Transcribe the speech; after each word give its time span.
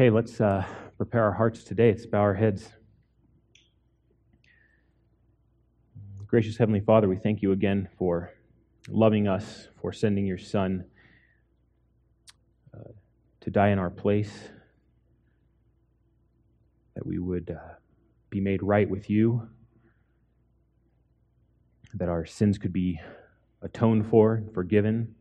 Okay, 0.00 0.08
let's 0.08 0.40
uh, 0.40 0.64
prepare 0.96 1.24
our 1.24 1.32
hearts 1.32 1.62
today. 1.62 1.90
Let's 1.90 2.06
bow 2.06 2.20
our 2.20 2.32
heads. 2.32 2.70
Gracious 6.26 6.56
Heavenly 6.56 6.80
Father, 6.80 7.06
we 7.06 7.16
thank 7.16 7.42
you 7.42 7.52
again 7.52 7.86
for 7.98 8.32
loving 8.88 9.28
us, 9.28 9.68
for 9.78 9.92
sending 9.92 10.24
your 10.24 10.38
Son 10.38 10.86
uh, 12.74 12.92
to 13.42 13.50
die 13.50 13.68
in 13.68 13.78
our 13.78 13.90
place, 13.90 14.32
that 16.94 17.04
we 17.04 17.18
would 17.18 17.50
uh, 17.50 17.74
be 18.30 18.40
made 18.40 18.62
right 18.62 18.88
with 18.88 19.10
you, 19.10 19.50
that 21.92 22.08
our 22.08 22.24
sins 22.24 22.56
could 22.56 22.72
be 22.72 22.98
atoned 23.60 24.08
for, 24.08 24.44
forgiven, 24.54 25.14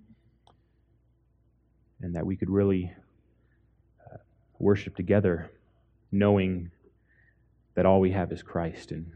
and 2.00 2.16
that 2.16 2.26
we 2.26 2.38
could 2.38 2.50
really 2.50 2.94
worship 4.60 4.96
together, 4.96 5.52
knowing 6.12 6.72
that 7.76 7.86
all 7.86 8.00
we 8.00 8.12
have 8.12 8.32
is 8.32 8.44
Christ. 8.44 8.92
And 8.92 9.12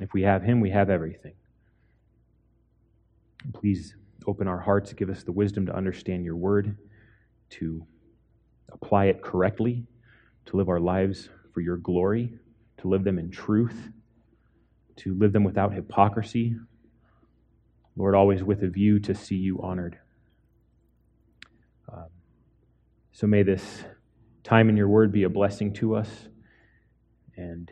if 0.00 0.12
we 0.12 0.22
have 0.22 0.42
Him, 0.42 0.60
we 0.60 0.70
have 0.70 0.90
everything. 0.90 1.34
Please 3.52 3.94
open 4.26 4.48
our 4.48 4.58
hearts, 4.58 4.92
give 4.92 5.10
us 5.10 5.22
the 5.22 5.32
wisdom 5.32 5.66
to 5.66 5.74
understand 5.74 6.24
your 6.24 6.36
word, 6.36 6.76
to 7.50 7.86
apply 8.70 9.06
it 9.06 9.22
correctly, 9.22 9.84
to 10.46 10.56
live 10.56 10.68
our 10.68 10.80
lives 10.80 11.28
for 11.52 11.60
your 11.60 11.76
glory, 11.76 12.38
to 12.78 12.88
live 12.88 13.04
them 13.04 13.18
in 13.18 13.30
truth, 13.30 13.90
to 14.96 15.14
live 15.14 15.32
them 15.32 15.44
without 15.44 15.72
hypocrisy. 15.72 16.56
Lord, 17.96 18.14
always 18.14 18.42
with 18.42 18.62
a 18.62 18.68
view 18.68 18.98
to 19.00 19.14
see 19.14 19.36
you 19.36 19.60
honored. 19.62 19.98
Um, 21.92 22.06
so 23.12 23.26
may 23.26 23.42
this 23.42 23.84
time 24.44 24.68
in 24.68 24.76
your 24.76 24.88
word 24.88 25.12
be 25.12 25.24
a 25.24 25.28
blessing 25.28 25.72
to 25.74 25.96
us, 25.96 26.08
and 27.36 27.70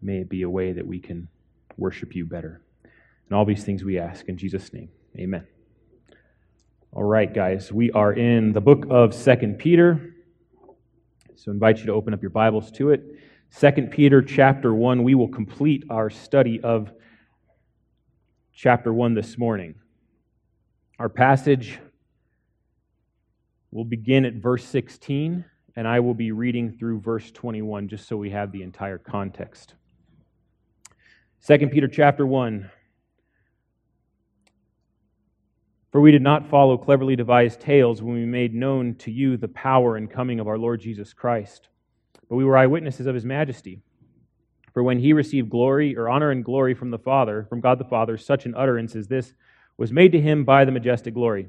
may 0.00 0.18
it 0.18 0.28
be 0.28 0.42
a 0.42 0.50
way 0.50 0.72
that 0.72 0.86
we 0.86 1.00
can 1.00 1.28
worship 1.76 2.14
you 2.14 2.24
better. 2.24 2.62
And 2.84 3.36
all 3.36 3.44
these 3.44 3.64
things 3.64 3.84
we 3.84 3.98
ask 3.98 4.28
in 4.28 4.36
Jesus' 4.36 4.72
name. 4.72 4.88
Amen. 5.16 5.46
All 6.92 7.04
right, 7.04 7.32
guys, 7.32 7.70
we 7.70 7.90
are 7.92 8.12
in 8.12 8.52
the 8.52 8.60
book 8.60 8.86
of 8.88 9.14
Second 9.14 9.58
Peter. 9.58 10.14
So 11.36 11.50
I 11.50 11.54
invite 11.54 11.78
you 11.78 11.86
to 11.86 11.92
open 11.92 12.14
up 12.14 12.22
your 12.22 12.30
Bibles 12.30 12.70
to 12.72 12.90
it. 12.90 13.04
Second 13.50 13.90
Peter 13.90 14.22
chapter 14.22 14.74
1. 14.74 15.02
We 15.02 15.14
will 15.14 15.28
complete 15.28 15.84
our 15.90 16.10
study 16.10 16.60
of 16.60 16.90
chapter 18.52 18.92
1 18.92 19.14
this 19.14 19.38
morning. 19.38 19.74
Our 20.98 21.08
passage 21.08 21.78
will 23.70 23.84
begin 23.84 24.24
at 24.24 24.34
verse 24.34 24.64
16, 24.64 25.44
and 25.76 25.88
I 25.88 26.00
will 26.00 26.14
be 26.14 26.32
reading 26.32 26.72
through 26.72 27.00
verse 27.00 27.30
21 27.30 27.88
just 27.88 28.08
so 28.08 28.16
we 28.16 28.30
have 28.30 28.50
the 28.50 28.62
entire 28.62 28.98
context. 28.98 29.74
2 31.46 31.68
Peter 31.68 31.88
chapter 31.88 32.26
1 32.26 32.70
For 35.90 36.00
we 36.02 36.12
did 36.12 36.22
not 36.22 36.50
follow 36.50 36.76
cleverly 36.76 37.16
devised 37.16 37.60
tales 37.60 38.02
when 38.02 38.14
we 38.14 38.26
made 38.26 38.54
known 38.54 38.94
to 38.96 39.10
you 39.10 39.36
the 39.36 39.48
power 39.48 39.96
and 39.96 40.10
coming 40.10 40.38
of 40.38 40.46
our 40.46 40.58
Lord 40.58 40.80
Jesus 40.80 41.14
Christ, 41.14 41.68
but 42.28 42.36
we 42.36 42.44
were 42.44 42.58
eyewitnesses 42.58 43.06
of 43.06 43.14
his 43.14 43.24
majesty. 43.24 43.80
For 44.74 44.82
when 44.82 44.98
he 44.98 45.12
received 45.12 45.48
glory 45.48 45.96
or 45.96 46.08
honor 46.08 46.30
and 46.30 46.44
glory 46.44 46.74
from 46.74 46.90
the 46.90 46.98
Father, 46.98 47.46
from 47.48 47.60
God 47.60 47.78
the 47.78 47.84
Father, 47.84 48.18
such 48.18 48.44
an 48.44 48.54
utterance 48.54 48.94
as 48.94 49.08
this 49.08 49.32
was 49.78 49.90
made 49.90 50.12
to 50.12 50.20
him 50.20 50.44
by 50.44 50.64
the 50.64 50.72
majestic 50.72 51.14
glory. 51.14 51.48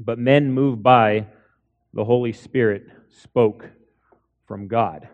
but 0.00 0.18
men 0.18 0.50
moved 0.50 0.82
by 0.82 1.26
the 1.92 2.04
Holy 2.04 2.32
Spirit 2.32 2.86
spoke 3.10 3.68
from 4.46 4.66
God. 4.66 5.08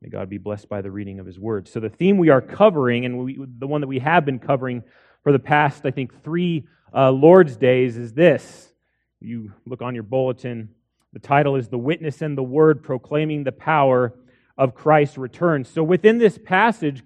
May 0.00 0.08
God 0.08 0.28
be 0.28 0.38
blessed 0.38 0.68
by 0.68 0.82
the 0.82 0.90
reading 0.90 1.20
of 1.20 1.26
his 1.26 1.38
word. 1.38 1.68
So, 1.68 1.78
the 1.78 1.88
theme 1.88 2.18
we 2.18 2.30
are 2.30 2.40
covering, 2.40 3.04
and 3.04 3.18
we, 3.18 3.38
the 3.58 3.68
one 3.68 3.80
that 3.82 3.86
we 3.86 4.00
have 4.00 4.24
been 4.24 4.40
covering 4.40 4.82
for 5.22 5.30
the 5.30 5.38
past, 5.38 5.86
I 5.86 5.92
think, 5.92 6.24
three 6.24 6.66
uh, 6.92 7.12
Lord's 7.12 7.56
days, 7.56 7.96
is 7.96 8.12
this. 8.12 8.72
You 9.20 9.52
look 9.64 9.80
on 9.80 9.94
your 9.94 10.02
bulletin. 10.02 10.70
The 11.12 11.20
title 11.20 11.54
is 11.54 11.68
The 11.68 11.78
Witness 11.78 12.20
and 12.20 12.36
the 12.36 12.42
Word 12.42 12.82
Proclaiming 12.82 13.44
the 13.44 13.52
Power 13.52 14.14
of 14.58 14.74
Christ's 14.74 15.18
Return. 15.18 15.64
So, 15.64 15.84
within 15.84 16.18
this 16.18 16.36
passage, 16.36 17.04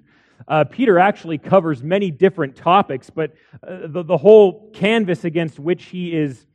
uh, 0.48 0.64
Peter 0.64 0.98
actually 0.98 1.38
covers 1.38 1.82
many 1.82 2.10
different 2.10 2.54
topics, 2.54 3.10
but 3.10 3.34
uh, 3.66 3.86
the, 3.86 4.02
the, 4.02 4.16
whole 4.16 4.70
canvas 4.72 5.24
against 5.24 5.58
which 5.58 5.86
he 5.86 6.14
is 6.14 6.46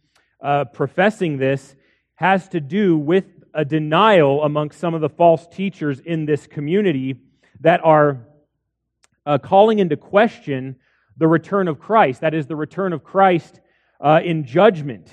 uh, 0.41 0.65
professing 0.65 1.37
this 1.37 1.75
has 2.15 2.47
to 2.49 2.61
do 2.61 2.97
with 2.97 3.25
a 3.53 3.65
denial 3.65 4.43
amongst 4.43 4.79
some 4.79 4.93
of 4.93 5.01
the 5.01 5.09
false 5.09 5.45
teachers 5.47 5.99
in 5.99 6.25
this 6.25 6.47
community 6.47 7.15
that 7.59 7.83
are 7.83 8.25
uh, 9.25 9.37
calling 9.37 9.79
into 9.79 9.97
question 9.97 10.77
the 11.17 11.27
return 11.27 11.67
of 11.67 11.79
Christ. 11.79 12.21
That 12.21 12.33
is, 12.33 12.47
the 12.47 12.55
return 12.55 12.93
of 12.93 13.03
Christ 13.03 13.59
uh, 13.99 14.21
in 14.23 14.45
judgment. 14.45 15.11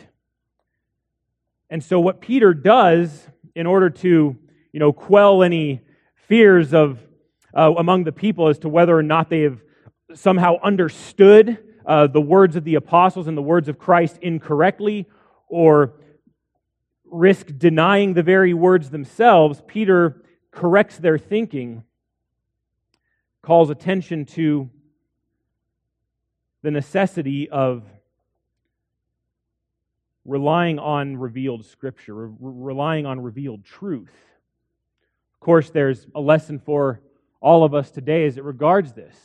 And 1.69 1.83
so, 1.83 1.99
what 1.99 2.21
Peter 2.21 2.55
does 2.55 3.27
in 3.55 3.67
order 3.67 3.91
to, 3.91 4.37
you 4.73 4.81
know, 4.81 4.93
quell 4.93 5.43
any 5.43 5.81
fears 6.29 6.73
of 6.73 7.01
uh, 7.55 7.73
among 7.77 8.05
the 8.05 8.13
people 8.13 8.49
as 8.49 8.59
to 8.61 8.69
whether 8.69 8.97
or 8.97 9.03
not 9.03 9.31
they 9.31 9.43
have 9.43 9.61
somehow 10.15 10.57
understood 10.63 11.59
uh, 11.87 12.07
the 12.07 12.21
words 12.21 12.57
of 12.57 12.65
the 12.65 12.75
apostles 12.75 13.27
and 13.27 13.37
the 13.37 13.43
words 13.43 13.69
of 13.69 13.79
Christ 13.79 14.19
incorrectly, 14.21 15.07
or 15.49 15.95
risk 17.07 17.47
denying 17.57 18.15
the 18.15 18.23
very 18.23 18.53
words 18.53 18.91
themselves, 18.91 19.63
Peter 19.67 20.23
corrects 20.51 20.99
their 20.99 21.19
thinking, 21.19 21.85
calls 23.43 23.71
attention 23.71 24.27
to 24.27 24.69
the 26.63 26.71
necessity 26.71 27.49
of 27.49 27.85
relying 30.25 30.79
on 30.79 31.17
revealed 31.17 31.65
scripture, 31.65 32.15
re- 32.15 32.37
relying 32.39 33.07
on 33.07 33.21
revealed 33.21 33.65
truth. 33.65 34.13
Of 35.35 35.41
course, 35.41 35.71
there's 35.71 36.07
a 36.15 36.21
lesson 36.21 36.59
for 36.59 37.01
all 37.41 37.65
of 37.65 37.75
us 37.75 37.91
today 37.91 38.27
as 38.27 38.37
it 38.37 38.45
regards 38.45 38.93
this. 38.93 39.17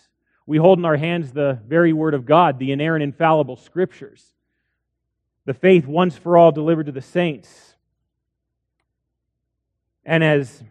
We 0.46 0.58
hold 0.58 0.80
in 0.80 0.86
our 0.86 0.98
hands 0.98 1.32
the 1.32 1.60
very 1.68 1.94
word 1.94 2.14
of 2.14 2.26
God, 2.26 2.60
the 2.60 2.72
inerrant, 2.72 3.04
infallible 3.04 3.56
scriptures, 3.56 4.34
the 5.46 5.54
faith 5.54 5.88
once 5.88 6.18
for 6.18 6.38
all 6.38 6.52
delivered 6.52 6.88
to 6.88 6.92
the 6.92 7.02
saints 7.02 7.74
and 10.06 10.24
as 10.24 10.64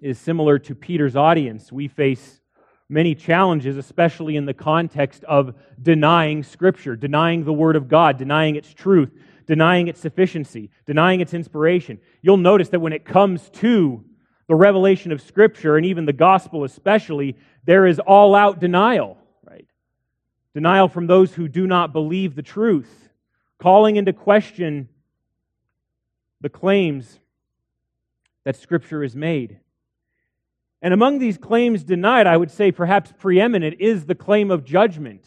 is 0.00 0.18
similar 0.18 0.58
to 0.60 0.74
Peter's 0.74 1.16
audience, 1.16 1.70
we 1.70 1.88
face 1.88 2.40
many 2.88 3.14
challenges, 3.14 3.76
especially 3.76 4.36
in 4.36 4.46
the 4.46 4.54
context 4.54 5.24
of 5.24 5.54
denying 5.80 6.42
Scripture, 6.42 6.96
denying 6.96 7.44
the 7.44 7.52
Word 7.52 7.76
of 7.76 7.88
God, 7.88 8.18
denying 8.18 8.56
its 8.56 8.72
truth, 8.72 9.10
denying 9.46 9.88
its 9.88 10.00
sufficiency, 10.00 10.70
denying 10.86 11.20
its 11.20 11.34
inspiration. 11.34 12.00
You'll 12.22 12.36
notice 12.36 12.70
that 12.70 12.80
when 12.80 12.92
it 12.92 13.04
comes 13.04 13.48
to 13.50 14.04
the 14.46 14.54
revelation 14.54 15.12
of 15.12 15.22
Scripture, 15.22 15.76
and 15.76 15.86
even 15.86 16.04
the 16.04 16.12
gospel 16.12 16.64
especially, 16.64 17.36
there 17.64 17.86
is 17.86 17.98
all 17.98 18.34
out 18.34 18.60
denial, 18.60 19.16
right? 19.42 19.66
Denial 20.54 20.88
from 20.88 21.06
those 21.06 21.32
who 21.32 21.48
do 21.48 21.66
not 21.66 21.92
believe 21.92 22.34
the 22.34 22.42
truth, 22.42 23.08
calling 23.58 23.96
into 23.96 24.12
question 24.12 24.88
the 26.40 26.50
claims 26.50 27.18
that 28.44 28.56
Scripture 28.56 29.02
is 29.02 29.16
made. 29.16 29.58
And 30.82 30.92
among 30.92 31.18
these 31.18 31.38
claims 31.38 31.82
denied, 31.82 32.26
I 32.26 32.36
would 32.36 32.50
say 32.50 32.70
perhaps 32.70 33.10
preeminent 33.18 33.76
is 33.80 34.04
the 34.04 34.14
claim 34.14 34.50
of 34.50 34.64
judgment. 34.66 35.24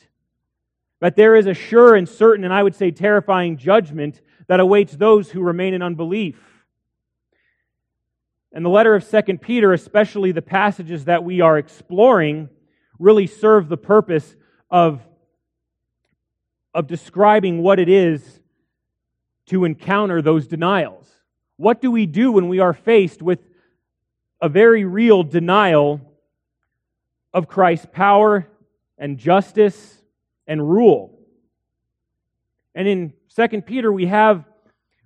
But 0.99 1.15
there 1.15 1.35
is 1.35 1.47
a 1.47 1.55
sure 1.55 1.95
and 1.95 2.07
certain, 2.07 2.45
and 2.45 2.53
I 2.53 2.61
would 2.61 2.75
say 2.75 2.91
terrifying 2.91 3.57
judgment 3.57 4.21
that 4.45 4.59
awaits 4.59 4.95
those 4.95 5.31
who 5.31 5.41
remain 5.41 5.73
in 5.73 5.81
unbelief. 5.81 6.39
And 8.53 8.63
the 8.63 8.69
letter 8.69 8.95
of 8.95 9.07
2 9.07 9.37
Peter, 9.37 9.73
especially 9.73 10.31
the 10.31 10.41
passages 10.41 11.05
that 11.05 11.23
we 11.23 11.41
are 11.41 11.57
exploring, 11.57 12.49
really 12.99 13.27
serve 13.27 13.69
the 13.69 13.77
purpose 13.77 14.35
of, 14.71 15.01
of 16.73 16.87
describing 16.87 17.61
what 17.61 17.79
it 17.79 17.89
is 17.89 18.39
to 19.47 19.65
encounter 19.65 20.21
those 20.21 20.47
denials? 20.47 21.07
What 21.57 21.81
do 21.81 21.91
we 21.91 22.05
do 22.05 22.31
when 22.31 22.47
we 22.49 22.59
are 22.59 22.73
faced 22.73 23.21
with 23.21 23.39
a 24.41 24.49
very 24.49 24.85
real 24.85 25.23
denial 25.23 26.01
of 27.33 27.47
Christ's 27.47 27.87
power 27.91 28.47
and 28.97 29.17
justice 29.17 30.01
and 30.45 30.69
rule? 30.69 31.19
And 32.75 32.87
in 32.87 33.13
2 33.35 33.61
Peter, 33.61 33.91
we 33.91 34.05
have 34.05 34.45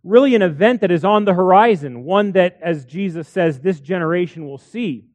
really 0.04 0.36
an 0.36 0.42
event 0.42 0.82
that 0.82 0.92
is 0.92 1.06
on 1.06 1.26
the 1.26 1.34
horizon, 1.34 2.04
one 2.04 2.32
that, 2.34 2.58
as 2.62 2.86
Jesus 2.86 3.28
says, 3.28 3.60
this 3.60 3.80
generation 3.80 4.48
will 4.48 4.58
see. 4.58 5.06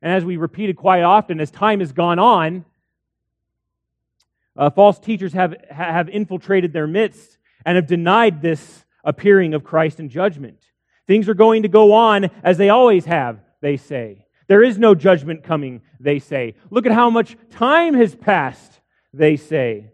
And 0.00 0.12
as 0.12 0.24
we 0.24 0.36
repeated 0.36 0.76
quite 0.76 1.02
often, 1.02 1.40
as 1.40 1.50
time 1.50 1.80
has 1.80 1.92
gone 1.92 2.18
on, 2.18 2.64
uh, 4.56 4.70
false 4.70 4.98
teachers 4.98 5.32
have, 5.32 5.54
have 5.70 6.08
infiltrated 6.08 6.72
their 6.72 6.86
midst 6.86 7.38
and 7.64 7.76
have 7.76 7.86
denied 7.86 8.42
this 8.42 8.84
appearing 9.04 9.54
of 9.54 9.64
Christ 9.64 10.00
in 10.00 10.08
judgment. 10.08 10.58
Things 11.06 11.28
are 11.28 11.34
going 11.34 11.62
to 11.62 11.68
go 11.68 11.92
on 11.92 12.30
as 12.42 12.58
they 12.58 12.68
always 12.68 13.04
have, 13.06 13.40
they 13.60 13.76
say. 13.76 14.26
There 14.46 14.62
is 14.62 14.78
no 14.78 14.94
judgment 14.94 15.42
coming, 15.42 15.82
they 16.00 16.18
say. 16.18 16.54
Look 16.70 16.86
at 16.86 16.92
how 16.92 17.10
much 17.10 17.36
time 17.50 17.94
has 17.94 18.14
passed, 18.14 18.80
they 19.12 19.36
say. 19.36 19.92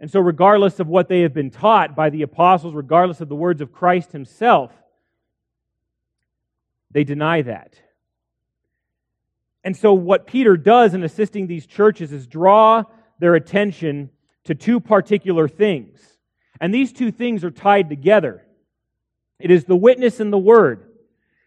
And 0.00 0.10
so, 0.10 0.18
regardless 0.18 0.80
of 0.80 0.88
what 0.88 1.08
they 1.08 1.20
have 1.20 1.34
been 1.34 1.50
taught 1.50 1.94
by 1.94 2.08
the 2.08 2.22
apostles, 2.22 2.74
regardless 2.74 3.20
of 3.20 3.28
the 3.28 3.34
words 3.34 3.60
of 3.60 3.70
Christ 3.70 4.12
himself, 4.12 4.72
they 6.90 7.04
deny 7.04 7.42
that. 7.42 7.74
And 9.62 9.76
so, 9.76 9.92
what 9.92 10.26
Peter 10.26 10.56
does 10.56 10.94
in 10.94 11.04
assisting 11.04 11.46
these 11.46 11.66
churches 11.66 12.12
is 12.12 12.26
draw 12.26 12.84
their 13.18 13.34
attention 13.34 14.08
to 14.44 14.54
two 14.54 14.80
particular 14.80 15.48
things. 15.48 16.00
And 16.60 16.72
these 16.72 16.92
two 16.92 17.10
things 17.10 17.44
are 17.44 17.50
tied 17.50 17.88
together 17.90 18.42
it 19.38 19.50
is 19.50 19.64
the 19.64 19.76
witness 19.76 20.20
and 20.20 20.32
the 20.32 20.38
word. 20.38 20.86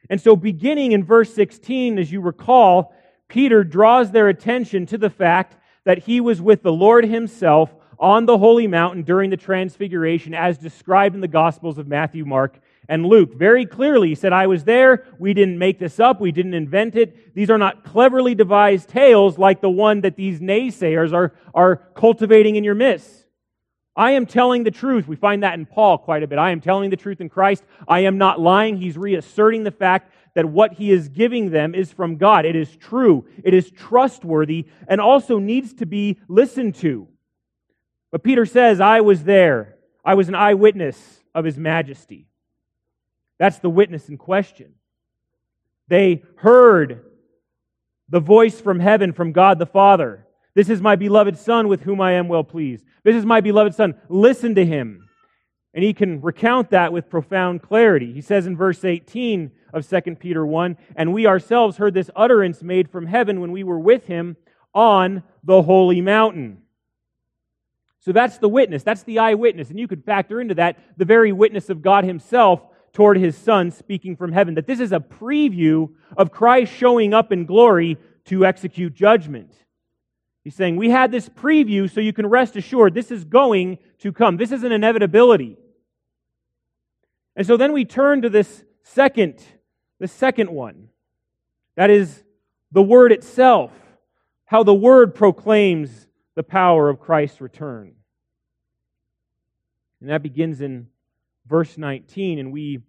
And 0.09 0.19
so, 0.19 0.35
beginning 0.35 0.91
in 0.91 1.03
verse 1.03 1.33
16, 1.33 1.97
as 1.97 2.11
you 2.11 2.21
recall, 2.21 2.93
Peter 3.27 3.63
draws 3.63 4.11
their 4.11 4.27
attention 4.27 4.85
to 4.87 4.97
the 4.97 5.09
fact 5.09 5.55
that 5.85 5.99
he 5.99 6.19
was 6.19 6.41
with 6.41 6.61
the 6.61 6.73
Lord 6.73 7.05
himself 7.05 7.73
on 7.99 8.25
the 8.25 8.37
holy 8.37 8.67
mountain 8.67 9.03
during 9.03 9.29
the 9.29 9.37
transfiguration 9.37 10.33
as 10.33 10.57
described 10.57 11.15
in 11.15 11.21
the 11.21 11.27
Gospels 11.27 11.77
of 11.77 11.87
Matthew, 11.87 12.25
Mark, 12.25 12.59
and 12.89 13.05
Luke. 13.05 13.33
Very 13.35 13.65
clearly, 13.65 14.09
he 14.09 14.15
said, 14.15 14.33
I 14.33 14.47
was 14.47 14.63
there. 14.63 15.05
We 15.17 15.33
didn't 15.33 15.57
make 15.57 15.79
this 15.79 15.99
up. 15.99 16.19
We 16.19 16.31
didn't 16.31 16.53
invent 16.53 16.95
it. 16.95 17.33
These 17.33 17.49
are 17.49 17.57
not 17.57 17.83
cleverly 17.83 18.35
devised 18.35 18.89
tales 18.89 19.37
like 19.37 19.61
the 19.61 19.69
one 19.69 20.01
that 20.01 20.15
these 20.15 20.39
naysayers 20.39 21.13
are, 21.13 21.33
are 21.53 21.77
cultivating 21.95 22.55
in 22.55 22.63
your 22.63 22.75
midst. 22.75 23.23
I 23.95 24.11
am 24.11 24.25
telling 24.25 24.63
the 24.63 24.71
truth. 24.71 25.07
We 25.07 25.15
find 25.15 25.43
that 25.43 25.53
in 25.53 25.65
Paul 25.65 25.99
quite 25.99 26.23
a 26.23 26.27
bit. 26.27 26.39
I 26.39 26.49
am 26.49 26.61
telling 26.61 26.89
the 26.89 26.97
truth 26.97 27.21
in 27.21 27.29
Christ. 27.29 27.63
I 27.87 28.01
am 28.01 28.17
not 28.17 28.39
lying. 28.39 28.77
He's 28.77 28.97
reasserting 28.97 29.63
the 29.63 29.71
fact 29.71 30.11
that 30.33 30.45
what 30.45 30.73
he 30.73 30.91
is 30.91 31.09
giving 31.09 31.51
them 31.51 31.75
is 31.75 31.91
from 31.91 32.17
God. 32.17 32.45
It 32.45 32.55
is 32.55 32.75
true. 32.75 33.25
It 33.43 33.53
is 33.53 33.69
trustworthy 33.69 34.65
and 34.87 34.99
also 34.99 35.37
needs 35.37 35.73
to 35.75 35.85
be 35.85 36.19
listened 36.27 36.75
to. 36.75 37.07
But 38.13 38.23
Peter 38.23 38.45
says, 38.45 38.79
I 38.79 39.01
was 39.01 39.23
there. 39.23 39.75
I 40.05 40.13
was 40.13 40.29
an 40.29 40.35
eyewitness 40.35 41.23
of 41.33 41.45
his 41.45 41.57
majesty. 41.57 42.27
That's 43.39 43.57
the 43.57 43.71
witness 43.71 44.07
in 44.07 44.19
question. 44.19 44.75
They 45.87 46.21
heard 46.35 47.05
the 48.09 48.19
voice 48.19 48.61
from 48.61 48.79
heaven 48.79 49.13
from 49.13 49.31
God 49.31 49.57
the 49.57 49.65
Father. 49.65 50.27
This 50.53 50.69
is 50.69 50.79
my 50.79 50.95
beloved 50.95 51.39
Son 51.39 51.67
with 51.67 51.81
whom 51.81 51.99
I 51.99 52.11
am 52.11 52.27
well 52.27 52.43
pleased. 52.43 52.85
This 53.03 53.15
is 53.15 53.25
my 53.25 53.41
beloved 53.41 53.73
Son. 53.73 53.95
Listen 54.09 54.53
to 54.53 54.65
him. 54.65 55.09
And 55.73 55.83
he 55.83 55.95
can 55.95 56.21
recount 56.21 56.69
that 56.69 56.93
with 56.93 57.09
profound 57.09 57.63
clarity. 57.63 58.13
He 58.13 58.21
says 58.21 58.45
in 58.45 58.55
verse 58.55 58.85
18 58.85 59.49
of 59.73 59.89
2 59.89 60.01
Peter 60.17 60.45
1 60.45 60.77
And 60.95 61.13
we 61.13 61.25
ourselves 61.25 61.77
heard 61.77 61.95
this 61.95 62.11
utterance 62.15 62.61
made 62.61 62.91
from 62.91 63.07
heaven 63.07 63.41
when 63.41 63.51
we 63.51 63.63
were 63.63 63.79
with 63.79 64.05
him 64.05 64.37
on 64.71 65.23
the 65.43 65.63
holy 65.63 65.99
mountain. 65.99 66.62
So 68.03 68.11
that's 68.11 68.37
the 68.37 68.49
witness. 68.49 68.83
That's 68.83 69.03
the 69.03 69.19
eyewitness. 69.19 69.69
And 69.69 69.79
you 69.79 69.87
could 69.87 70.03
factor 70.03 70.41
into 70.41 70.55
that 70.55 70.77
the 70.97 71.05
very 71.05 71.31
witness 71.31 71.69
of 71.69 71.81
God 71.81 72.03
himself 72.03 72.61
toward 72.91 73.17
his 73.17 73.37
son 73.37 73.71
speaking 73.71 74.17
from 74.17 74.33
heaven. 74.33 74.55
That 74.55 74.67
this 74.67 74.81
is 74.81 74.91
a 74.91 74.99
preview 74.99 75.89
of 76.17 76.31
Christ 76.31 76.73
showing 76.73 77.13
up 77.13 77.31
in 77.31 77.45
glory 77.45 77.97
to 78.25 78.45
execute 78.45 78.93
judgment. 78.93 79.53
He's 80.43 80.53
saying, 80.53 80.75
We 80.75 80.89
had 80.89 81.11
this 81.11 81.29
preview 81.29 81.89
so 81.89 82.01
you 82.01 82.11
can 82.11 82.27
rest 82.27 82.57
assured 82.57 82.93
this 82.93 83.09
is 83.09 83.23
going 83.23 83.77
to 83.99 84.11
come. 84.11 84.35
This 84.35 84.51
is 84.51 84.63
an 84.63 84.73
inevitability. 84.73 85.57
And 87.37 87.47
so 87.47 87.55
then 87.55 87.71
we 87.71 87.85
turn 87.85 88.21
to 88.23 88.29
this 88.29 88.65
second, 88.83 89.41
the 89.99 90.09
second 90.09 90.49
one. 90.49 90.89
That 91.77 91.89
is 91.89 92.21
the 92.73 92.83
word 92.83 93.13
itself. 93.13 93.71
How 94.43 94.63
the 94.63 94.73
word 94.73 95.15
proclaims 95.15 96.07
the 96.35 96.43
power 96.43 96.89
of 96.89 96.99
Christ's 96.99 97.41
return. 97.41 97.93
And 100.01 100.09
that 100.09 100.23
begins 100.23 100.61
in 100.61 100.87
verse 101.47 101.77
19. 101.77 102.39
And 102.39 102.51
we 102.51 102.81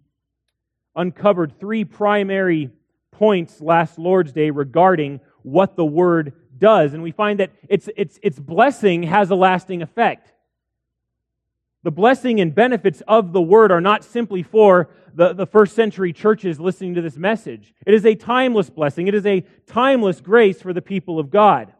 uncovered 0.95 1.59
three 1.59 1.85
primary 1.85 2.71
points 3.11 3.61
last 3.61 3.97
Lord's 3.97 4.31
Day 4.31 4.49
regarding 4.49 5.21
what 5.41 5.75
the 5.75 5.85
Word 5.85 6.33
does. 6.57 6.93
And 6.93 7.03
we 7.03 7.11
find 7.11 7.39
that 7.39 7.51
its, 7.69 7.89
its, 7.95 8.19
its 8.21 8.39
blessing 8.39 9.03
has 9.03 9.29
a 9.29 9.35
lasting 9.35 9.81
effect. 9.81 10.31
The 11.83 11.91
blessing 11.91 12.41
and 12.41 12.53
benefits 12.53 13.03
of 13.07 13.31
the 13.31 13.41
Word 13.41 13.71
are 13.71 13.79
not 13.79 14.03
simply 14.03 14.41
for 14.41 14.89
the, 15.13 15.33
the 15.33 15.45
first 15.45 15.75
century 15.75 16.11
churches 16.11 16.59
listening 16.59 16.95
to 16.95 17.01
this 17.01 17.15
message. 17.15 17.73
It 17.85 17.93
is 17.93 18.05
a 18.05 18.15
timeless 18.15 18.69
blessing. 18.69 19.07
It 19.07 19.13
is 19.13 19.25
a 19.25 19.45
timeless 19.67 20.19
grace 20.19 20.61
for 20.61 20.73
the 20.73 20.81
people 20.81 21.19
of 21.19 21.29
God. 21.29 21.71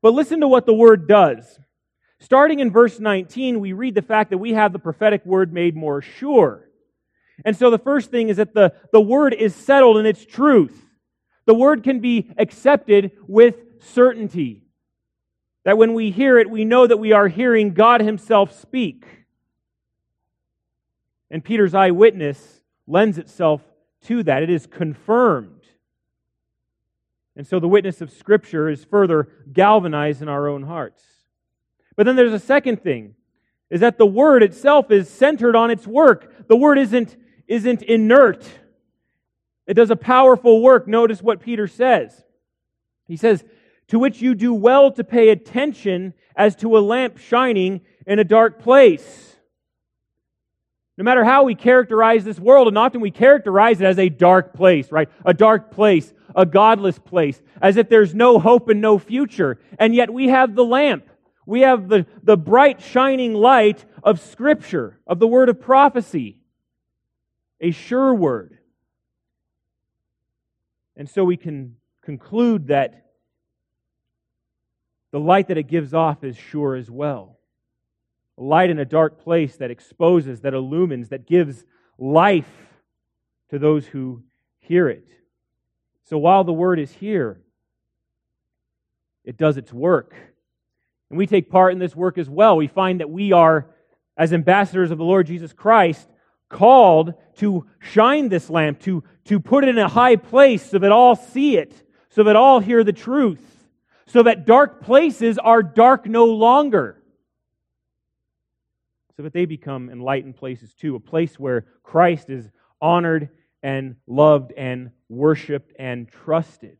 But 0.00 0.14
listen 0.14 0.40
to 0.40 0.48
what 0.48 0.66
the 0.66 0.74
word 0.74 1.08
does. 1.08 1.58
Starting 2.20 2.60
in 2.60 2.70
verse 2.70 2.98
19, 2.98 3.60
we 3.60 3.72
read 3.72 3.94
the 3.94 4.02
fact 4.02 4.30
that 4.30 4.38
we 4.38 4.52
have 4.52 4.72
the 4.72 4.78
prophetic 4.78 5.24
word 5.24 5.52
made 5.52 5.76
more 5.76 6.02
sure. 6.02 6.68
And 7.44 7.56
so 7.56 7.70
the 7.70 7.78
first 7.78 8.10
thing 8.10 8.28
is 8.28 8.38
that 8.38 8.54
the, 8.54 8.74
the 8.92 9.00
word 9.00 9.34
is 9.34 9.54
settled 9.54 9.96
in 9.98 10.06
its 10.06 10.24
truth. 10.24 10.84
The 11.46 11.54
word 11.54 11.84
can 11.84 12.00
be 12.00 12.30
accepted 12.36 13.12
with 13.26 13.56
certainty. 13.80 14.64
That 15.64 15.78
when 15.78 15.94
we 15.94 16.10
hear 16.10 16.38
it, 16.38 16.50
we 16.50 16.64
know 16.64 16.86
that 16.86 16.96
we 16.96 17.12
are 17.12 17.28
hearing 17.28 17.74
God 17.74 18.00
Himself 18.00 18.58
speak. 18.58 19.04
And 21.30 21.44
Peter's 21.44 21.74
eyewitness 21.74 22.62
lends 22.86 23.18
itself 23.18 23.62
to 24.04 24.22
that. 24.24 24.42
It 24.42 24.50
is 24.50 24.66
confirmed. 24.66 25.57
And 27.38 27.46
so 27.46 27.60
the 27.60 27.68
witness 27.68 28.00
of 28.00 28.10
Scripture 28.10 28.68
is 28.68 28.84
further 28.84 29.28
galvanized 29.52 30.20
in 30.20 30.28
our 30.28 30.48
own 30.48 30.64
hearts. 30.64 31.04
But 31.96 32.04
then 32.04 32.16
there's 32.16 32.32
a 32.32 32.38
second 32.40 32.82
thing, 32.82 33.14
is 33.70 33.80
that 33.80 33.96
the 33.96 34.06
Word 34.06 34.42
itself 34.42 34.90
is 34.90 35.08
centered 35.08 35.54
on 35.54 35.70
its 35.70 35.86
work. 35.86 36.48
The 36.48 36.56
Word 36.56 36.78
isn't, 36.78 37.16
isn't 37.46 37.82
inert. 37.82 38.44
It 39.68 39.74
does 39.74 39.90
a 39.90 39.96
powerful 39.96 40.60
work. 40.60 40.88
Notice 40.88 41.22
what 41.22 41.40
Peter 41.40 41.68
says. 41.68 42.24
He 43.06 43.16
says, 43.16 43.44
to 43.86 44.00
which 44.00 44.20
you 44.20 44.34
do 44.34 44.52
well 44.52 44.90
to 44.90 45.04
pay 45.04 45.28
attention 45.28 46.14
as 46.34 46.56
to 46.56 46.76
a 46.76 46.80
lamp 46.80 47.18
shining 47.18 47.82
in 48.04 48.18
a 48.18 48.24
dark 48.24 48.58
place. 48.58 49.27
No 50.98 51.04
matter 51.04 51.22
how 51.22 51.44
we 51.44 51.54
characterize 51.54 52.24
this 52.24 52.40
world, 52.40 52.66
and 52.66 52.76
often 52.76 53.00
we 53.00 53.12
characterize 53.12 53.80
it 53.80 53.84
as 53.84 54.00
a 54.00 54.08
dark 54.08 54.52
place, 54.52 54.90
right? 54.90 55.08
A 55.24 55.32
dark 55.32 55.70
place, 55.70 56.12
a 56.34 56.44
godless 56.44 56.98
place, 56.98 57.40
as 57.62 57.76
if 57.76 57.88
there's 57.88 58.16
no 58.16 58.40
hope 58.40 58.68
and 58.68 58.80
no 58.80 58.98
future. 58.98 59.60
And 59.78 59.94
yet 59.94 60.12
we 60.12 60.26
have 60.26 60.56
the 60.56 60.64
lamp. 60.64 61.08
We 61.46 61.60
have 61.60 61.88
the, 61.88 62.04
the 62.24 62.36
bright 62.36 62.82
shining 62.82 63.32
light 63.32 63.84
of 64.02 64.20
Scripture, 64.20 64.98
of 65.06 65.20
the 65.20 65.28
word 65.28 65.48
of 65.48 65.60
prophecy, 65.60 66.40
a 67.60 67.70
sure 67.70 68.12
word. 68.12 68.58
And 70.96 71.08
so 71.08 71.22
we 71.22 71.36
can 71.36 71.76
conclude 72.02 72.66
that 72.66 73.06
the 75.12 75.20
light 75.20 75.46
that 75.46 75.58
it 75.58 75.68
gives 75.68 75.94
off 75.94 76.24
is 76.24 76.36
sure 76.36 76.74
as 76.74 76.90
well. 76.90 77.37
A 78.38 78.42
light 78.42 78.70
in 78.70 78.78
a 78.78 78.84
dark 78.84 79.22
place 79.24 79.56
that 79.56 79.70
exposes, 79.70 80.42
that 80.42 80.54
illumines, 80.54 81.08
that 81.08 81.26
gives 81.26 81.64
life 81.98 82.48
to 83.50 83.58
those 83.58 83.86
who 83.86 84.22
hear 84.60 84.88
it. 84.88 85.06
So 86.04 86.18
while 86.18 86.44
the 86.44 86.52
word 86.52 86.78
is 86.78 86.92
here, 86.92 87.40
it 89.24 89.36
does 89.36 89.56
its 89.56 89.72
work. 89.72 90.14
And 91.10 91.18
we 91.18 91.26
take 91.26 91.50
part 91.50 91.72
in 91.72 91.78
this 91.78 91.96
work 91.96 92.16
as 92.16 92.28
well. 92.28 92.56
We 92.56 92.66
find 92.66 93.00
that 93.00 93.10
we 93.10 93.32
are, 93.32 93.66
as 94.16 94.32
ambassadors 94.32 94.90
of 94.90 94.98
the 94.98 95.04
Lord 95.04 95.26
Jesus 95.26 95.52
Christ, 95.52 96.08
called 96.48 97.14
to 97.36 97.66
shine 97.78 98.28
this 98.28 98.48
lamp, 98.48 98.80
to, 98.80 99.04
to 99.24 99.40
put 99.40 99.64
it 99.64 99.70
in 99.70 99.78
a 99.78 99.88
high 99.88 100.16
place 100.16 100.70
so 100.70 100.78
that 100.78 100.92
all 100.92 101.16
see 101.16 101.56
it, 101.56 101.74
so 102.10 102.24
that 102.24 102.36
all 102.36 102.60
hear 102.60 102.84
the 102.84 102.92
truth, 102.92 103.42
so 104.06 104.22
that 104.22 104.46
dark 104.46 104.82
places 104.82 105.38
are 105.38 105.62
dark 105.62 106.06
no 106.06 106.24
longer. 106.24 106.97
So 109.18 109.24
that 109.24 109.32
they 109.32 109.46
become 109.46 109.90
enlightened 109.90 110.36
places 110.36 110.72
too, 110.74 110.94
a 110.94 111.00
place 111.00 111.40
where 111.40 111.66
Christ 111.82 112.30
is 112.30 112.48
honored 112.80 113.30
and 113.64 113.96
loved 114.06 114.52
and 114.52 114.92
worshiped 115.08 115.72
and 115.76 116.08
trusted. 116.08 116.78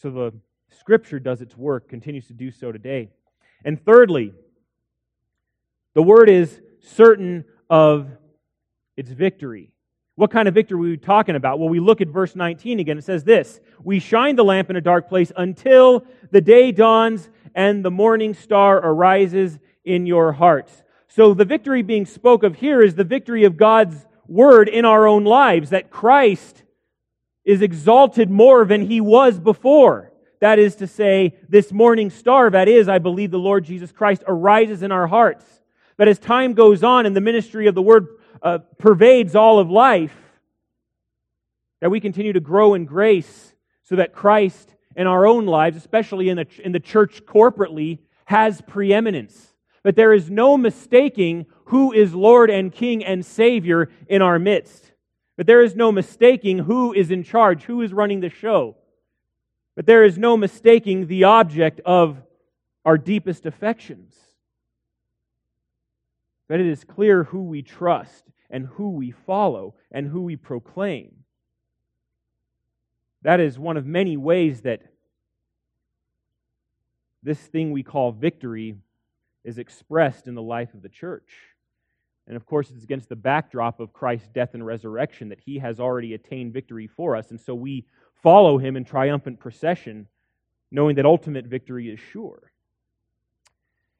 So 0.00 0.10
the 0.10 0.32
Scripture 0.70 1.18
does 1.18 1.42
its 1.42 1.54
work, 1.54 1.90
continues 1.90 2.28
to 2.28 2.32
do 2.32 2.50
so 2.50 2.72
today. 2.72 3.10
And 3.62 3.84
thirdly, 3.84 4.32
the 5.92 6.02
word 6.02 6.30
is 6.30 6.62
certain 6.80 7.44
of 7.68 8.08
its 8.96 9.10
victory. 9.10 9.70
What 10.14 10.30
kind 10.30 10.48
of 10.48 10.54
victory 10.54 10.76
are 10.76 10.80
we 10.80 10.96
talking 10.96 11.36
about? 11.36 11.58
Well, 11.58 11.68
we 11.68 11.78
look 11.78 12.00
at 12.00 12.08
verse 12.08 12.34
19 12.34 12.80
again. 12.80 12.96
It 12.96 13.04
says 13.04 13.22
this 13.22 13.60
We 13.84 13.98
shine 13.98 14.36
the 14.36 14.44
lamp 14.44 14.70
in 14.70 14.76
a 14.76 14.80
dark 14.80 15.10
place 15.10 15.30
until 15.36 16.06
the 16.30 16.40
day 16.40 16.72
dawns 16.72 17.28
and 17.54 17.84
the 17.84 17.90
morning 17.90 18.32
star 18.32 18.78
arises 18.78 19.58
in 19.86 20.04
your 20.04 20.32
hearts. 20.32 20.82
So 21.08 21.32
the 21.32 21.46
victory 21.46 21.80
being 21.80 22.04
spoke 22.04 22.42
of 22.42 22.56
here 22.56 22.82
is 22.82 22.94
the 22.94 23.04
victory 23.04 23.44
of 23.44 23.56
God's 23.56 24.06
word 24.28 24.68
in 24.68 24.84
our 24.84 25.06
own 25.06 25.24
lives, 25.24 25.70
that 25.70 25.90
Christ 25.90 26.64
is 27.44 27.62
exalted 27.62 28.28
more 28.28 28.66
than 28.66 28.82
he 28.82 29.00
was 29.00 29.38
before. 29.38 30.12
That 30.40 30.58
is 30.58 30.76
to 30.76 30.86
say, 30.86 31.36
this 31.48 31.72
morning 31.72 32.10
star, 32.10 32.50
that 32.50 32.68
is, 32.68 32.88
I 32.88 32.98
believe 32.98 33.30
the 33.30 33.38
Lord 33.38 33.64
Jesus 33.64 33.92
Christ, 33.92 34.24
arises 34.26 34.82
in 34.82 34.92
our 34.92 35.06
hearts. 35.06 35.44
But 35.96 36.08
as 36.08 36.18
time 36.18 36.52
goes 36.52 36.84
on 36.84 37.06
and 37.06 37.16
the 37.16 37.22
ministry 37.22 37.68
of 37.68 37.74
the 37.74 37.80
word 37.80 38.08
uh, 38.42 38.58
pervades 38.78 39.34
all 39.34 39.58
of 39.58 39.70
life, 39.70 40.14
that 41.80 41.90
we 41.90 42.00
continue 42.00 42.32
to 42.32 42.40
grow 42.40 42.74
in 42.74 42.84
grace 42.84 43.54
so 43.84 43.96
that 43.96 44.12
Christ 44.12 44.74
in 44.96 45.06
our 45.06 45.26
own 45.26 45.46
lives, 45.46 45.76
especially 45.76 46.28
in 46.28 46.36
the, 46.36 46.46
in 46.62 46.72
the 46.72 46.80
church 46.80 47.24
corporately, 47.24 48.00
has 48.24 48.60
preeminence. 48.60 49.54
But 49.86 49.94
there 49.94 50.12
is 50.12 50.28
no 50.28 50.58
mistaking 50.58 51.46
who 51.66 51.92
is 51.92 52.12
Lord 52.12 52.50
and 52.50 52.72
King 52.72 53.04
and 53.04 53.24
Savior 53.24 53.88
in 54.08 54.20
our 54.20 54.36
midst. 54.36 54.90
But 55.36 55.46
there 55.46 55.62
is 55.62 55.76
no 55.76 55.92
mistaking 55.92 56.58
who 56.58 56.92
is 56.92 57.12
in 57.12 57.22
charge, 57.22 57.62
who 57.62 57.82
is 57.82 57.92
running 57.92 58.18
the 58.18 58.28
show. 58.28 58.74
But 59.76 59.86
there 59.86 60.02
is 60.02 60.18
no 60.18 60.36
mistaking 60.36 61.06
the 61.06 61.22
object 61.22 61.80
of 61.84 62.20
our 62.84 62.98
deepest 62.98 63.46
affections. 63.46 64.16
But 66.48 66.58
it 66.58 66.66
is 66.66 66.82
clear 66.82 67.22
who 67.22 67.44
we 67.44 67.62
trust 67.62 68.24
and 68.50 68.66
who 68.66 68.90
we 68.90 69.12
follow 69.12 69.76
and 69.92 70.08
who 70.08 70.22
we 70.22 70.34
proclaim. 70.34 71.14
That 73.22 73.38
is 73.38 73.56
one 73.56 73.76
of 73.76 73.86
many 73.86 74.16
ways 74.16 74.62
that 74.62 74.82
this 77.22 77.38
thing 77.38 77.70
we 77.70 77.84
call 77.84 78.10
victory 78.10 78.74
is 79.46 79.58
expressed 79.58 80.26
in 80.26 80.34
the 80.34 80.42
life 80.42 80.74
of 80.74 80.82
the 80.82 80.88
church. 80.88 81.30
And 82.26 82.36
of 82.36 82.44
course, 82.44 82.70
it's 82.70 82.82
against 82.82 83.08
the 83.08 83.16
backdrop 83.16 83.78
of 83.78 83.92
Christ's 83.92 84.28
death 84.28 84.54
and 84.54 84.66
resurrection 84.66 85.28
that 85.28 85.38
he 85.38 85.60
has 85.60 85.78
already 85.78 86.14
attained 86.14 86.52
victory 86.52 86.88
for 86.88 87.14
us. 87.14 87.30
And 87.30 87.40
so 87.40 87.54
we 87.54 87.86
follow 88.22 88.58
him 88.58 88.76
in 88.76 88.84
triumphant 88.84 89.38
procession, 89.38 90.08
knowing 90.72 90.96
that 90.96 91.06
ultimate 91.06 91.46
victory 91.46 91.88
is 91.88 92.00
sure. 92.12 92.50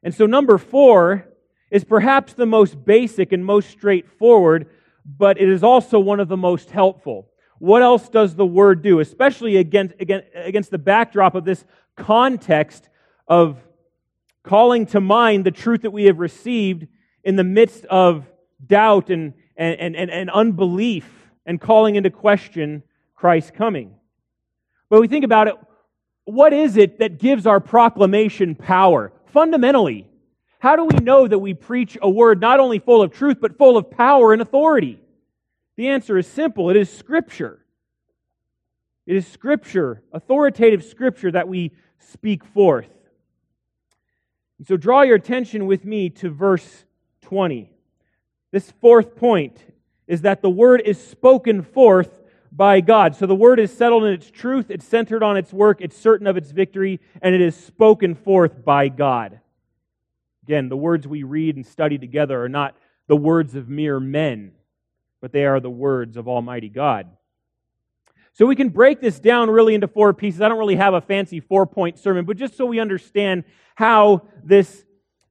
And 0.03 0.12
so, 0.12 0.26
number 0.26 0.59
four 0.59 1.29
is 1.71 1.85
perhaps 1.85 2.33
the 2.33 2.47
most 2.47 2.85
basic 2.85 3.33
and 3.33 3.45
most 3.45 3.71
straightforward, 3.71 4.69
but 5.05 5.41
it 5.41 5.49
is 5.49 5.62
also 5.62 6.00
one 6.00 6.19
of 6.19 6.29
the 6.29 6.37
most 6.37 6.71
helpful. 6.71 7.31
What 7.59 7.83
else 7.83 8.09
does 8.09 8.35
the 8.35 8.47
word 8.47 8.83
do, 8.83 8.99
especially 8.99 9.57
against, 9.57 9.95
against 10.00 10.26
against 10.35 10.71
the 10.71 10.79
backdrop 10.79 11.37
of 11.37 11.45
this 11.45 11.65
context 11.97 12.88
of 13.29 13.59
calling 14.47 14.87
to 14.87 15.00
mind 15.00 15.45
the 15.45 15.50
truth 15.50 15.83
that 15.83 15.91
we 15.91 16.05
have 16.05 16.19
received 16.19 16.87
in 17.23 17.37
the 17.37 17.45
midst 17.45 17.85
of 17.87 18.25
doubt 18.65 19.11
and, 19.11 19.35
and, 19.57 19.97
and, 19.97 20.11
and 20.11 20.31
unbelief 20.31 21.07
and 21.45 21.61
calling 21.61 21.97
into 21.97 22.11
question 22.11 22.83
Christ's 23.15 23.50
coming? 23.50 23.95
But 24.88 25.00
we 25.00 25.09
think 25.09 25.25
about 25.25 25.49
it, 25.49 25.55
what 26.25 26.53
is 26.53 26.76
it 26.76 27.00
that 27.00 27.19
gives 27.19 27.47
our 27.47 27.61
proclamation 27.61 28.55
power? 28.55 29.12
Fundamentally, 29.26 30.09
how 30.59 30.76
do 30.76 30.85
we 30.85 30.99
know 30.99 31.29
that 31.29 31.38
we 31.38 31.53
preach 31.53 31.99
a 32.00 32.09
word 32.09 32.41
not 32.41 32.61
only 32.61 32.79
full 32.79 33.03
of 33.03 33.12
truth, 33.12 33.38
but 33.41 33.59
full 33.59 33.76
of 33.76 33.91
power 33.91 34.33
and 34.33 34.41
authority? 34.41 35.00
The 35.76 35.88
answer 35.88 36.17
is 36.17 36.26
simple 36.26 36.71
it 36.71 36.76
is 36.76 36.91
Scripture. 36.91 37.61
It 39.07 39.17
is 39.17 39.26
Scripture, 39.26 40.03
authoritative 40.12 40.85
Scripture, 40.85 41.31
that 41.33 41.49
we 41.49 41.73
speak 41.99 42.45
forth. 42.45 42.88
So 44.65 44.77
draw 44.77 45.03
your 45.03 45.17
attention 45.17 45.67
with 45.67 45.85
me 45.85 46.11
to 46.11 46.31
verse 46.31 46.85
20. 47.23 47.71
This 48.53 48.71
fourth 48.81 49.17
point 49.17 49.59
is 50.07 50.23
that 50.23 50.41
the 50.41 50.51
word 50.51 50.83
is 50.85 51.05
spoken 51.05 51.63
forth 51.63 52.23
by 52.51 52.81
God. 52.81 53.15
So 53.15 53.27
the 53.27 53.35
word 53.35 53.61
is 53.61 53.77
settled 53.77 54.05
in 54.05 54.13
its 54.13 54.31
truth, 54.31 54.71
it's 54.71 54.87
centered 54.87 55.23
on 55.23 55.37
its 55.37 55.53
work, 55.53 55.81
it's 55.81 55.97
certain 55.97 56.27
of 56.27 56.37
its 56.37 56.51
victory, 56.53 57.01
and 57.21 57.35
it 57.35 57.41
is 57.41 57.55
spoken 57.55 58.15
forth 58.15 58.65
by 58.65 58.89
God. 58.89 59.41
Again, 60.45 60.69
the 60.69 60.77
words 60.77 61.07
we 61.07 61.23
read 61.23 61.57
and 61.57 61.67
study 61.67 61.99
together 61.99 62.43
are 62.43 62.49
not 62.49 62.77
the 63.09 63.17
words 63.17 63.55
of 63.57 63.69
mere 63.69 64.01
men, 64.01 64.53
but 65.21 65.33
they 65.33 65.45
are 65.45 65.61
the 65.61 65.69
words 65.69 66.17
of 66.17 66.29
Almighty 66.29 66.69
God. 66.69 67.09
So 68.37 68.45
we 68.45 68.55
can 68.55 68.69
break 68.69 69.00
this 69.00 69.19
down 69.19 69.49
really 69.49 69.75
into 69.75 69.88
four 69.88 70.12
pieces. 70.12 70.43
I 70.43 70.50
don't 70.50 70.59
really 70.59 70.76
have 70.76 70.93
a 70.93 71.00
fancy 71.00 71.40
four 71.40 71.66
point 71.66 71.99
sermon, 71.99 72.26
but 72.26 72.37
just 72.37 72.55
so 72.55 72.66
we 72.66 72.78
understand 72.78 73.45
how 73.75 74.28
this, 74.45 74.85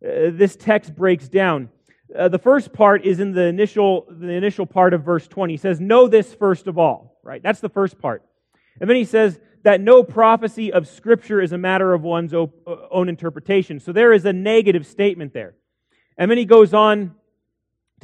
uh, 0.04 0.34
this 0.34 0.56
text 0.56 0.96
breaks 0.96 1.30
down. 1.30 1.70
Uh, 2.18 2.30
the 2.30 2.40
first 2.40 2.74
part 2.74 3.06
is 3.06 3.20
in 3.20 3.32
the 3.32 3.44
initial, 3.44 4.08
the 4.10 4.30
initial 4.30 4.66
part 4.66 4.96
of 4.96 5.04
verse 5.04 5.28
20. 5.28 5.54
He 5.54 5.58
says, 5.58 5.80
Know 5.80 6.08
this 6.08 6.34
first 6.34 6.66
of 6.66 6.80
all, 6.80 7.20
right? 7.24 7.44
That's 7.44 7.60
the 7.60 7.70
first 7.70 8.00
part. 8.00 8.24
And 8.82 8.90
then 8.90 8.98
he 8.98 9.06
says 9.06 9.40
that 9.62 9.82
no 9.82 10.02
prophecy 10.02 10.74
of 10.74 10.88
Scripture 10.88 11.40
is 11.40 11.52
a 11.52 11.60
matter 11.60 11.94
of 11.94 12.02
one's 12.02 12.34
uh, 12.34 12.48
own 12.90 13.08
interpretation. 13.08 13.80
So 13.80 13.92
there 13.92 14.14
is 14.14 14.26
a 14.26 14.34
negative 14.34 14.88
statement 14.88 15.32
there. 15.32 15.54
And 16.18 16.32
then 16.32 16.40
he 16.40 16.46
goes 16.46 16.74
on 16.74 17.14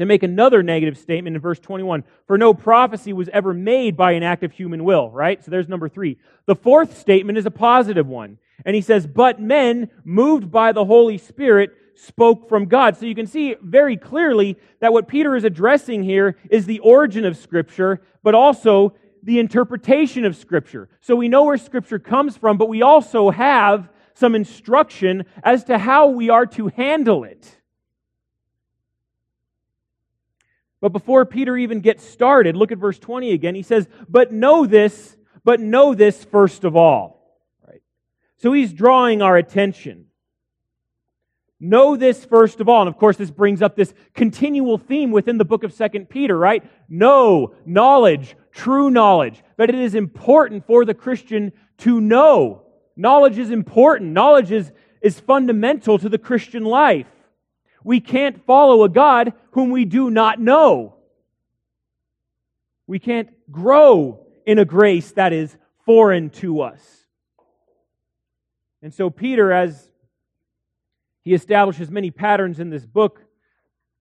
to 0.02 0.06
make 0.06 0.24
another 0.24 0.64
negative 0.64 0.98
statement 0.98 1.36
in 1.36 1.42
verse 1.42 1.60
21. 1.60 2.04
For 2.28 2.38
no 2.38 2.54
prophecy 2.54 3.14
was 3.14 3.30
ever 3.30 3.54
made 3.54 3.96
by 3.96 4.14
an 4.14 4.24
act 4.24 4.44
of 4.44 4.52
human 4.52 4.84
will, 4.84 5.10
right? 5.10 5.44
So 5.44 5.52
there's 5.52 5.70
number 5.70 5.90
three. 5.90 6.18
The 6.46 6.56
fourth 6.56 6.98
statement 6.98 7.38
is 7.38 7.46
a 7.46 7.52
positive 7.52 8.08
one. 8.08 8.38
And 8.66 8.76
he 8.76 8.82
says, 8.82 9.08
But 9.08 9.40
men, 9.40 9.90
moved 10.04 10.52
by 10.52 10.72
the 10.72 10.86
Holy 10.86 11.18
Spirit, 11.18 11.72
spoke 11.96 12.50
from 12.50 12.66
God. 12.66 12.98
So 12.98 13.06
you 13.06 13.16
can 13.16 13.28
see 13.28 13.56
very 13.62 13.98
clearly 13.98 14.58
that 14.80 14.94
what 14.94 15.08
Peter 15.08 15.36
is 15.36 15.44
addressing 15.44 16.04
here 16.04 16.38
is 16.50 16.66
the 16.66 16.80
origin 16.80 17.26
of 17.26 17.38
Scripture, 17.38 18.02
but 18.24 18.36
also 18.36 18.96
the 19.24 19.40
interpretation 19.40 20.26
of 20.26 20.36
Scripture. 20.36 20.90
So 21.02 21.16
we 21.16 21.30
know 21.30 21.44
where 21.44 21.58
Scripture 21.58 22.00
comes 22.00 22.36
from, 22.38 22.58
but 22.58 22.70
we 22.70 22.82
also 22.82 23.30
have 23.30 23.90
some 24.14 24.36
instruction 24.36 25.26
as 25.44 25.64
to 25.66 25.78
how 25.78 26.08
we 26.08 26.30
are 26.30 26.46
to 26.46 26.68
handle 26.70 27.24
it. 27.24 27.61
But 30.82 30.90
before 30.90 31.26
Peter 31.26 31.56
even 31.56 31.80
gets 31.80 32.04
started, 32.04 32.56
look 32.56 32.72
at 32.72 32.78
verse 32.78 33.00
20 33.00 33.32
again. 33.32 33.56
He 33.56 33.62
says, 33.62 33.88
But 34.10 34.34
know 34.34 34.66
this, 34.66 35.16
but 35.44 35.60
know 35.60 35.94
this 35.94 36.24
first 36.26 36.64
of 36.64 36.76
all. 36.76 37.40
Right? 37.66 37.82
So 38.38 38.52
he's 38.52 38.74
drawing 38.74 39.22
our 39.22 39.38
attention 39.38 40.08
Know 41.64 41.96
this 41.96 42.26
first 42.26 42.60
of 42.60 42.68
all. 42.68 42.82
And 42.82 42.90
of 42.90 42.98
course, 42.98 43.18
this 43.18 43.30
brings 43.30 43.62
up 43.62 43.76
this 43.76 43.94
continual 44.16 44.80
theme 44.80 45.12
within 45.12 45.38
the 45.38 45.46
book 45.46 45.64
of 45.64 45.72
Second 45.72 46.10
Peter, 46.10 46.36
right? 46.36 46.64
Know, 46.90 47.54
knowledge, 47.68 48.36
true 48.52 48.90
knowledge. 48.90 49.44
But 49.58 49.70
it 49.70 49.76
is 49.76 49.94
important 49.94 50.66
for 50.66 50.86
the 50.86 50.96
Christian 50.96 51.52
to 51.80 52.02
know. 52.02 52.64
Knowledge 52.96 53.38
is 53.38 53.52
important. 53.52 54.12
Knowledge 54.12 54.52
is, 54.52 54.72
is 55.02 55.20
fundamental 55.20 56.00
to 56.00 56.10
the 56.10 56.18
Christian 56.18 56.66
life. 56.66 57.06
We 57.84 58.00
can't 58.00 58.46
follow 58.46 58.84
a 58.84 58.90
God 58.90 59.34
whom 59.52 59.72
we 59.72 59.86
do 59.86 60.10
not 60.10 60.40
know. 60.40 60.96
We 62.88 63.00
can't 63.00 63.30
grow 63.52 64.26
in 64.46 64.60
a 64.60 64.66
grace 64.66 65.12
that 65.14 65.34
is 65.34 65.56
foreign 65.86 66.30
to 66.30 66.62
us. 66.62 66.82
And 68.82 68.94
so 68.94 69.10
Peter, 69.10 69.52
as 69.52 69.90
he 71.22 71.34
establishes 71.34 71.92
many 71.92 72.12
patterns 72.12 72.60
in 72.60 72.70
this 72.70 72.86
book, 72.86 73.22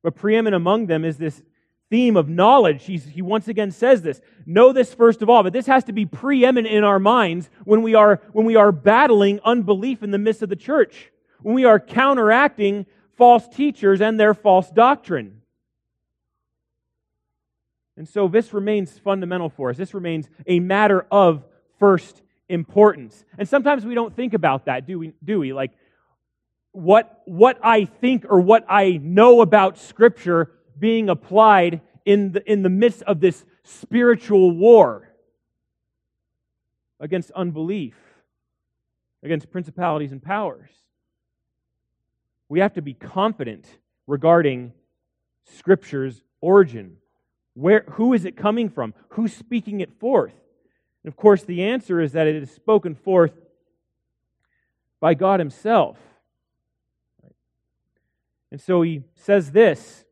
but 0.03 0.15
preeminent 0.15 0.57
among 0.57 0.87
them 0.87 1.05
is 1.05 1.19
this 1.19 1.43
theme 1.91 2.17
of 2.17 2.29
knowledge. 2.29 2.85
He's, 2.85 3.05
he 3.05 3.21
once 3.21 3.49
again 3.49 3.71
says 3.71 4.01
this. 4.03 4.21
Know 4.47 4.73
this 4.73 4.95
first 4.95 5.23
of 5.23 5.29
all, 5.29 5.43
but 5.43 5.53
this 5.53 5.67
has 5.67 5.85
to 5.85 5.93
be 5.93 6.07
preeminent 6.07 6.75
in 6.75 6.85
our 6.85 6.99
minds 6.99 7.51
when 7.65 7.83
we 7.83 7.95
are, 7.95 8.23
when 8.33 8.47
we 8.47 8.57
are 8.57 8.73
battling 8.73 9.41
unbelief 9.45 10.03
in 10.03 10.11
the 10.11 10.19
midst 10.19 10.43
of 10.43 10.49
the 10.49 10.57
church, 10.57 11.11
when 11.43 11.55
we 11.55 11.65
are 11.65 11.79
counteracting 11.79 12.87
false 13.21 13.47
teachers 13.49 14.01
and 14.01 14.19
their 14.19 14.33
false 14.33 14.71
doctrine. 14.71 15.43
And 17.99 18.09
so 18.09 18.29
this 18.29 18.55
remains 18.55 18.99
fundamental 18.99 19.51
for 19.51 19.69
us. 19.69 19.77
This 19.77 19.93
remains 19.93 20.27
a 20.47 20.59
matter 20.59 21.07
of 21.13 21.45
first 21.79 22.23
importance. 22.49 23.23
And 23.37 23.47
sometimes 23.47 23.85
we 23.85 23.95
don't 23.95 24.17
think 24.17 24.33
about 24.33 24.65
that, 24.65 24.87
do 24.87 24.99
we? 24.99 25.13
Do 25.23 25.39
we? 25.39 25.53
Like, 25.53 25.73
what, 26.73 27.21
what 27.27 27.59
I 27.63 27.85
think 27.85 28.25
or 28.27 28.41
what 28.41 28.65
I 28.71 28.99
know 29.03 29.43
about 29.43 29.77
Scripture 29.77 30.53
being 30.79 31.11
applied 31.11 31.83
in 32.07 32.33
the, 32.33 32.51
in 32.51 32.63
the 32.63 32.71
midst 32.71 33.03
of 33.03 33.21
this 33.21 33.45
spiritual 33.65 34.51
war 34.51 35.11
against 36.99 37.33
unbelief, 37.33 37.97
against 39.23 39.51
principalities 39.51 40.11
and 40.11 40.23
powers. 40.23 40.71
We 42.51 42.59
have 42.59 42.75
to 42.75 42.83
be 42.83 42.95
confident 42.95 43.65
regarding 44.09 44.73
Scripture's 45.45 46.21
origin. 46.41 46.97
Where, 47.55 47.85
who 47.93 48.13
is 48.13 48.25
it 48.25 48.37
coming 48.37 48.69
from? 48.69 48.93
Who's 49.11 49.33
speaking 49.33 49.81
it 49.81 49.93
forth? 50.01 50.35
And 51.05 51.13
of 51.13 51.17
course, 51.17 51.45
the 51.45 51.63
answer 51.63 52.01
is 52.01 52.11
that 52.13 52.27
it 52.27 52.35
is 52.35 52.51
spoken 52.51 52.97
forth 52.97 53.33
by 54.99 55.15
God 55.15 55.39
Himself. 55.39 55.97
And 58.51 58.61
so 58.61 58.83
he 58.83 59.05
says 59.15 59.53
this, 59.53 60.05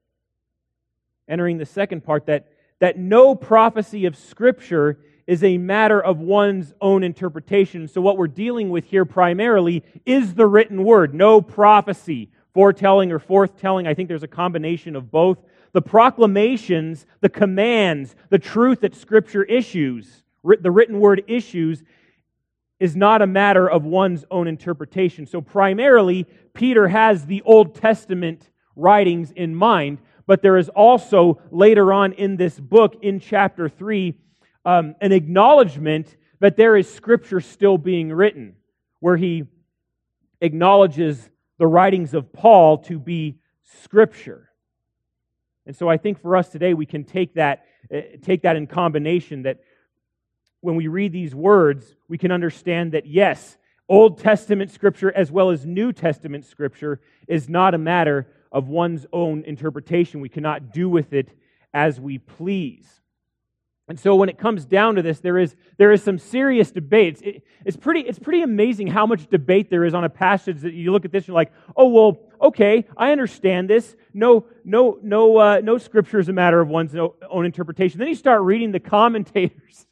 entering 1.27 1.59
the 1.59 1.67
second 1.67 2.05
part, 2.05 2.27
that, 2.27 2.53
that 2.79 2.97
no 2.97 3.35
prophecy 3.35 4.07
of 4.07 4.17
Scripture 4.17 5.01
is 5.29 5.45
a 5.45 5.59
matter 5.59 6.03
of 6.03 6.21
one's 6.21 6.73
own 6.81 7.05
interpretation. 7.05 7.87
So, 7.87 8.01
what 8.01 8.17
we're 8.17 8.27
dealing 8.27 8.71
with 8.71 8.87
here 8.87 9.05
primarily 9.05 9.85
is 10.07 10.35
the 10.35 10.47
written 10.47 10.85
word, 10.85 11.15
no 11.15 11.43
prophecy, 11.43 12.31
foretelling 12.55 13.13
or 13.13 13.21
forthtelling. 13.21 13.87
I 13.87 13.93
think 13.93 14.09
there's 14.09 14.23
a 14.23 14.27
combination 14.27 14.97
of 14.97 15.11
both. 15.11 15.39
The 15.73 15.83
proclamations, 15.83 17.05
the 17.21 17.29
commands, 17.29 18.17
the 18.31 18.39
truth 18.39 18.81
that 18.81 18.95
Scripture 18.95 19.45
issues, 19.45 20.25
the 20.43 20.71
written 20.71 20.99
word 20.99 21.23
issues, 21.29 21.85
is 22.81 22.97
not 22.97 23.21
a 23.21 23.27
matter 23.27 23.69
of 23.69 23.85
one's 23.85 24.25
own 24.31 24.49
interpretation. 24.49 25.27
So, 25.27 25.43
primarily, 25.43 26.25
Peter 26.55 26.89
has 26.89 27.27
the 27.27 27.43
Old 27.43 27.75
Testament 27.75 28.49
writings 28.77 29.31
in 29.33 29.55
mind, 29.55 29.99
but 30.27 30.41
there 30.41 30.57
is 30.57 30.71
also 30.71 31.39
later 31.51 31.93
on 31.93 32.15
in 32.15 32.37
this 32.37 32.59
book, 32.59 32.97
in 33.03 33.21
chapter 33.21 33.69
3, 33.69 34.17
um, 34.69 34.95
an 35.01 35.13
acknowledgement 35.13 36.15
that 36.41 36.59
there 36.59 36.77
is 36.77 36.93
scripture 36.93 37.41
still 37.41 37.79
being 37.79 38.13
written, 38.13 38.55
where 39.01 39.17
he 39.17 39.45
acknowledges 40.43 41.31
the 41.57 41.67
writings 41.67 42.13
of 42.13 42.35
Paul 42.35 42.77
to 42.85 42.99
be 42.99 43.39
scripture. 43.65 44.51
And 45.65 45.75
so 45.75 45.89
I 45.89 45.97
think 45.97 46.21
for 46.21 46.37
us 46.37 46.51
today, 46.51 46.75
we 46.75 46.85
can 46.85 47.05
take 47.05 47.33
that, 47.35 47.65
uh, 47.91 48.01
take 48.21 48.43
that 48.43 48.57
in 48.57 48.67
combination 48.67 49.45
that 49.45 49.61
when 50.61 50.77
we 50.77 50.87
read 50.87 51.13
these 51.13 51.35
words, 51.35 51.97
we 52.07 52.19
can 52.19 52.31
understand 52.31 52.93
that 52.93 53.07
yes, 53.07 53.57
Old 53.89 54.19
Testament 54.19 54.71
scripture 54.71 55.11
as 55.17 55.33
well 55.33 55.49
as 55.49 55.65
New 55.65 55.95
Testament 55.95 56.45
scripture 56.45 57.01
is 57.27 57.49
not 57.49 57.73
a 57.73 57.79
matter 57.79 58.27
of 58.53 58.69
one's 58.69 59.07
own 59.15 59.45
interpretation. 59.45 60.21
We 60.21 60.29
cannot 60.29 60.75
do 60.75 60.91
with 60.91 61.15
it 61.15 61.31
as 61.73 61.99
we 61.99 62.19
please. 62.19 62.99
And 63.89 63.99
so 63.99 64.15
when 64.17 64.29
it 64.29 64.39
comes 64.39 64.67
down 64.67 64.97
to 64.97 65.03
this, 65.03 65.21
there 65.21 65.39
is, 65.39 65.57
there 65.79 65.93
is 65.93 66.03
some 66.03 66.19
serious 66.19 66.71
debates. 66.71 67.23
It, 67.23 67.43
it's, 67.65 67.77
pretty, 67.77 68.01
it's 68.01 68.19
pretty 68.19 68.43
amazing 68.43 68.89
how 68.89 69.07
much 69.07 69.29
debate 69.29 69.71
there 69.71 69.85
is 69.85 69.95
on 69.95 70.05
a 70.05 70.11
passage 70.11 70.61
that 70.61 70.75
you 70.75 70.93
look 70.93 71.07
at 71.07 71.13
this 71.13 71.23
and 71.23 71.29
you're 71.29 71.35
like, 71.35 71.53
oh, 71.75 71.89
well, 71.89 72.19
okay, 72.43 72.85
I 72.97 73.13
understand 73.13 73.71
this. 73.71 73.97
No, 74.13 74.47
no, 74.63 74.99
no, 75.03 75.39
uh, 75.39 75.61
no 75.65 75.79
scripture 75.79 76.19
is 76.19 76.29
a 76.29 76.35
matter 76.35 76.61
of 76.61 76.69
one's 76.69 76.95
own 76.95 77.47
interpretation. 77.47 77.99
Then 77.99 78.09
you 78.09 78.15
start 78.15 78.43
reading 78.43 78.73
the 78.73 78.81
commentators 78.97 79.87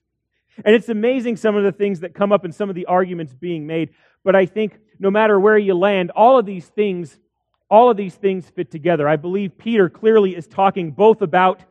and 0.64 0.74
it's 0.74 0.88
amazing 0.88 1.36
some 1.36 1.56
of 1.56 1.64
the 1.64 1.72
things 1.72 2.00
that 2.00 2.14
come 2.14 2.32
up 2.32 2.44
and 2.44 2.54
some 2.54 2.68
of 2.68 2.74
the 2.74 2.86
arguments 2.86 3.34
being 3.34 3.66
made. 3.66 3.90
But 4.24 4.34
I 4.34 4.46
think 4.46 4.78
no 4.98 5.10
matter 5.10 5.38
where 5.38 5.58
you 5.58 5.74
land, 5.74 6.10
all 6.12 6.38
of 6.38 6.46
these 6.46 6.66
things, 6.66 7.18
all 7.70 7.90
of 7.90 7.96
these 7.96 8.14
things 8.14 8.48
fit 8.48 8.70
together. 8.70 9.08
I 9.08 9.16
believe 9.16 9.58
Peter 9.58 9.88
clearly 9.88 10.36
is 10.36 10.46
talking 10.46 10.92
both 10.92 11.20
about 11.20 11.62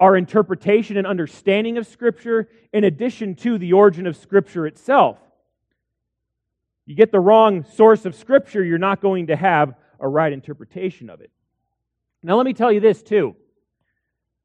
our 0.00 0.16
interpretation 0.16 0.96
and 0.96 1.06
understanding 1.06 1.76
of 1.76 1.86
Scripture 1.86 2.48
in 2.72 2.84
addition 2.84 3.34
to 3.36 3.58
the 3.58 3.72
origin 3.72 4.06
of 4.06 4.16
Scripture 4.16 4.66
itself. 4.66 5.18
You 6.86 6.94
get 6.94 7.12
the 7.12 7.20
wrong 7.20 7.64
source 7.64 8.06
of 8.06 8.14
Scripture, 8.14 8.64
you're 8.64 8.78
not 8.78 9.00
going 9.00 9.26
to 9.26 9.36
have 9.36 9.74
a 10.00 10.08
right 10.08 10.32
interpretation 10.32 11.10
of 11.10 11.20
it. 11.20 11.30
Now, 12.22 12.36
let 12.36 12.46
me 12.46 12.54
tell 12.54 12.72
you 12.72 12.80
this, 12.80 13.02
too. 13.02 13.36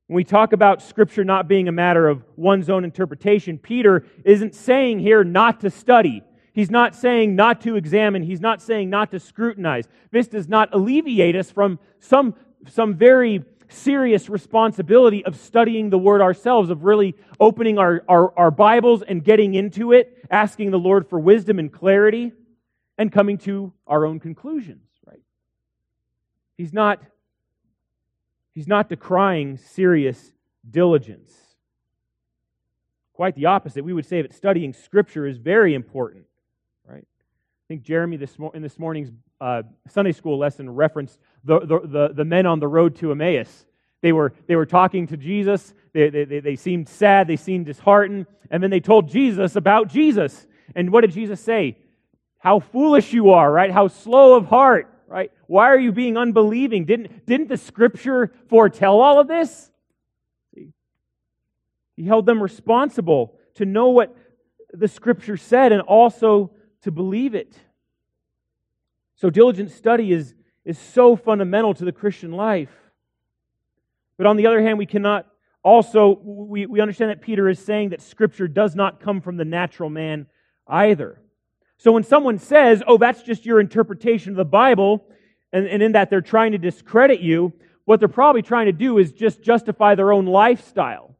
When 0.08 0.16
we 0.16 0.24
talk 0.24 0.54
about 0.54 0.82
Scripture 0.82 1.24
not 1.24 1.48
being 1.48 1.68
a 1.68 1.72
matter 1.72 2.08
of 2.08 2.24
one's 2.36 2.70
own 2.70 2.84
interpretation, 2.84 3.58
Peter 3.58 4.06
isn't 4.26 4.54
saying 4.54 5.00
here 5.00 5.24
not 5.24 5.62
to 5.62 5.70
study. 5.70 6.24
He's 6.54 6.70
not 6.70 6.96
saying 6.96 7.36
not 7.36 7.62
to 7.62 7.78
examine. 7.78 8.22
He's 8.22 8.42
not 8.42 8.62
saying 8.62 8.90
not 8.90 9.12
to 9.12 9.20
scrutinize. 9.20 9.88
This 10.12 10.28
does 10.28 10.48
not 10.48 10.70
alleviate 10.74 11.36
us 11.36 11.50
from 11.50 11.80
some, 12.00 12.36
some 12.68 12.96
very 12.96 13.40
serious 13.70 14.30
responsibility 14.30 15.26
of 15.26 15.36
studying 15.36 15.90
the 15.90 15.98
Word 15.98 16.22
ourselves, 16.22 16.70
of 16.70 16.84
really 16.84 17.16
opening 17.40 17.78
our, 17.78 18.04
our, 18.08 18.38
our 18.38 18.52
Bibles 18.52 19.02
and 19.02 19.24
getting 19.24 19.54
into 19.54 19.92
it, 19.92 20.26
asking 20.30 20.72
the 20.72 20.80
Lord 20.80 21.08
for 21.08 21.20
wisdom 21.20 21.60
and 21.60 21.72
clarity, 21.72 22.32
and 22.98 23.12
coming 23.12 23.38
to 23.40 23.74
our 23.88 24.06
own 24.06 24.20
conclusions, 24.20 24.86
right? 25.06 25.22
He's 26.58 26.74
not 26.74 27.02
He's 28.54 28.68
not 28.68 28.88
decrying 28.88 29.58
serious 29.58 30.32
diligence. 30.70 31.34
Quite 33.14 33.36
the 33.36 33.48
opposite. 33.48 33.84
We 33.84 33.94
would 33.94 34.06
say 34.06 34.22
that 34.22 34.34
studying 34.34 34.74
Scripture 34.74 35.26
is 35.26 35.38
very 35.38 35.74
important, 35.74 36.26
right? 36.88 37.04
I 37.04 37.66
think 37.68 37.84
Jeremy 37.84 38.18
this 38.18 38.38
in 38.54 38.62
this 38.62 38.78
morning's 38.78 39.12
uh, 39.44 39.64
Sunday 39.90 40.12
school 40.12 40.38
lesson 40.38 40.70
referenced 40.70 41.20
the, 41.44 41.60
the, 41.60 41.80
the, 41.80 42.14
the, 42.16 42.26
men 42.26 42.46
on 42.46 42.60
the 42.60 42.68
road 42.68 42.96
to 42.98 43.12
Emmaus. 43.12 43.66
They 44.02 44.12
were, 44.12 44.34
they 44.48 44.56
were 44.56 44.66
talking 44.66 45.08
to 45.08 45.18
Jesus. 45.18 45.74
They, 45.94 46.10
they, 46.10 46.40
they 46.40 46.56
seemed 46.56 46.88
sad. 46.88 47.28
They 47.28 47.36
seemed 47.36 47.66
disheartened. 47.66 48.26
And 48.50 48.62
then 48.62 48.70
they 48.70 48.80
told 48.80 49.10
Jesus 49.10 49.56
about 49.56 49.90
Jesus. 49.90 50.48
And 50.76 50.92
what 50.92 51.02
did 51.02 51.12
Jesus 51.12 51.42
say? 51.42 51.78
How 52.38 52.60
foolish 52.60 53.14
you 53.14 53.32
are, 53.32 53.52
right? 53.52 53.72
How 53.72 53.88
slow 53.88 54.36
of 54.36 54.46
heart 54.48 54.90
right? 55.14 55.32
Why 55.46 55.68
are 55.68 55.80
you 55.80 55.92
being 55.92 56.18
unbelieving? 56.18 56.86
Didn't, 56.86 57.28
didn't 57.28 57.48
the 57.48 57.58
scripture 57.58 58.34
foretell 58.50 59.00
all 59.00 59.20
of 59.20 59.28
this? 59.28 59.70
He 61.96 62.06
held 62.06 62.26
them 62.26 62.42
responsible 62.42 63.36
to 63.56 63.66
know 63.66 63.90
what 63.90 64.18
the 64.74 64.88
scripture 64.88 65.38
said 65.38 65.72
and 65.72 65.82
also 65.82 66.50
to 66.82 66.92
believe 66.92 67.36
it. 67.36 67.56
So 69.24 69.30
diligent 69.30 69.72
study 69.72 70.12
is, 70.12 70.36
is 70.66 70.78
so 70.78 71.16
fundamental 71.16 71.74
to 71.76 71.86
the 71.86 71.94
Christian 71.94 72.34
life. 72.34 72.74
But 74.18 74.28
on 74.28 74.36
the 74.36 74.48
other 74.48 74.62
hand, 74.62 74.78
we 74.78 74.86
cannot 74.86 75.26
also, 75.64 76.20
we, 76.22 76.66
we 76.66 76.82
understand 76.82 77.10
that 77.10 77.22
Peter 77.22 77.48
is 77.48 77.58
saying 77.58 77.92
that 77.92 78.02
scripture 78.02 78.50
does 78.50 78.76
not 78.76 79.00
come 79.00 79.22
from 79.22 79.38
the 79.38 79.46
natural 79.46 79.90
man 79.90 80.26
either. 80.68 81.22
So 81.78 81.94
when 81.94 82.04
someone 82.04 82.38
says, 82.38 82.84
oh, 82.86 82.98
that's 82.98 83.24
just 83.24 83.46
your 83.46 83.62
interpretation 83.62 84.32
of 84.32 84.36
the 84.36 84.44
Bible, 84.44 85.06
and, 85.54 85.68
and 85.68 85.82
in 85.82 85.94
that 85.94 86.10
they're 86.10 86.20
trying 86.20 86.52
to 86.52 86.58
discredit 86.58 87.22
you, 87.22 87.54
what 87.86 88.02
they're 88.02 88.10
probably 88.10 88.42
trying 88.42 88.66
to 88.66 88.74
do 88.74 88.98
is 88.98 89.14
just 89.14 89.42
justify 89.42 89.96
their 89.96 90.12
own 90.12 90.26
lifestyle. 90.26 91.16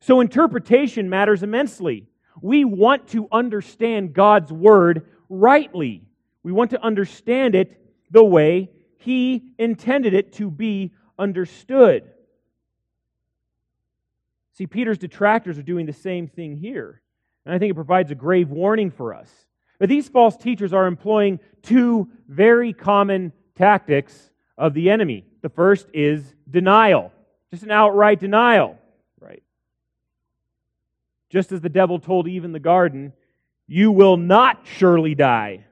So 0.00 0.20
interpretation 0.20 1.10
matters 1.10 1.42
immensely. 1.42 2.06
We 2.40 2.64
want 2.64 3.08
to 3.08 3.28
understand 3.30 4.14
God's 4.14 4.50
word 4.50 5.10
rightly. 5.28 6.06
We 6.42 6.52
want 6.52 6.70
to 6.70 6.82
understand 6.82 7.54
it 7.54 7.78
the 8.10 8.24
way 8.24 8.70
He 8.98 9.54
intended 9.58 10.14
it 10.14 10.32
to 10.34 10.50
be 10.50 10.92
understood. 11.18 12.04
See, 14.54 14.66
Peter's 14.66 14.98
detractors 14.98 15.58
are 15.58 15.62
doing 15.62 15.86
the 15.86 15.92
same 15.92 16.28
thing 16.28 16.56
here. 16.56 17.00
And 17.44 17.54
I 17.54 17.58
think 17.58 17.70
it 17.70 17.74
provides 17.74 18.10
a 18.10 18.14
grave 18.14 18.50
warning 18.50 18.90
for 18.90 19.14
us. 19.14 19.30
But 19.78 19.88
these 19.88 20.08
false 20.08 20.36
teachers 20.36 20.72
are 20.72 20.86
employing 20.86 21.40
two 21.62 22.08
very 22.28 22.72
common 22.72 23.32
tactics 23.56 24.30
of 24.56 24.74
the 24.74 24.90
enemy. 24.90 25.24
The 25.40 25.48
first 25.48 25.88
is 25.92 26.34
denial, 26.48 27.12
just 27.50 27.64
an 27.64 27.70
outright 27.70 28.20
denial, 28.20 28.78
right? 29.18 29.42
Just 31.30 31.50
as 31.50 31.60
the 31.60 31.68
devil 31.68 31.98
told 31.98 32.28
Eve 32.28 32.44
in 32.44 32.52
the 32.52 32.60
garden, 32.60 33.12
you 33.66 33.90
will 33.90 34.16
not 34.16 34.60
surely 34.64 35.14
die. 35.14 35.64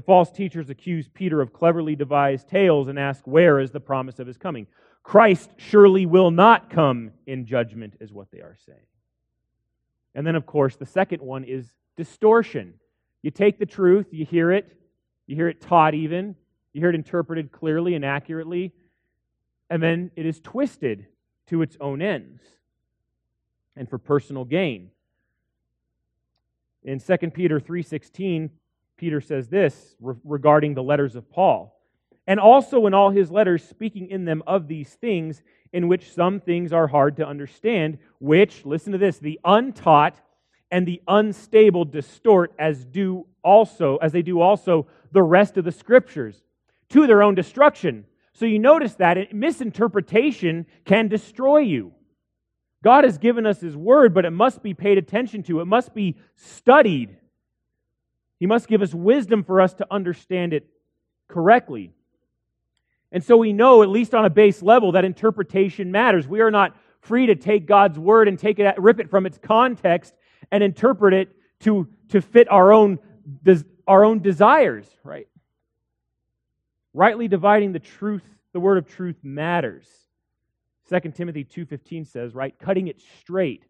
The 0.00 0.06
false 0.06 0.30
teachers 0.30 0.70
accuse 0.70 1.08
Peter 1.08 1.42
of 1.42 1.52
cleverly 1.52 1.94
devised 1.94 2.48
tales 2.48 2.88
and 2.88 2.98
ask, 2.98 3.26
Where 3.26 3.60
is 3.60 3.70
the 3.70 3.80
promise 3.80 4.18
of 4.18 4.26
his 4.26 4.38
coming? 4.38 4.66
Christ 5.02 5.50
surely 5.58 6.06
will 6.06 6.30
not 6.30 6.70
come 6.70 7.10
in 7.26 7.44
judgment, 7.44 7.96
is 8.00 8.10
what 8.10 8.30
they 8.30 8.38
are 8.38 8.56
saying. 8.64 8.86
And 10.14 10.26
then, 10.26 10.36
of 10.36 10.46
course, 10.46 10.76
the 10.76 10.86
second 10.86 11.20
one 11.20 11.44
is 11.44 11.74
distortion. 11.98 12.80
You 13.20 13.30
take 13.30 13.58
the 13.58 13.66
truth, 13.66 14.06
you 14.10 14.24
hear 14.24 14.50
it, 14.52 14.74
you 15.26 15.36
hear 15.36 15.48
it 15.48 15.60
taught 15.60 15.92
even, 15.92 16.34
you 16.72 16.80
hear 16.80 16.88
it 16.88 16.94
interpreted 16.94 17.52
clearly 17.52 17.94
and 17.94 18.02
accurately, 18.02 18.72
and 19.68 19.82
then 19.82 20.12
it 20.16 20.24
is 20.24 20.40
twisted 20.40 21.08
to 21.48 21.60
its 21.60 21.76
own 21.78 22.00
ends 22.00 22.40
and 23.76 23.86
for 23.86 23.98
personal 23.98 24.46
gain. 24.46 24.92
In 26.84 27.00
2 27.00 27.34
Peter 27.34 27.60
3:16, 27.60 28.48
Peter 29.00 29.22
says 29.22 29.48
this 29.48 29.96
re- 29.98 30.14
regarding 30.24 30.74
the 30.74 30.82
letters 30.82 31.16
of 31.16 31.30
Paul. 31.30 31.74
And 32.26 32.38
also 32.38 32.86
in 32.86 32.92
all 32.92 33.08
his 33.08 33.30
letters, 33.30 33.64
speaking 33.64 34.10
in 34.10 34.26
them 34.26 34.42
of 34.46 34.68
these 34.68 34.90
things, 34.90 35.42
in 35.72 35.88
which 35.88 36.12
some 36.12 36.38
things 36.38 36.70
are 36.70 36.86
hard 36.86 37.16
to 37.16 37.26
understand, 37.26 37.96
which, 38.18 38.66
listen 38.66 38.92
to 38.92 38.98
this, 38.98 39.18
the 39.18 39.40
untaught 39.42 40.20
and 40.70 40.86
the 40.86 41.00
unstable 41.08 41.86
distort 41.86 42.52
as 42.58 42.84
do 42.84 43.26
also, 43.42 43.96
as 43.96 44.12
they 44.12 44.20
do 44.20 44.38
also 44.38 44.86
the 45.12 45.22
rest 45.22 45.56
of 45.56 45.64
the 45.64 45.72
scriptures, 45.72 46.42
to 46.90 47.06
their 47.06 47.22
own 47.22 47.34
destruction. 47.34 48.04
So 48.34 48.44
you 48.44 48.58
notice 48.58 48.96
that 48.96 49.32
misinterpretation 49.32 50.66
can 50.84 51.08
destroy 51.08 51.60
you. 51.60 51.92
God 52.84 53.04
has 53.04 53.16
given 53.16 53.46
us 53.46 53.60
His 53.60 53.76
Word, 53.76 54.12
but 54.12 54.26
it 54.26 54.30
must 54.30 54.62
be 54.62 54.74
paid 54.74 54.98
attention 54.98 55.42
to. 55.44 55.60
It 55.60 55.66
must 55.66 55.94
be 55.94 56.16
studied. 56.36 57.16
He 58.40 58.46
must 58.46 58.66
give 58.66 58.82
us 58.82 58.92
wisdom 58.92 59.44
for 59.44 59.60
us 59.60 59.74
to 59.74 59.86
understand 59.90 60.54
it 60.54 60.66
correctly. 61.28 61.92
And 63.12 63.22
so 63.22 63.36
we 63.36 63.52
know, 63.52 63.82
at 63.82 63.88
least 63.90 64.14
on 64.14 64.24
a 64.24 64.30
base 64.30 64.62
level, 64.62 64.92
that 64.92 65.04
interpretation 65.04 65.92
matters. 65.92 66.26
We 66.26 66.40
are 66.40 66.50
not 66.50 66.74
free 67.00 67.26
to 67.26 67.34
take 67.34 67.66
God's 67.66 67.98
Word 67.98 68.28
and 68.28 68.38
take 68.38 68.58
it, 68.58 68.78
rip 68.78 68.98
it 68.98 69.10
from 69.10 69.26
its 69.26 69.38
context 69.38 70.14
and 70.50 70.64
interpret 70.64 71.12
it 71.12 71.36
to, 71.60 71.86
to 72.08 72.22
fit 72.22 72.50
our 72.50 72.72
own, 72.72 72.98
our 73.86 74.04
own 74.04 74.20
desires, 74.20 74.86
right? 75.04 75.28
Rightly 76.94 77.28
dividing 77.28 77.72
the 77.72 77.78
truth, 77.78 78.24
the 78.52 78.60
word 78.60 78.78
of 78.78 78.88
truth 78.88 79.16
matters. 79.22 79.86
2 80.88 81.12
Timothy 81.12 81.44
2:15 81.44 82.06
says, 82.06 82.34
right, 82.34 82.58
cutting 82.58 82.88
it 82.88 83.00
straight. 83.20 83.64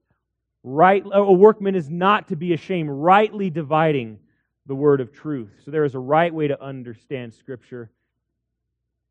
Right 0.63 1.03
a 1.11 1.33
workman 1.33 1.75
is 1.75 1.91
not 1.91 2.29
to 2.29 2.37
be 2.37 2.53
ashamed, 2.53 2.91
rightly 2.91 3.51
dividing 3.51 4.19
the 4.67 4.75
word 4.75 5.01
of 5.01 5.13
truth. 5.13 5.51
So 5.65 5.71
there 5.71 5.85
is 5.85 5.95
a 5.95 5.99
right 5.99 6.33
way 6.33 6.49
to 6.49 6.63
understand 6.63 7.35
scripture 7.35 7.91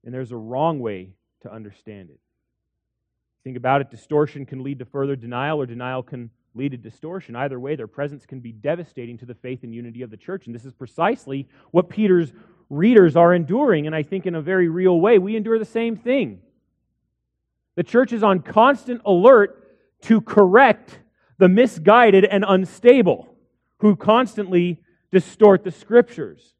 and 0.03 0.13
there's 0.13 0.31
a 0.31 0.37
wrong 0.37 0.79
way 0.79 1.13
to 1.41 1.53
understand 1.53 2.09
it. 2.09 2.19
Think 3.43 3.57
about 3.57 3.81
it, 3.81 3.89
distortion 3.89 4.45
can 4.45 4.63
lead 4.63 4.79
to 4.79 4.85
further 4.85 5.15
denial 5.15 5.61
or 5.61 5.65
denial 5.65 6.03
can 6.03 6.29
lead 6.55 6.71
to 6.71 6.77
distortion. 6.77 7.35
Either 7.35 7.59
way, 7.59 7.75
their 7.75 7.87
presence 7.87 8.25
can 8.25 8.39
be 8.39 8.51
devastating 8.51 9.17
to 9.17 9.25
the 9.25 9.35
faith 9.35 9.63
and 9.63 9.73
unity 9.73 10.01
of 10.01 10.09
the 10.09 10.17
church. 10.17 10.45
And 10.45 10.55
this 10.55 10.65
is 10.65 10.73
precisely 10.73 11.47
what 11.71 11.89
Peter's 11.89 12.33
readers 12.69 13.15
are 13.15 13.33
enduring. 13.33 13.87
And 13.87 13.95
I 13.95 14.03
think 14.03 14.25
in 14.25 14.35
a 14.35 14.41
very 14.41 14.67
real 14.67 14.99
way, 14.99 15.17
we 15.19 15.35
endure 15.35 15.59
the 15.59 15.65
same 15.65 15.95
thing. 15.95 16.41
The 17.75 17.83
church 17.83 18.11
is 18.11 18.23
on 18.23 18.41
constant 18.41 19.01
alert 19.05 19.65
to 20.01 20.21
correct 20.21 20.99
the 21.37 21.47
misguided 21.47 22.25
and 22.25 22.43
unstable 22.47 23.33
who 23.77 23.95
constantly 23.95 24.81
distort 25.11 25.63
the 25.63 25.71
scriptures. 25.71 26.53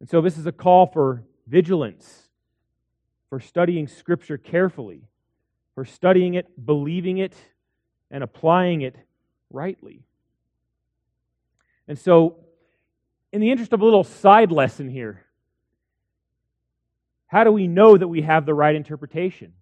And 0.00 0.08
so, 0.08 0.20
this 0.20 0.36
is 0.36 0.46
a 0.46 0.52
call 0.52 0.86
for 0.86 1.22
vigilance, 1.46 2.28
for 3.30 3.40
studying 3.40 3.88
scripture 3.88 4.36
carefully 4.38 5.02
for 5.76 5.84
studying 5.84 6.34
it, 6.34 6.46
believing 6.64 7.18
it, 7.18 7.36
and 8.10 8.24
applying 8.24 8.80
it 8.80 8.96
rightly. 9.50 10.02
And 11.86 11.98
so, 11.98 12.38
in 13.30 13.42
the 13.42 13.50
interest 13.50 13.74
of 13.74 13.82
a 13.82 13.84
little 13.84 14.02
side 14.02 14.50
lesson 14.50 14.88
here, 14.88 15.22
how 17.26 17.44
do 17.44 17.52
we 17.52 17.68
know 17.68 17.96
that 17.96 18.08
we 18.08 18.22
have 18.22 18.46
the 18.46 18.54
right 18.54 18.74
interpretation? 18.74 19.52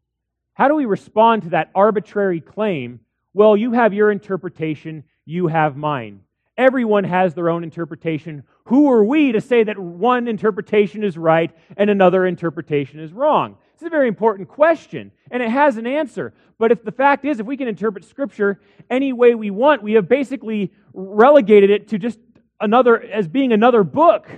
How 0.53 0.69
do 0.69 0.77
we 0.77 0.85
respond 0.85 1.43
to 1.43 1.49
that 1.51 1.71
arbitrary 1.75 2.41
claim? 2.41 3.01
Well, 3.33 3.57
you 3.57 3.73
have 3.73 3.93
your 3.93 4.13
interpretation, 4.13 5.03
you 5.25 5.49
have 5.49 5.77
mine. 5.77 6.21
Everyone 6.57 7.05
has 7.05 7.35
their 7.35 7.49
own 7.49 7.65
interpretation. 7.65 8.45
Who 8.67 8.91
are 8.91 9.03
we 9.03 9.33
to 9.33 9.41
say 9.41 9.65
that 9.65 9.79
one 9.79 10.29
interpretation 10.29 11.03
is 11.03 11.19
right 11.19 11.51
and 11.77 11.91
another 11.91 12.27
interpretation 12.27 13.01
is 13.01 13.13
wrong? 13.13 13.57
It's 13.75 13.83
a 13.83 13.91
very 13.91 14.07
important 14.07 14.49
question, 14.49 15.11
and 15.33 15.43
it 15.43 15.51
has 15.51 15.77
an 15.77 15.87
answer. 15.87 16.33
But 16.59 16.71
if 16.71 16.85
the 16.85 16.93
fact 16.93 17.25
is, 17.25 17.41
if 17.41 17.47
we 17.47 17.57
can 17.57 17.67
interpret 17.67 18.05
Scripture 18.05 18.61
any 18.89 19.13
way 19.13 19.35
we 19.35 19.51
want, 19.51 19.83
we 19.83 19.95
have 19.95 20.09
basically 20.09 20.73
relegated 20.93 21.71
it 21.71 21.89
to 21.89 21.99
just 21.99 22.21
another, 22.61 23.03
as 23.03 23.27
being 23.27 23.53
another 23.53 23.83
book 23.83 24.29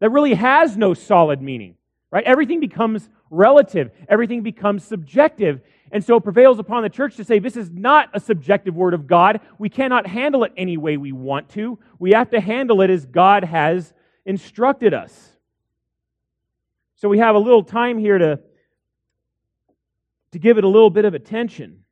that 0.00 0.10
really 0.10 0.34
has 0.34 0.76
no 0.76 0.92
solid 0.92 1.40
meaning, 1.40 1.76
right? 2.10 2.24
Everything 2.24 2.60
becomes 2.60 3.08
relative, 3.30 3.90
everything 4.08 4.42
becomes 4.42 4.84
subjective. 4.84 5.62
And 5.94 6.04
so 6.04 6.16
it 6.16 6.24
prevails 6.24 6.58
upon 6.58 6.82
the 6.82 6.88
church 6.88 7.14
to 7.16 7.24
say 7.24 7.38
this 7.38 7.56
is 7.56 7.70
not 7.70 8.10
a 8.12 8.18
subjective 8.18 8.74
word 8.74 8.94
of 8.94 9.06
God. 9.06 9.40
We 9.58 9.68
cannot 9.68 10.08
handle 10.08 10.42
it 10.42 10.52
any 10.56 10.76
way 10.76 10.96
we 10.96 11.12
want 11.12 11.50
to. 11.50 11.78
We 12.00 12.10
have 12.10 12.30
to 12.30 12.40
handle 12.40 12.80
it 12.80 12.90
as 12.90 13.06
God 13.06 13.44
has 13.44 13.94
instructed 14.26 14.92
us. 14.92 15.30
So 16.96 17.08
we 17.08 17.18
have 17.18 17.36
a 17.36 17.38
little 17.38 17.62
time 17.62 17.96
here 17.96 18.18
to, 18.18 18.40
to 20.32 20.38
give 20.40 20.58
it 20.58 20.64
a 20.64 20.68
little 20.68 20.90
bit 20.90 21.04
of 21.04 21.14
attention. 21.14 21.84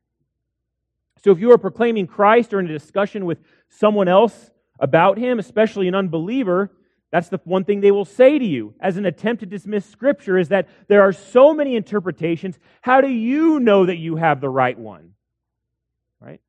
So 1.23 1.31
if 1.31 1.39
you 1.39 1.53
are 1.53 1.59
proclaiming 1.59 2.09
Christ 2.09 2.53
or 2.53 2.59
in 2.59 2.67
a 2.67 2.73
discussion 2.73 3.25
with 3.25 3.39
someone 3.69 4.09
else 4.09 4.51
about 4.81 5.17
him, 5.17 5.39
especially 5.39 5.87
an 5.87 5.95
unbeliever, 5.95 6.73
that's 7.13 7.29
the 7.29 7.39
one 7.45 7.65
thing 7.65 7.83
they 7.83 7.91
will 7.91 8.07
say 8.07 8.39
to 8.39 8.45
you 8.45 8.75
as 8.81 8.97
an 8.97 9.05
attempt 9.05 9.41
to 9.41 9.47
dismiss 9.47 9.85
Scripture 9.85 10.39
is 10.39 10.49
that 10.49 10.69
there 10.89 11.03
are 11.03 11.13
so 11.13 11.53
many 11.53 11.77
interpretations. 11.77 12.59
How 12.81 13.03
do 13.03 13.09
you 13.09 13.61
know 13.61 13.85
that 13.85 13.99
you 13.99 14.17
have 14.17 14.41
the 14.41 14.49
right 14.49 14.79
one? 14.79 15.13
Right? 16.21 16.41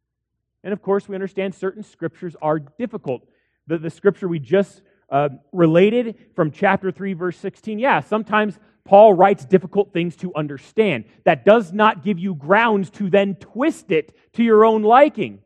And 0.63 0.71
of 0.71 0.81
course, 0.81 1.07
we 1.09 1.15
understand 1.15 1.53
certain 1.53 1.83
Scriptures 1.83 2.37
are 2.41 2.59
difficult. 2.59 3.27
The, 3.67 3.77
the 3.77 3.89
Scripture 3.89 4.29
we 4.29 4.39
just 4.39 4.81
uh, 5.09 5.29
related 5.51 6.15
from 6.33 6.49
chapter 6.49 6.91
3, 6.91 7.11
verse 7.11 7.37
16. 7.37 7.77
Yeah, 7.77 7.99
sometimes 7.99 8.57
Paul 8.85 9.13
writes 9.13 9.43
difficult 9.43 9.91
things 9.91 10.15
to 10.17 10.33
understand. 10.33 11.03
That 11.25 11.43
does 11.43 11.73
not 11.73 12.05
give 12.05 12.19
you 12.19 12.35
grounds 12.35 12.89
to 12.91 13.09
then 13.09 13.35
twist 13.35 13.91
it 13.91 14.15
to 14.33 14.43
your 14.43 14.63
own 14.63 14.81
liking. 14.81 15.42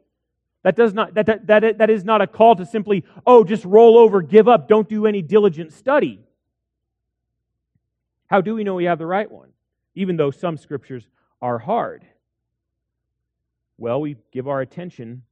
That, 0.63 0.75
does 0.75 0.93
not, 0.93 1.13
that, 1.13 1.25
that, 1.27 1.47
that, 1.47 1.77
that 1.77 1.89
is 1.89 2.03
not 2.03 2.21
a 2.21 2.27
call 2.27 2.55
to 2.55 2.65
simply, 2.65 3.05
oh, 3.25 3.43
just 3.43 3.63
roll 3.63 3.97
over, 3.97 4.21
give 4.21 4.47
up, 4.47 4.67
don't 4.67 4.89
do 4.89 5.05
any 5.05 5.21
diligent 5.21 5.71
study. 5.71 6.19
How 8.27 8.41
do 8.41 8.55
we 8.55 8.63
know 8.63 8.75
we 8.75 8.85
have 8.85 8.99
the 8.99 9.05
right 9.05 9.31
one? 9.31 9.49
Even 9.95 10.17
though 10.17 10.31
some 10.31 10.57
scriptures 10.57 11.07
are 11.41 11.57
hard. 11.57 12.05
Well, 13.77 14.01
we 14.01 14.17
give 14.31 14.47
our 14.47 14.61
attention 14.61 15.23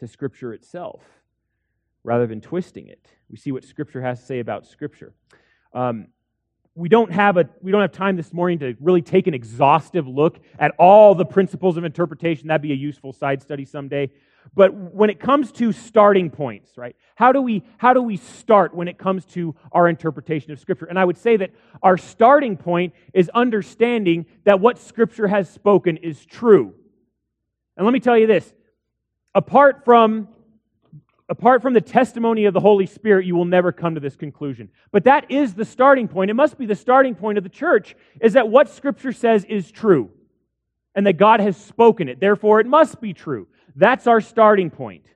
to 0.00 0.08
Scripture 0.08 0.52
itself 0.52 1.02
rather 2.02 2.26
than 2.26 2.40
twisting 2.40 2.88
it. 2.88 3.06
We 3.30 3.36
see 3.36 3.52
what 3.52 3.64
Scripture 3.64 4.02
has 4.02 4.20
to 4.20 4.26
say 4.26 4.40
about 4.40 4.66
Scripture. 4.66 5.12
Um, 5.72 6.08
we 6.74 6.88
don't 6.88 7.12
have 7.12 7.36
a 7.36 7.48
we 7.62 7.70
don't 7.70 7.82
have 7.82 7.92
time 7.92 8.16
this 8.16 8.32
morning 8.32 8.58
to 8.58 8.74
really 8.80 9.02
take 9.02 9.26
an 9.26 9.34
exhaustive 9.34 10.08
look 10.08 10.40
at 10.58 10.72
all 10.78 11.14
the 11.14 11.24
principles 11.24 11.76
of 11.76 11.84
interpretation. 11.84 12.48
That'd 12.48 12.62
be 12.62 12.72
a 12.72 12.76
useful 12.76 13.12
side 13.12 13.42
study 13.42 13.64
someday. 13.64 14.10
But 14.54 14.74
when 14.74 15.08
it 15.08 15.20
comes 15.20 15.52
to 15.52 15.72
starting 15.72 16.30
points 16.30 16.76
right 16.76 16.96
how 17.14 17.32
do 17.32 17.40
we 17.40 17.62
how 17.78 17.94
do 17.94 18.02
we 18.02 18.16
start 18.16 18.74
when 18.74 18.88
it 18.88 18.98
comes 18.98 19.24
to 19.26 19.54
our 19.72 19.88
interpretation 19.88 20.52
of 20.52 20.58
scripture? 20.58 20.86
And 20.86 20.98
i 20.98 21.04
would 21.04 21.16
say 21.16 21.36
that 21.36 21.52
our 21.82 21.96
starting 21.96 22.56
point 22.56 22.92
is 23.12 23.30
understanding 23.32 24.26
that 24.44 24.60
what 24.60 24.78
scripture 24.78 25.28
has 25.28 25.48
spoken 25.48 25.96
is 25.98 26.26
true. 26.26 26.74
And 27.76 27.86
let 27.86 27.92
me 27.92 28.00
tell 28.00 28.18
you 28.18 28.26
this. 28.26 28.52
Apart 29.34 29.84
from 29.84 30.28
apart 31.28 31.62
from 31.62 31.72
the 31.72 31.80
testimony 31.80 32.44
of 32.44 32.54
the 32.54 32.60
Holy 32.60 32.86
Spirit, 32.86 33.26
you 33.26 33.34
will 33.34 33.44
never 33.44 33.72
come 33.72 33.94
to 33.94 34.00
this 34.00 34.16
conclusion. 34.16 34.68
But 34.92 35.04
that 35.04 35.30
is 35.30 35.54
the 35.54 35.64
starting 35.64 36.08
point. 36.08 36.30
It 36.30 36.34
must 36.34 36.58
be 36.58 36.66
the 36.66 36.74
starting 36.74 37.14
point 37.14 37.38
of 37.38 37.44
the 37.44 37.50
church, 37.50 37.96
is 38.20 38.34
that 38.34 38.48
what 38.48 38.68
Scripture 38.68 39.12
says 39.12 39.44
is 39.44 39.70
true, 39.70 40.10
and 40.94 41.06
that 41.06 41.16
God 41.16 41.40
has 41.40 41.56
spoken 41.56 42.08
it. 42.08 42.20
Therefore, 42.20 42.60
it 42.60 42.66
must 42.66 43.00
be 43.00 43.12
true. 43.12 43.48
That's 43.74 44.06
our 44.06 44.20
starting 44.20 44.70
point. 44.70 45.06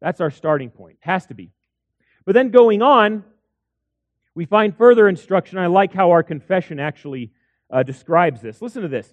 That's 0.00 0.20
our 0.20 0.30
starting 0.30 0.70
point. 0.70 0.98
Has 1.00 1.26
to 1.26 1.34
be. 1.34 1.52
But 2.24 2.34
then 2.34 2.50
going 2.50 2.82
on, 2.82 3.24
we 4.34 4.44
find 4.44 4.76
further 4.76 5.08
instruction. 5.08 5.58
I 5.58 5.68
like 5.68 5.94
how 5.94 6.10
our 6.10 6.22
confession 6.22 6.78
actually 6.78 7.32
uh, 7.70 7.82
describes 7.82 8.42
this. 8.42 8.60
Listen 8.60 8.82
to 8.82 8.88
this 8.88 9.08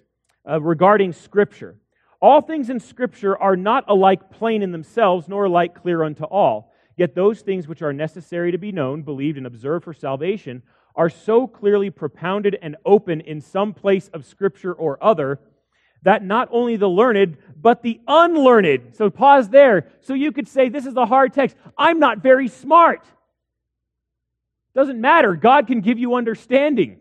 uh, 0.48 0.60
regarding 0.60 1.12
Scripture. 1.12 1.76
All 2.20 2.40
things 2.40 2.70
in 2.70 2.80
Scripture 2.80 3.36
are 3.36 3.56
not 3.56 3.84
alike 3.88 4.30
plain 4.30 4.62
in 4.62 4.72
themselves, 4.72 5.28
nor 5.28 5.44
alike 5.44 5.74
clear 5.74 6.02
unto 6.02 6.24
all. 6.24 6.72
Yet 6.96 7.14
those 7.14 7.40
things 7.40 7.66
which 7.66 7.82
are 7.82 7.92
necessary 7.92 8.52
to 8.52 8.58
be 8.58 8.72
known, 8.72 9.02
believed, 9.02 9.36
and 9.36 9.46
observed 9.46 9.84
for 9.84 9.92
salvation 9.92 10.62
are 10.96 11.10
so 11.10 11.46
clearly 11.46 11.90
propounded 11.90 12.56
and 12.62 12.76
open 12.84 13.20
in 13.20 13.40
some 13.40 13.74
place 13.74 14.08
of 14.08 14.24
Scripture 14.24 14.72
or 14.72 15.02
other 15.02 15.40
that 16.02 16.22
not 16.22 16.48
only 16.52 16.76
the 16.76 16.88
learned, 16.88 17.38
but 17.60 17.82
the 17.82 18.00
unlearned. 18.06 18.94
So 18.94 19.10
pause 19.10 19.48
there. 19.48 19.88
So 20.02 20.14
you 20.14 20.32
could 20.32 20.46
say, 20.46 20.68
This 20.68 20.86
is 20.86 20.96
a 20.96 21.06
hard 21.06 21.32
text. 21.32 21.56
I'm 21.76 21.98
not 21.98 22.18
very 22.18 22.48
smart. 22.48 23.04
Doesn't 24.74 25.00
matter. 25.00 25.34
God 25.34 25.66
can 25.66 25.80
give 25.80 25.98
you 25.98 26.14
understanding. 26.14 26.98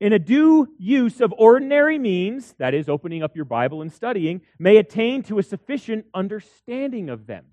In 0.00 0.12
a 0.12 0.18
due 0.18 0.68
use 0.78 1.20
of 1.20 1.34
ordinary 1.36 1.98
means, 1.98 2.54
that 2.58 2.74
is, 2.74 2.88
opening 2.88 3.22
up 3.22 3.34
your 3.34 3.44
Bible 3.44 3.82
and 3.82 3.92
studying, 3.92 4.42
may 4.58 4.76
attain 4.76 5.22
to 5.24 5.38
a 5.38 5.42
sufficient 5.42 6.06
understanding 6.14 7.10
of 7.10 7.26
them. 7.26 7.44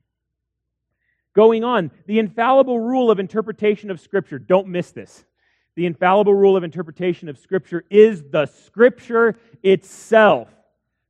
Going 1.34 1.64
on, 1.64 1.92
the 2.06 2.20
infallible 2.20 2.80
rule 2.80 3.12
of 3.12 3.20
interpretation 3.20 3.92
of 3.92 4.00
Scripture, 4.00 4.40
don't 4.40 4.68
miss 4.68 4.92
this. 4.92 5.26
The 5.76 5.86
infallible 5.86 6.34
rule 6.34 6.56
of 6.56 6.64
interpretation 6.64 7.28
of 7.28 7.38
Scripture 7.38 7.84
is 7.90 8.24
the 8.30 8.46
Scripture 8.46 9.38
itself. 9.62 10.48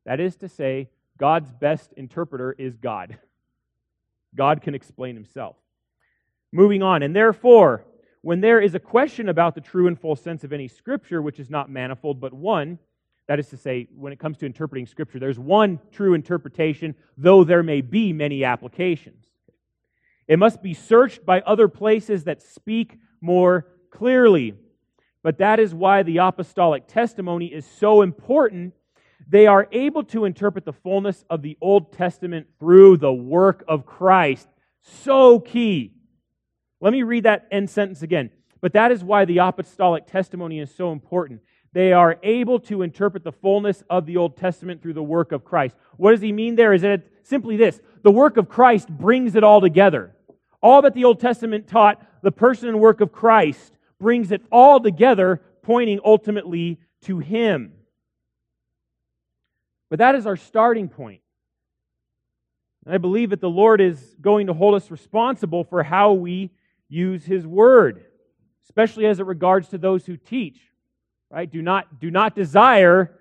That 0.05 0.19
is 0.19 0.37
to 0.37 0.49
say, 0.49 0.89
God's 1.17 1.51
best 1.51 1.93
interpreter 1.93 2.53
is 2.53 2.77
God. 2.77 3.17
God 4.33 4.61
can 4.61 4.73
explain 4.73 5.15
himself. 5.15 5.55
Moving 6.51 6.81
on, 6.81 7.03
and 7.03 7.15
therefore, 7.15 7.83
when 8.25 8.41
there 8.41 8.59
is 8.59 8.73
a 8.73 8.79
question 8.79 9.29
about 9.29 9.53
the 9.53 9.61
true 9.61 9.85
and 9.85 10.01
full 10.01 10.15
sense 10.15 10.43
of 10.43 10.51
any 10.51 10.67
scripture, 10.67 11.21
which 11.21 11.39
is 11.39 11.51
not 11.51 11.69
manifold 11.69 12.19
but 12.19 12.33
one, 12.33 12.79
that 13.27 13.37
is 13.37 13.49
to 13.49 13.55
say, 13.55 13.87
when 13.95 14.11
it 14.11 14.17
comes 14.17 14.39
to 14.39 14.47
interpreting 14.47 14.87
scripture, 14.87 15.19
there's 15.19 15.37
one 15.37 15.79
true 15.91 16.15
interpretation, 16.15 16.95
though 17.19 17.43
there 17.43 17.61
may 17.61 17.81
be 17.81 18.13
many 18.13 18.43
applications. 18.43 19.27
It 20.27 20.39
must 20.39 20.63
be 20.63 20.73
searched 20.73 21.23
by 21.23 21.41
other 21.41 21.67
places 21.67 22.23
that 22.23 22.41
speak 22.41 22.97
more 23.21 23.67
clearly. 23.91 24.55
But 25.21 25.37
that 25.37 25.59
is 25.59 25.75
why 25.75 26.01
the 26.01 26.17
apostolic 26.17 26.87
testimony 26.87 27.53
is 27.53 27.63
so 27.77 28.01
important. 28.01 28.73
They 29.27 29.45
are 29.45 29.67
able 29.71 30.03
to 30.05 30.25
interpret 30.25 30.65
the 30.65 30.73
fullness 30.73 31.23
of 31.29 31.43
the 31.43 31.59
Old 31.61 31.93
Testament 31.93 32.47
through 32.57 32.97
the 32.97 33.13
work 33.13 33.63
of 33.67 33.85
Christ. 33.85 34.47
So 34.81 35.39
key. 35.39 35.94
Let 36.85 36.91
me 36.91 37.01
read 37.01 37.23
that 37.23 37.47
end 37.49 37.67
sentence 37.67 38.03
again. 38.03 38.29
But 38.61 38.73
that 38.73 38.91
is 38.91 39.03
why 39.03 39.25
the 39.25 39.39
apostolic 39.39 40.05
testimony 40.05 40.59
is 40.59 40.73
so 40.73 40.91
important. 40.91 41.41
They 41.73 41.93
are 41.93 42.19
able 42.21 42.59
to 42.59 42.83
interpret 42.83 43.23
the 43.23 43.31
fullness 43.31 43.83
of 43.89 44.05
the 44.05 44.17
Old 44.17 44.37
Testament 44.37 44.83
through 44.83 44.93
the 44.93 45.01
work 45.01 45.31
of 45.31 45.43
Christ. 45.43 45.75
What 45.97 46.11
does 46.11 46.21
he 46.21 46.31
mean 46.31 46.55
there? 46.55 46.73
Is 46.73 46.83
it 46.83 47.11
simply 47.23 47.57
this 47.57 47.81
the 48.03 48.11
work 48.11 48.37
of 48.37 48.47
Christ 48.47 48.87
brings 48.87 49.33
it 49.33 49.43
all 49.43 49.61
together. 49.61 50.15
All 50.61 50.83
that 50.83 50.93
the 50.93 51.05
Old 51.05 51.19
Testament 51.19 51.67
taught, 51.67 52.05
the 52.21 52.31
person 52.31 52.69
and 52.69 52.79
work 52.79 53.01
of 53.01 53.11
Christ 53.11 53.73
brings 53.99 54.31
it 54.31 54.43
all 54.51 54.79
together, 54.79 55.41
pointing 55.63 55.99
ultimately 56.05 56.79
to 57.05 57.17
Him. 57.17 57.73
But 59.89 59.97
that 59.97 60.13
is 60.13 60.27
our 60.27 60.37
starting 60.37 60.87
point. 60.87 61.21
And 62.85 62.93
I 62.93 62.99
believe 62.99 63.31
that 63.31 63.41
the 63.41 63.49
Lord 63.49 63.81
is 63.81 64.15
going 64.21 64.45
to 64.47 64.53
hold 64.53 64.75
us 64.75 64.91
responsible 64.91 65.63
for 65.63 65.81
how 65.81 66.13
we 66.13 66.51
use 66.89 67.25
his 67.25 67.45
word, 67.45 68.05
especially 68.63 69.05
as 69.05 69.19
it 69.19 69.25
regards 69.25 69.69
to 69.69 69.77
those 69.77 70.05
who 70.05 70.17
teach. 70.17 70.59
Right? 71.29 71.51
Do 71.51 71.61
not, 71.61 71.99
do 71.99 72.11
not 72.11 72.35
desire 72.35 73.19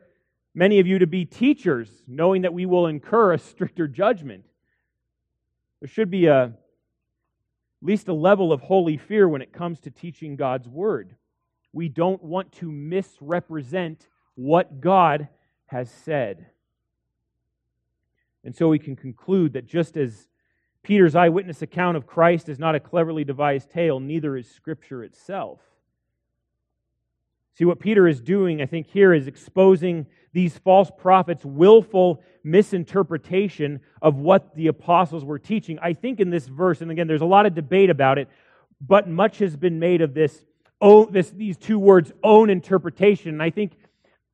many 0.54 0.78
of 0.78 0.86
you 0.86 0.98
to 1.00 1.06
be 1.06 1.24
teachers, 1.24 1.88
knowing 2.06 2.42
that 2.42 2.54
we 2.54 2.66
will 2.66 2.86
incur 2.86 3.32
a 3.32 3.38
stricter 3.38 3.88
judgment. 3.88 4.44
There 5.80 5.88
should 5.88 6.10
be 6.10 6.26
a, 6.26 6.44
at 6.44 6.52
least 7.82 8.08
a 8.08 8.14
level 8.14 8.52
of 8.52 8.60
holy 8.60 8.96
fear 8.96 9.28
when 9.28 9.42
it 9.42 9.52
comes 9.52 9.80
to 9.80 9.90
teaching 9.90 10.36
God's 10.36 10.68
word. 10.68 11.16
We 11.72 11.88
don't 11.88 12.22
want 12.22 12.52
to 12.52 12.70
misrepresent 12.70 14.06
what 14.36 14.80
God 14.80 15.28
has 15.66 15.90
said. 15.90 16.46
And 18.44 18.54
so 18.54 18.68
we 18.68 18.78
can 18.78 18.94
conclude 18.94 19.54
that 19.54 19.66
just 19.66 19.96
as 19.96 20.28
Peter's 20.84 21.16
eyewitness 21.16 21.62
account 21.62 21.96
of 21.96 22.06
Christ 22.06 22.48
is 22.48 22.58
not 22.58 22.74
a 22.74 22.80
cleverly 22.80 23.24
devised 23.24 23.70
tale, 23.70 23.98
neither 23.98 24.36
is 24.36 24.48
Scripture 24.48 25.02
itself. 25.02 25.58
See, 27.56 27.64
what 27.64 27.80
Peter 27.80 28.06
is 28.06 28.20
doing, 28.20 28.60
I 28.60 28.66
think, 28.66 28.86
here 28.86 29.14
is 29.14 29.26
exposing 29.26 30.06
these 30.32 30.58
false 30.58 30.90
prophets' 30.96 31.44
willful 31.44 32.22
misinterpretation 32.42 33.80
of 34.02 34.16
what 34.16 34.54
the 34.56 34.66
apostles 34.66 35.24
were 35.24 35.38
teaching. 35.38 35.78
I 35.80 35.94
think 35.94 36.20
in 36.20 36.30
this 36.30 36.46
verse, 36.48 36.82
and 36.82 36.90
again, 36.90 37.06
there's 37.06 37.22
a 37.22 37.26
lot 37.26 37.46
of 37.46 37.54
debate 37.54 37.90
about 37.90 38.18
it, 38.18 38.28
but 38.80 39.08
much 39.08 39.38
has 39.38 39.56
been 39.56 39.78
made 39.78 40.02
of 40.02 40.12
this, 40.12 40.44
oh, 40.80 41.06
this 41.06 41.30
these 41.30 41.56
two 41.56 41.78
words, 41.78 42.12
own 42.22 42.50
interpretation. 42.50 43.30
And 43.30 43.42
I 43.42 43.50
think 43.50 43.72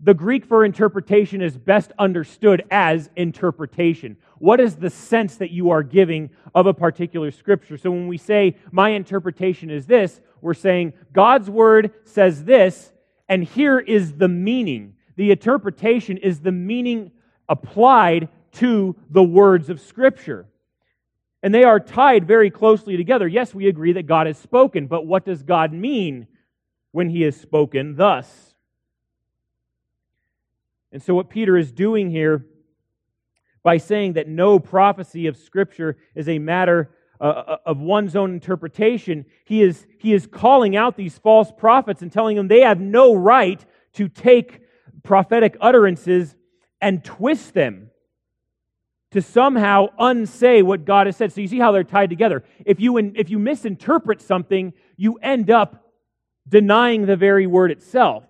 the 0.03 0.15
Greek 0.15 0.47
for 0.47 0.65
interpretation 0.65 1.43
is 1.43 1.57
best 1.57 1.93
understood 1.99 2.65
as 2.71 3.11
interpretation. 3.17 4.17
What 4.39 4.59
is 4.59 4.77
the 4.77 4.89
sense 4.89 5.37
that 5.37 5.51
you 5.51 5.71
are 5.71 5.83
giving 5.83 6.31
of 6.55 6.67
a 6.67 6.73
particular 6.73 7.31
scripture? 7.31 7.77
So 7.77 7.91
when 7.91 8.09
we 8.09 8.17
say, 8.17 8.57
my 8.73 8.91
interpretation 8.91 9.71
is 9.71 9.87
this, 9.87 10.21
we're 10.41 10.55
saying, 10.55 10.95
God's 11.13 11.51
word 11.51 11.93
says 12.05 12.45
this, 12.45 12.93
and 13.29 13.45
here 13.45 13.79
is 13.79 14.15
the 14.15 14.29
meaning. 14.29 14.95
The 15.17 15.31
interpretation 15.31 16.17
is 16.17 16.41
the 16.41 16.53
meaning 16.53 17.13
applied 17.49 18.29
to 18.53 18.97
the 19.11 19.23
words 19.23 19.69
of 19.69 19.81
scripture. 19.81 20.47
And 21.43 21.55
they 21.55 21.65
are 21.65 21.79
tied 21.79 22.27
very 22.27 22.51
closely 22.51 22.97
together. 22.97 23.29
Yes, 23.29 23.55
we 23.55 23.69
agree 23.69 23.93
that 23.93 24.07
God 24.07 24.27
has 24.27 24.39
spoken, 24.39 24.87
but 24.87 25.07
what 25.07 25.27
does 25.27 25.43
God 25.43 25.73
mean 25.73 26.27
when 26.93 27.11
he 27.11 27.23
has 27.23 27.37
spoken 27.37 27.97
thus? 27.97 28.50
And 30.93 31.03
so, 31.03 31.15
what 31.15 31.31
Peter 31.31 31.57
is 31.57 31.73
doing 31.73 32.11
here 32.11 32.47
by 33.63 33.77
saying 33.77 34.15
that 34.15 34.29
no 34.29 34.59
prophecy 34.59 35.27
of 35.27 35.37
Scripture 35.37 35.97
is 36.15 36.29
a 36.29 36.39
matter 36.39 36.91
uh, 37.21 37.25
uh, 37.25 37.57
of 37.67 37.79
one's 37.79 38.17
own 38.17 38.33
interpretation, 38.33 39.27
he 39.45 39.61
is, 39.61 39.87
he 39.99 40.15
is 40.15 40.27
calling 40.27 40.75
out 40.75 40.97
these 40.97 41.19
false 41.19 41.53
prophets 41.55 42.01
and 42.01 42.11
telling 42.11 42.35
them 42.35 42.49
they 42.49 42.63
have 42.63 42.81
no 42.81 43.15
right 43.15 43.63
to 43.93 44.09
take 44.09 44.63
prophetic 45.03 45.55
utterances 45.61 46.35
and 46.81 47.05
twist 47.05 47.53
them 47.53 47.91
to 49.11 49.21
somehow 49.21 49.89
unsay 49.99 50.63
what 50.63 50.87
God 50.87 51.07
has 51.07 51.17
said. 51.17 51.31
So 51.31 51.43
you 51.43 51.49
see 51.49 51.59
how 51.59 51.73
they're 51.73 51.85
tied 51.85 52.09
together. 52.09 52.43
If 52.65 52.81
you, 52.81 52.97
if 52.97 53.29
you 53.29 53.39
misinterpret 53.39 54.23
something, 54.23 54.73
you 54.97 55.17
end 55.17 55.51
up 55.51 55.93
denying 56.49 57.05
the 57.05 57.17
very 57.17 57.47
word 57.47 57.71
itself. 57.71 58.25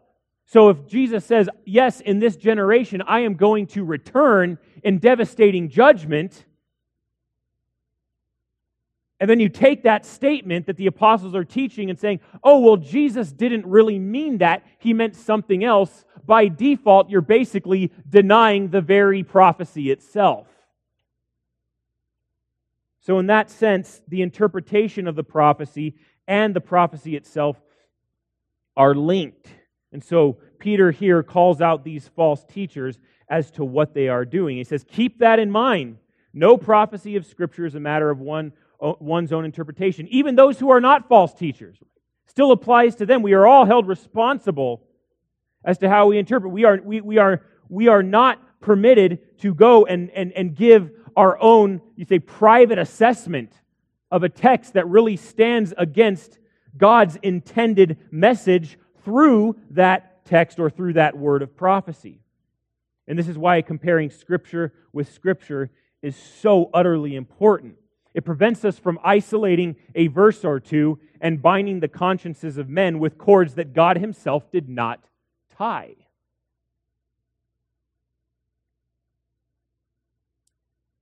So 0.51 0.69
if 0.69 0.89
Jesus 0.89 1.25
says, 1.25 1.49
Yes, 1.65 2.01
in 2.01 2.19
this 2.19 2.37
generation 2.37 3.03
I 3.07 3.21
am 3.21 3.35
going 3.35 3.69
to 3.69 3.85
return 3.85 4.59
in 4.83 4.99
devastating 4.99 5.69
judgment, 5.69 6.45
and 9.21 9.31
then 9.31 9.39
you 9.39 9.49
take 9.49 9.85
that 9.85 10.05
statement 10.05 10.67
that 10.67 10.77
the 10.77 10.89
apostles 10.89 11.37
are 11.37 11.45
teaching 11.45 11.89
and 11.89 11.99
saying, 11.99 12.21
oh, 12.43 12.59
well, 12.59 12.79
Jesus 12.79 13.31
didn't 13.31 13.67
really 13.67 13.99
mean 13.99 14.39
that. 14.39 14.65
He 14.79 14.95
meant 14.95 15.15
something 15.15 15.63
else. 15.63 16.07
By 16.25 16.49
default, 16.49 17.11
you're 17.11 17.21
basically 17.21 17.93
denying 18.09 18.71
the 18.71 18.81
very 18.81 19.23
prophecy 19.23 19.91
itself. 19.91 20.49
So, 23.03 23.19
in 23.19 23.27
that 23.27 23.51
sense, 23.51 24.01
the 24.09 24.23
interpretation 24.23 25.07
of 25.07 25.17
the 25.17 25.25
prophecy 25.25 25.97
and 26.27 26.57
the 26.57 26.61
prophecy 26.63 27.15
itself 27.15 27.57
are 28.75 28.95
linked. 28.95 29.49
And 29.93 30.03
so 30.03 30.39
Peter 30.59 30.91
here 30.91 31.23
calls 31.23 31.61
out 31.61 31.85
these 31.85 32.09
false 32.09 32.45
teachers 32.45 32.99
as 33.29 33.51
to 33.53 33.65
what 33.65 33.95
they 33.95 34.09
are 34.09 34.25
doing. 34.25 34.57
He 34.57 34.65
says, 34.65 34.85
Keep 34.89 35.19
that 35.19 35.39
in 35.39 35.51
mind. 35.51 35.99
No 36.33 36.57
prophecy 36.57 37.17
of 37.17 37.27
Scripture 37.27 37.67
is 37.67 37.75
a 37.75 37.81
matter 37.81 38.11
of 38.11 38.21
one, 38.21 38.53
one's 38.81 39.33
own 39.33 39.45
interpretation. 39.45 40.07
Even 40.09 40.37
those 40.37 40.59
who 40.59 40.71
are 40.71 40.81
not 40.81 41.09
false 41.09 41.35
teachers 41.35 41.79
still 42.27 42.53
applies 42.53 42.97
to 42.97 43.07
them. 43.07 43.23
We 43.23 43.33
are 43.33 43.47
all 43.47 43.65
held 43.65 43.89
responsible 43.89 44.83
as 45.65 45.79
to 45.79 45.89
how 45.89 46.07
we 46.07 46.19
interpret. 46.19 46.53
We 46.53 46.65
are, 46.65 46.81
we, 46.83 47.01
we 47.01 47.19
are, 47.19 47.43
we 47.69 47.89
are 47.89 48.03
not 48.03 48.41
permitted 48.61 49.39
to 49.41 49.55
go 49.55 49.87
and, 49.87 50.11
and, 50.11 50.33
and 50.33 50.55
give 50.55 50.91
our 51.17 51.41
own, 51.41 51.81
you 51.97 52.05
say, 52.05 52.19
private 52.19 52.79
assessment 52.79 53.53
of 54.11 54.23
a 54.23 54.29
text 54.29 54.75
that 54.75 54.87
really 54.87 55.17
stands 55.17 55.75
against 55.77 56.39
God's 56.77 57.17
intended 57.17 57.99
message 58.11 58.79
through 59.05 59.57
that 59.71 60.25
text 60.25 60.59
or 60.59 60.71
through 60.71 60.95
that 60.95 61.17
word 61.17 61.43
of 61.43 61.57
prophecy. 61.57 62.21
And 63.07 63.19
this 63.19 63.29
is 63.29 63.37
why 63.37 63.63
comparing 63.63 64.11
Scripture 64.11 64.73
with 64.93 65.13
Scripture 65.13 65.71
is 66.03 66.17
so 66.17 66.71
utterly 66.73 67.17
important. 67.17 67.77
It 68.15 68.25
prevents 68.25 68.65
us 68.65 68.79
from 68.79 68.99
isolating 69.05 69.77
a 69.95 70.09
verse 70.09 70.45
or 70.45 70.61
two 70.61 70.99
and 71.21 71.43
binding 71.43 71.81
the 71.81 71.89
consciences 71.89 72.57
of 72.57 72.69
men 72.69 72.99
with 72.99 73.19
cords 73.19 73.55
that 73.55 73.73
God 73.73 73.99
Himself 73.99 74.51
did 74.51 74.69
not 74.69 75.05
tie. 75.57 75.95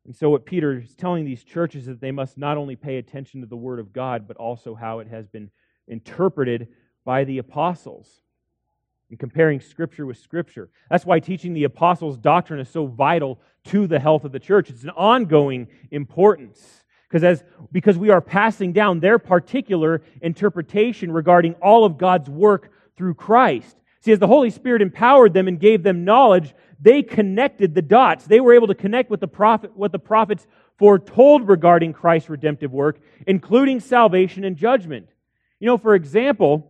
And 0.05 0.17
so, 0.17 0.31
what 0.31 0.47
Peter 0.47 0.79
is 0.79 0.95
telling 0.95 1.27
these 1.27 1.45
churches 1.45 1.83
is 1.83 1.89
that 1.89 2.01
they 2.01 2.13
must 2.13 2.39
not 2.39 2.57
only 2.57 2.77
pay 2.77 2.97
attention 2.97 3.43
to 3.43 3.47
the 3.47 3.57
Word 3.57 3.79
of 3.79 3.93
God, 3.93 4.27
but 4.27 4.39
also 4.39 4.75
how 4.75 5.01
it 5.01 5.09
has 5.09 5.27
been 5.27 5.51
interpreted 5.87 6.69
by 7.09 7.25
the 7.25 7.39
apostles 7.39 8.07
and 9.09 9.19
comparing 9.19 9.61
Scripture 9.61 10.05
with 10.05 10.19
Scripture. 10.19 10.69
That's 10.91 11.07
why 11.07 11.21
teaching 11.21 11.55
the 11.55 11.65
apostles' 11.65 12.19
doctrine 12.19 12.61
is 12.61 12.69
so 12.69 12.85
vital 12.85 13.41
to 13.65 13.87
the 13.87 13.99
health 13.99 14.25
of 14.25 14.33
the 14.33 14.39
church. 14.39 14.69
It's 14.69 14.85
an 14.85 14.91
ongoing 14.91 15.69
importance. 15.91 16.63
Because, 17.09 17.25
as, 17.25 17.43
because 17.73 17.97
we 17.97 18.11
are 18.11 18.21
passing 18.21 18.75
down 18.75 19.01
their 19.01 19.19
particular 19.19 20.03
interpretation 20.21 21.11
regarding 21.11 21.55
all 21.63 21.87
of 21.87 21.97
God's 21.97 22.29
work 22.29 22.73
through 22.95 23.15
Christ. 23.15 23.75
See, 24.01 24.13
as 24.13 24.19
the 24.19 24.27
Holy 24.27 24.51
Spirit 24.51 24.83
empowered 24.83 25.33
them 25.33 25.49
and 25.49 25.59
gave 25.59 25.83
them 25.83 26.05
knowledge, 26.05 26.55
they 26.79 27.03
connected 27.03 27.75
the 27.75 27.81
dots. 27.81 28.27
They 28.27 28.41
were 28.41 28.53
able 28.53 28.67
to 28.67 28.75
connect 28.75 29.09
with 29.09 29.21
the 29.21 29.29
prophet, 29.29 29.75
what 29.75 29.93
the 29.93 29.99
prophets 29.99 30.47
foretold 30.77 31.49
regarding 31.49 31.95
Christ's 31.95 32.29
redemptive 32.29 32.71
work, 32.71 33.01
including 33.27 33.81
salvation 33.81 34.45
and 34.45 34.59
judgment. 34.59 35.09
You 35.59 35.69
know, 35.69 35.79
for 35.79 35.95
example, 35.95 36.68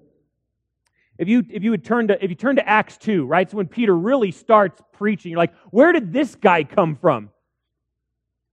if 1.18 1.28
you 1.28 1.44
if 1.50 1.64
you 1.64 1.72
would 1.72 1.84
turn 1.84 2.08
to 2.08 2.24
if 2.24 2.30
you 2.30 2.36
turn 2.36 2.56
to 2.56 2.68
Acts 2.68 2.96
2, 2.98 3.26
right? 3.26 3.50
So 3.50 3.56
when 3.56 3.66
Peter 3.66 3.96
really 3.96 4.30
starts 4.30 4.80
preaching, 4.92 5.32
you're 5.32 5.38
like, 5.38 5.54
where 5.70 5.92
did 5.92 6.12
this 6.12 6.34
guy 6.36 6.64
come 6.64 6.96
from? 6.96 7.30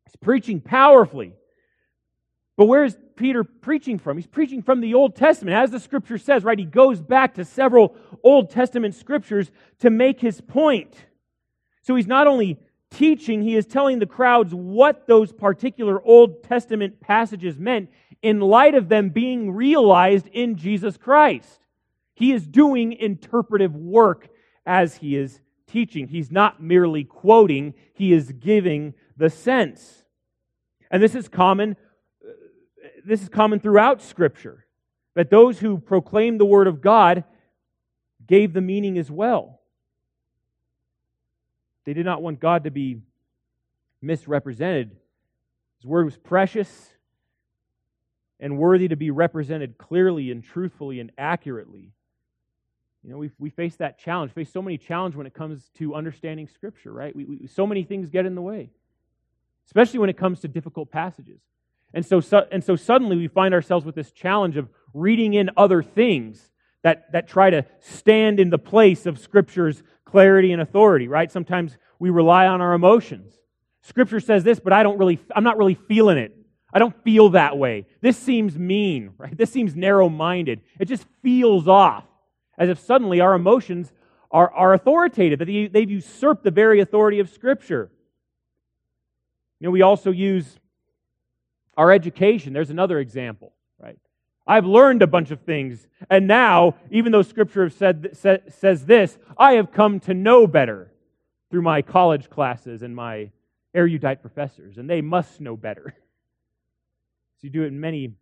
He's 0.05 0.15
preaching 0.15 0.59
powerfully. 0.59 1.33
But 2.57 2.65
where 2.65 2.85
is 2.85 2.97
Peter 3.15 3.43
preaching 3.43 3.99
from? 3.99 4.17
He's 4.17 4.27
preaching 4.27 4.61
from 4.61 4.81
the 4.81 4.93
Old 4.93 5.15
Testament. 5.15 5.55
As 5.55 5.71
the 5.71 5.79
scripture 5.79 6.17
says, 6.17 6.43
right? 6.43 6.57
He 6.57 6.65
goes 6.65 7.01
back 7.01 7.35
to 7.35 7.45
several 7.45 7.95
Old 8.23 8.49
Testament 8.49 8.95
scriptures 8.95 9.51
to 9.79 9.89
make 9.89 10.19
his 10.19 10.41
point. 10.41 10.95
So 11.81 11.95
he's 11.95 12.07
not 12.07 12.27
only 12.27 12.57
teaching, 12.89 13.41
he 13.41 13.55
is 13.55 13.65
telling 13.65 13.99
the 13.99 14.05
crowds 14.05 14.53
what 14.53 15.05
those 15.05 15.31
particular 15.31 16.01
Old 16.03 16.43
Testament 16.43 17.01
passages 17.01 17.57
meant 17.57 17.89
in 18.21 18.39
light 18.39 18.73
of 18.73 18.89
them 18.89 19.09
being 19.09 19.51
realized 19.51 20.27
in 20.27 20.55
Jesus 20.55 20.97
Christ. 20.97 21.64
He 22.15 22.31
is 22.31 22.47
doing 22.47 22.93
interpretive 22.93 23.75
work 23.75 24.29
as 24.65 24.95
he 24.97 25.15
is 25.15 25.41
teaching. 25.67 26.07
He's 26.07 26.31
not 26.31 26.61
merely 26.61 27.03
quoting, 27.03 27.73
he 27.93 28.13
is 28.13 28.31
giving 28.31 28.93
the 29.17 29.29
sense. 29.29 30.03
And 30.89 31.01
this 31.03 31.15
is 31.15 31.27
common 31.27 31.75
uh, 32.25 32.31
this 33.05 33.21
is 33.21 33.29
common 33.29 33.59
throughout 33.59 34.01
scripture 34.01 34.65
that 35.15 35.29
those 35.29 35.59
who 35.59 35.77
proclaim 35.77 36.37
the 36.37 36.45
word 36.45 36.67
of 36.67 36.81
God 36.81 37.23
gave 38.25 38.53
the 38.53 38.61
meaning 38.61 38.97
as 38.97 39.11
well. 39.11 39.61
They 41.85 41.93
did 41.93 42.05
not 42.05 42.21
want 42.21 42.39
God 42.39 42.63
to 42.63 42.71
be 42.71 43.01
misrepresented. 44.01 44.95
His 45.77 45.85
word 45.85 46.05
was 46.05 46.17
precious 46.17 46.89
and 48.39 48.57
worthy 48.57 48.87
to 48.87 48.95
be 48.95 49.11
represented 49.11 49.77
clearly 49.77 50.31
and 50.31 50.43
truthfully 50.43 50.99
and 50.99 51.11
accurately. 51.17 51.91
You 53.05 53.11
know, 53.11 53.17
we, 53.19 53.29
we 53.37 53.51
face 53.51 53.75
that 53.75 53.99
challenge, 53.99 54.31
face 54.31 54.51
so 54.51 54.63
many 54.63 54.79
challenges 54.79 55.15
when 55.15 55.27
it 55.27 55.35
comes 55.35 55.69
to 55.77 55.93
understanding 55.93 56.47
Scripture, 56.47 56.91
right? 56.91 57.15
We, 57.15 57.25
we, 57.25 57.47
so 57.47 57.67
many 57.67 57.83
things 57.83 58.09
get 58.09 58.25
in 58.25 58.33
the 58.33 58.41
way, 58.41 58.71
especially 59.67 59.99
when 59.99 60.09
it 60.09 60.17
comes 60.17 60.39
to 60.39 60.47
difficult 60.47 60.91
passages. 60.91 61.39
And 61.93 62.03
so, 62.03 62.19
so, 62.19 62.47
and 62.51 62.63
so 62.63 62.75
suddenly 62.75 63.15
we 63.15 63.27
find 63.27 63.53
ourselves 63.53 63.85
with 63.85 63.93
this 63.93 64.11
challenge 64.11 64.57
of 64.57 64.69
reading 64.95 65.35
in 65.35 65.51
other 65.55 65.83
things 65.83 66.49
that, 66.81 67.11
that 67.11 67.27
try 67.27 67.51
to 67.51 67.65
stand 67.79 68.39
in 68.39 68.49
the 68.49 68.57
place 68.57 69.05
of 69.05 69.19
Scripture's 69.19 69.83
clarity 70.03 70.51
and 70.51 70.59
authority, 70.59 71.07
right? 71.07 71.31
Sometimes 71.31 71.77
we 71.99 72.09
rely 72.09 72.47
on 72.47 72.59
our 72.59 72.73
emotions. 72.73 73.33
Scripture 73.83 74.19
says 74.19 74.43
this, 74.43 74.59
but 74.59 74.73
I 74.73 74.81
don't 74.81 74.97
really, 74.97 75.19
I'm 75.35 75.43
not 75.43 75.59
really 75.59 75.75
feeling 75.75 76.17
it. 76.17 76.35
I 76.73 76.79
don't 76.79 77.03
feel 77.03 77.29
that 77.29 77.55
way. 77.55 77.85
This 78.01 78.17
seems 78.17 78.57
mean, 78.57 79.13
right? 79.19 79.37
This 79.37 79.51
seems 79.51 79.75
narrow 79.75 80.09
minded. 80.09 80.61
It 80.79 80.85
just 80.85 81.05
feels 81.21 81.67
off 81.67 82.03
as 82.57 82.69
if 82.69 82.79
suddenly 82.79 83.19
our 83.19 83.33
emotions 83.33 83.91
are, 84.31 84.51
are 84.51 84.73
authoritative, 84.73 85.39
that 85.39 85.45
they, 85.45 85.67
they've 85.67 85.89
usurped 85.89 86.43
the 86.43 86.51
very 86.51 86.79
authority 86.79 87.19
of 87.19 87.29
Scripture. 87.29 87.89
You 89.59 89.65
know, 89.65 89.71
we 89.71 89.81
also 89.81 90.11
use 90.11 90.59
our 91.77 91.91
education. 91.91 92.53
There's 92.53 92.69
another 92.69 92.99
example, 92.99 93.53
right? 93.79 93.97
I've 94.47 94.65
learned 94.65 95.01
a 95.01 95.07
bunch 95.07 95.31
of 95.31 95.41
things, 95.41 95.87
and 96.09 96.27
now, 96.27 96.75
even 96.91 97.11
though 97.11 97.21
Scripture 97.21 97.69
said, 97.69 98.15
says 98.15 98.85
this, 98.85 99.17
I 99.37 99.53
have 99.53 99.71
come 99.71 99.99
to 100.01 100.13
know 100.13 100.47
better 100.47 100.91
through 101.49 101.63
my 101.63 101.81
college 101.81 102.29
classes 102.29 102.81
and 102.81 102.95
my 102.95 103.31
erudite 103.73 104.21
professors, 104.21 104.77
and 104.77 104.89
they 104.89 105.01
must 105.01 105.41
know 105.41 105.55
better. 105.55 105.93
So 107.37 107.47
you 107.47 107.49
do 107.49 107.63
it 107.63 107.67
in 107.67 107.81
many, 107.81 108.13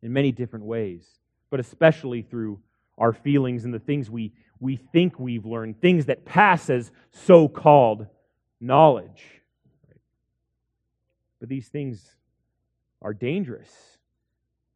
in 0.00 0.12
many 0.12 0.30
different 0.30 0.64
ways, 0.64 1.04
but 1.50 1.58
especially 1.58 2.22
through 2.22 2.60
our 2.98 3.12
feelings 3.12 3.64
and 3.64 3.72
the 3.72 3.78
things 3.78 4.10
we, 4.10 4.32
we 4.60 4.76
think 4.76 5.18
we've 5.18 5.46
learned, 5.46 5.80
things 5.80 6.06
that 6.06 6.24
pass 6.24 6.70
as 6.70 6.90
so 7.10 7.48
called 7.48 8.06
knowledge. 8.60 9.24
But 11.40 11.48
these 11.48 11.68
things 11.68 12.16
are 13.00 13.12
dangerous 13.12 13.70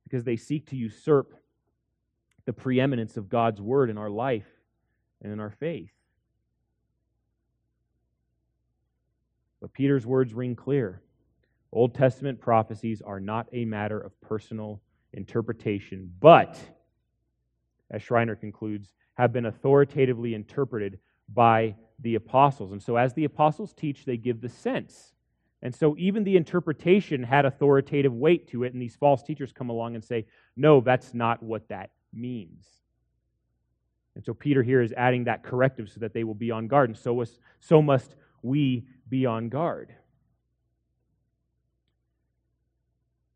because 0.05 0.25
they 0.25 0.37
seek 0.37 0.67
to 0.67 0.77
usurp 0.77 1.35
the 2.45 2.53
preeminence 2.53 3.17
of 3.17 3.29
God's 3.29 3.61
word 3.61 3.91
in 3.91 3.99
our 3.99 4.11
life 4.11 4.47
and 5.23 5.33
in 5.33 5.41
our 5.41 5.51
faith. 5.51 5.91
But 9.61 9.73
Peter's 9.73 10.07
words 10.07 10.35
ring 10.35 10.55
clear. 10.55 11.03
Old 11.73 11.95
Testament 11.95 12.41
prophecies 12.41 13.03
are 13.03 13.21
not 13.21 13.49
a 13.53 13.65
matter 13.65 14.01
of 14.01 14.21
personal 14.21 14.81
interpretation, 15.13 16.13
but 16.21 16.59
as 17.91 18.03
Schreiner 18.03 18.35
concludes, 18.35 18.93
have 19.15 19.33
been 19.33 19.47
authoritatively 19.47 20.35
interpreted 20.35 20.99
by 21.33 21.75
the 22.01 22.15
apostles. 22.15 22.73
And 22.73 22.83
so, 22.83 22.97
as 22.97 23.15
the 23.15 23.25
apostles 23.25 23.73
teach, 23.73 24.05
they 24.05 24.17
give 24.17 24.41
the 24.41 24.49
sense. 24.49 25.13
And 25.63 25.75
so, 25.75 25.97
even 25.99 26.25
the 26.25 26.37
interpretation 26.37 27.23
had 27.23 27.47
authoritative 27.47 28.13
weight 28.13 28.49
to 28.49 28.65
it, 28.65 28.73
and 28.73 28.83
these 28.83 28.97
false 28.97 29.23
teachers 29.23 29.53
come 29.53 29.71
along 29.71 29.95
and 29.95 30.05
say, 30.05 30.27
no, 30.57 30.81
that's 30.81 31.15
not 31.15 31.43
what 31.43 31.69
that 31.69 31.91
means. 32.13 32.67
And 34.15 34.25
so, 34.25 34.35
Peter 34.35 34.63
here 34.63 34.83
is 34.83 34.93
adding 34.93 35.25
that 35.25 35.43
corrective 35.43 35.89
so 35.89 36.01
that 36.01 36.13
they 36.13 36.25
will 36.25 36.35
be 36.35 36.51
on 36.51 36.69
guard, 36.69 36.91
and 36.91 36.99
so, 36.99 37.15
was, 37.15 37.39
so 37.61 37.81
must 37.81 38.17
we 38.43 38.87
be 39.09 39.27
on 39.27 39.49
guard. 39.49 39.95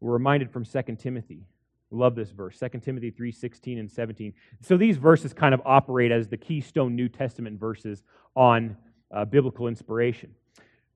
We're 0.00 0.12
reminded 0.12 0.50
from 0.50 0.64
2 0.64 0.96
Timothy 0.98 1.44
Love 1.90 2.14
this 2.14 2.30
verse, 2.30 2.58
2 2.58 2.80
Timothy 2.80 3.10
3 3.10 3.32
16 3.32 3.78
and 3.78 3.90
17. 3.90 4.32
So 4.60 4.76
these 4.76 4.96
verses 4.96 5.32
kind 5.32 5.52
of 5.52 5.60
operate 5.64 6.12
as 6.12 6.28
the 6.28 6.36
keystone 6.36 6.94
New 6.94 7.08
Testament 7.08 7.58
verses 7.58 8.04
on 8.36 8.76
uh, 9.12 9.24
biblical 9.24 9.66
inspiration. 9.66 10.34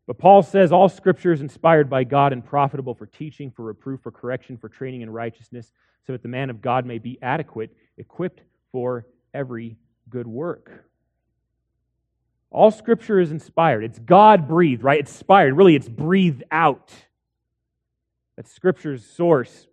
But 0.07 0.19
Paul 0.19 0.43
says 0.43 0.71
all 0.71 0.89
scripture 0.89 1.33
is 1.33 1.41
inspired 1.41 1.91
by 1.91 2.05
God 2.05 2.33
and 2.33 2.45
profitable 2.45 2.95
for 2.95 3.07
teaching, 3.07 3.51
for 3.51 3.65
reproof, 3.65 4.03
for 4.03 4.13
correction, 4.13 4.57
for 4.57 4.69
training 4.69 5.01
in 5.01 5.11
righteousness, 5.11 5.73
so 6.07 6.13
that 6.13 6.23
the 6.23 6.29
man 6.29 6.49
of 6.51 6.61
God 6.61 6.87
may 6.87 6.99
be 6.99 7.19
adequate, 7.23 7.75
equipped 7.97 8.43
for 8.71 9.07
every 9.33 9.77
good 10.11 10.27
work. 10.27 10.85
All 12.51 12.71
scripture 12.71 13.19
is 13.19 13.33
inspired. 13.33 13.83
It's 13.83 13.99
God 13.99 14.47
breathed, 14.47 14.85
right? 14.85 15.01
It's 15.01 15.11
inspired. 15.11 15.55
Really, 15.55 15.75
it's 15.75 15.89
breathed 15.89 16.45
out. 16.53 16.93
That's 18.37 18.53
scripture's 18.53 19.05
source 19.05 19.67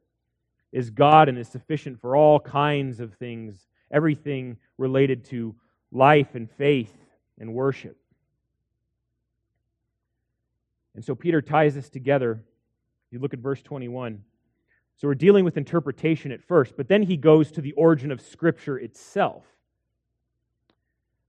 is 0.71 0.89
God 0.89 1.29
and 1.29 1.37
is 1.37 1.47
sufficient 1.47 1.99
for 1.99 2.15
all 2.15 2.39
kinds 2.39 2.99
of 2.99 3.13
things, 3.15 3.67
everything 3.91 4.57
related 4.77 5.25
to 5.25 5.55
life 5.91 6.35
and 6.35 6.49
faith 6.51 6.95
and 7.39 7.53
worship. 7.53 7.97
And 10.95 11.03
so 11.03 11.15
Peter 11.15 11.41
ties 11.41 11.75
this 11.75 11.89
together. 11.89 12.43
You 13.11 13.19
look 13.19 13.33
at 13.33 13.39
verse 13.39 13.61
21. 13.61 14.21
So 14.97 15.07
we're 15.07 15.15
dealing 15.15 15.45
with 15.45 15.57
interpretation 15.57 16.31
at 16.31 16.43
first, 16.43 16.77
but 16.77 16.87
then 16.87 17.03
he 17.03 17.17
goes 17.17 17.51
to 17.51 17.61
the 17.61 17.71
origin 17.73 18.11
of 18.11 18.21
Scripture 18.21 18.77
itself. 18.77 19.43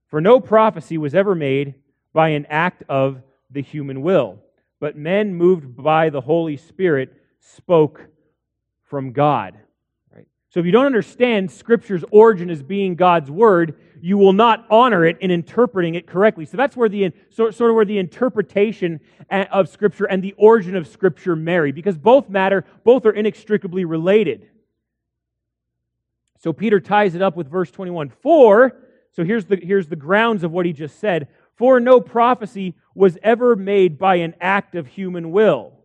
For 0.07 0.21
no 0.21 0.39
prophecy 0.39 0.97
was 0.97 1.15
ever 1.15 1.33
made 1.33 1.75
by 2.13 2.29
an 2.29 2.45
act 2.47 2.83
of 2.87 3.23
the 3.49 3.63
human 3.63 4.03
will, 4.03 4.39
but 4.79 4.95
men 4.95 5.33
moved 5.33 5.75
by 5.75 6.09
the 6.09 6.21
Holy 6.21 6.55
Spirit 6.55 7.13
spoke 7.39 8.05
from 8.93 9.11
God. 9.11 9.57
Right? 10.13 10.27
So 10.51 10.59
if 10.59 10.67
you 10.67 10.71
don't 10.71 10.85
understand 10.85 11.49
Scripture's 11.49 12.03
origin 12.11 12.51
as 12.51 12.61
being 12.61 12.93
God's 12.93 13.31
Word, 13.31 13.73
you 13.99 14.19
will 14.19 14.33
not 14.33 14.67
honor 14.69 15.03
it 15.03 15.17
in 15.19 15.31
interpreting 15.31 15.95
it 15.95 16.05
correctly. 16.05 16.45
So 16.45 16.57
that's 16.57 16.77
where 16.77 16.89
the 16.89 17.11
sort 17.31 17.59
of 17.59 17.75
where 17.75 17.85
the 17.85 17.97
interpretation 17.97 18.99
of 19.31 19.67
Scripture 19.67 20.05
and 20.05 20.23
the 20.23 20.35
origin 20.37 20.75
of 20.75 20.87
Scripture 20.87 21.35
marry, 21.35 21.71
because 21.71 21.97
both 21.97 22.29
matter, 22.29 22.65
both 22.83 23.07
are 23.07 23.11
inextricably 23.11 23.83
related. 23.83 24.47
So 26.37 26.53
Peter 26.53 26.79
ties 26.79 27.15
it 27.15 27.23
up 27.23 27.35
with 27.35 27.49
verse 27.49 27.71
21. 27.71 28.09
For, 28.21 28.77
so 29.13 29.23
here's 29.23 29.45
the, 29.45 29.55
here's 29.55 29.87
the 29.87 29.95
grounds 29.95 30.43
of 30.43 30.51
what 30.51 30.67
he 30.67 30.71
just 30.71 30.99
said. 30.99 31.29
For 31.55 31.79
no 31.79 31.99
prophecy 31.99 32.75
was 32.93 33.17
ever 33.23 33.55
made 33.55 33.97
by 33.97 34.17
an 34.17 34.35
act 34.39 34.75
of 34.75 34.85
human 34.85 35.31
will. 35.31 35.79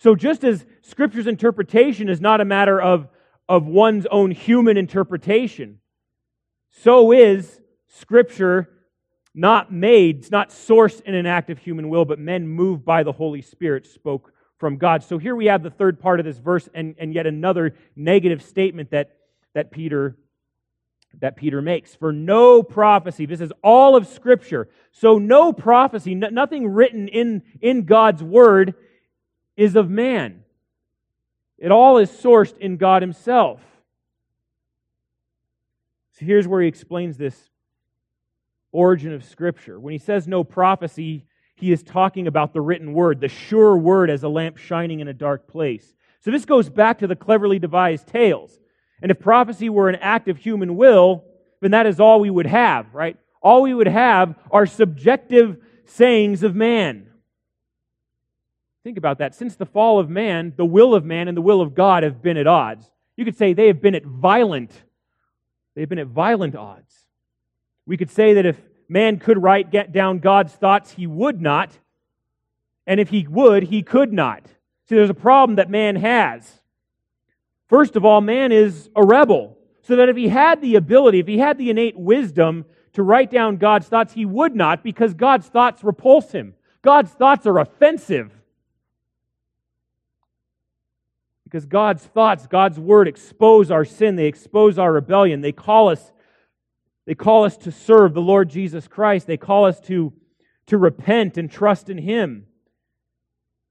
So 0.00 0.14
just 0.14 0.44
as 0.44 0.64
Scripture's 0.80 1.26
interpretation 1.26 2.08
is 2.08 2.22
not 2.22 2.40
a 2.40 2.44
matter 2.44 2.80
of, 2.80 3.08
of 3.48 3.66
one's 3.66 4.06
own 4.06 4.30
human 4.30 4.78
interpretation, 4.78 5.78
so 6.70 7.12
is 7.12 7.60
Scripture 7.86 8.70
not 9.34 9.72
made, 9.72 10.20
it's 10.20 10.30
not 10.30 10.48
sourced 10.48 11.02
in 11.02 11.14
an 11.14 11.26
act 11.26 11.50
of 11.50 11.58
human 11.58 11.90
will, 11.90 12.06
but 12.06 12.18
men 12.18 12.48
moved 12.48 12.84
by 12.84 13.02
the 13.02 13.12
Holy 13.12 13.42
Spirit 13.42 13.86
spoke 13.86 14.32
from 14.58 14.78
God. 14.78 15.02
So 15.02 15.18
here 15.18 15.36
we 15.36 15.46
have 15.46 15.62
the 15.62 15.70
third 15.70 16.00
part 16.00 16.18
of 16.18 16.24
this 16.24 16.38
verse 16.38 16.68
and, 16.74 16.94
and 16.98 17.12
yet 17.12 17.26
another 17.26 17.74
negative 17.94 18.42
statement 18.42 18.90
that, 18.90 19.16
that 19.54 19.70
Peter 19.70 20.16
that 21.18 21.36
Peter 21.36 21.60
makes. 21.60 21.92
For 21.92 22.12
no 22.12 22.62
prophecy, 22.62 23.26
this 23.26 23.40
is 23.40 23.52
all 23.64 23.96
of 23.96 24.06
Scripture. 24.06 24.68
So 24.92 25.18
no 25.18 25.52
prophecy, 25.52 26.14
nothing 26.14 26.68
written 26.68 27.08
in, 27.08 27.42
in 27.60 27.84
God's 27.84 28.22
Word 28.22 28.76
is 29.60 29.76
of 29.76 29.90
man. 29.90 30.42
It 31.58 31.70
all 31.70 31.98
is 31.98 32.10
sourced 32.10 32.56
in 32.56 32.78
God 32.78 33.02
Himself. 33.02 33.60
So 36.12 36.24
here's 36.24 36.48
where 36.48 36.62
he 36.62 36.68
explains 36.68 37.18
this 37.18 37.36
origin 38.72 39.12
of 39.12 39.22
Scripture. 39.22 39.78
When 39.78 39.92
he 39.92 39.98
says 39.98 40.26
no 40.26 40.44
prophecy, 40.44 41.26
he 41.56 41.72
is 41.72 41.82
talking 41.82 42.26
about 42.26 42.54
the 42.54 42.62
written 42.62 42.94
word, 42.94 43.20
the 43.20 43.28
sure 43.28 43.76
word 43.76 44.08
as 44.08 44.22
a 44.22 44.30
lamp 44.30 44.56
shining 44.56 45.00
in 45.00 45.08
a 45.08 45.12
dark 45.12 45.46
place. 45.46 45.94
So 46.20 46.30
this 46.30 46.46
goes 46.46 46.70
back 46.70 47.00
to 47.00 47.06
the 47.06 47.14
cleverly 47.14 47.58
devised 47.58 48.06
tales. 48.06 48.58
And 49.02 49.10
if 49.10 49.20
prophecy 49.20 49.68
were 49.68 49.90
an 49.90 49.96
act 49.96 50.28
of 50.28 50.38
human 50.38 50.74
will, 50.76 51.24
then 51.60 51.72
that 51.72 51.84
is 51.84 52.00
all 52.00 52.20
we 52.20 52.30
would 52.30 52.46
have, 52.46 52.94
right? 52.94 53.18
All 53.42 53.60
we 53.60 53.74
would 53.74 53.88
have 53.88 54.36
are 54.50 54.64
subjective 54.64 55.58
sayings 55.84 56.42
of 56.42 56.54
man. 56.54 57.09
Think 58.82 58.96
about 58.96 59.18
that. 59.18 59.34
Since 59.34 59.56
the 59.56 59.66
fall 59.66 59.98
of 59.98 60.08
man, 60.08 60.54
the 60.56 60.64
will 60.64 60.94
of 60.94 61.04
man 61.04 61.28
and 61.28 61.36
the 61.36 61.42
will 61.42 61.60
of 61.60 61.74
God 61.74 62.02
have 62.02 62.22
been 62.22 62.36
at 62.36 62.46
odds. 62.46 62.90
You 63.16 63.24
could 63.24 63.36
say 63.36 63.52
they 63.52 63.66
have 63.66 63.82
been 63.82 63.94
at 63.94 64.04
violent, 64.04 64.72
they've 65.74 65.88
been 65.88 65.98
at 65.98 66.06
violent 66.06 66.56
odds. 66.56 66.94
We 67.86 67.96
could 67.96 68.10
say 68.10 68.34
that 68.34 68.46
if 68.46 68.56
man 68.88 69.18
could 69.18 69.42
write 69.42 69.70
get 69.70 69.92
down 69.92 70.20
God's 70.20 70.52
thoughts, 70.52 70.92
he 70.92 71.06
would 71.06 71.40
not. 71.40 71.70
And 72.86 72.98
if 72.98 73.10
he 73.10 73.26
would, 73.26 73.64
he 73.64 73.82
could 73.82 74.12
not. 74.12 74.46
See, 74.88 74.96
there's 74.96 75.10
a 75.10 75.14
problem 75.14 75.56
that 75.56 75.70
man 75.70 75.96
has. 75.96 76.60
First 77.68 77.96
of 77.96 78.04
all, 78.04 78.20
man 78.20 78.50
is 78.50 78.88
a 78.96 79.04
rebel. 79.04 79.56
So 79.82 79.96
that 79.96 80.08
if 80.08 80.16
he 80.16 80.28
had 80.28 80.60
the 80.60 80.76
ability, 80.76 81.20
if 81.20 81.26
he 81.26 81.38
had 81.38 81.58
the 81.58 81.70
innate 81.70 81.98
wisdom 81.98 82.64
to 82.92 83.02
write 83.02 83.30
down 83.30 83.56
God's 83.56 83.86
thoughts, 83.86 84.12
he 84.12 84.24
would 84.24 84.54
not 84.54 84.82
because 84.82 85.14
God's 85.14 85.46
thoughts 85.46 85.84
repulse 85.84 86.32
him. 86.32 86.54
God's 86.82 87.12
thoughts 87.12 87.46
are 87.46 87.58
offensive. 87.58 88.32
Because 91.50 91.66
God's 91.66 92.04
thoughts, 92.04 92.46
God's 92.46 92.78
word 92.78 93.08
expose 93.08 93.72
our 93.72 93.84
sin, 93.84 94.14
they 94.14 94.26
expose 94.26 94.78
our 94.78 94.92
rebellion. 94.92 95.40
They 95.40 95.52
call 95.52 95.88
us 95.88 96.12
they 97.06 97.16
call 97.16 97.44
us 97.44 97.56
to 97.56 97.72
serve 97.72 98.14
the 98.14 98.20
Lord 98.20 98.48
Jesus 98.50 98.86
Christ. 98.86 99.26
They 99.26 99.36
call 99.36 99.64
us 99.64 99.80
to, 99.80 100.12
to 100.66 100.78
repent 100.78 101.38
and 101.38 101.50
trust 101.50 101.90
in 101.90 101.98
Him. 101.98 102.46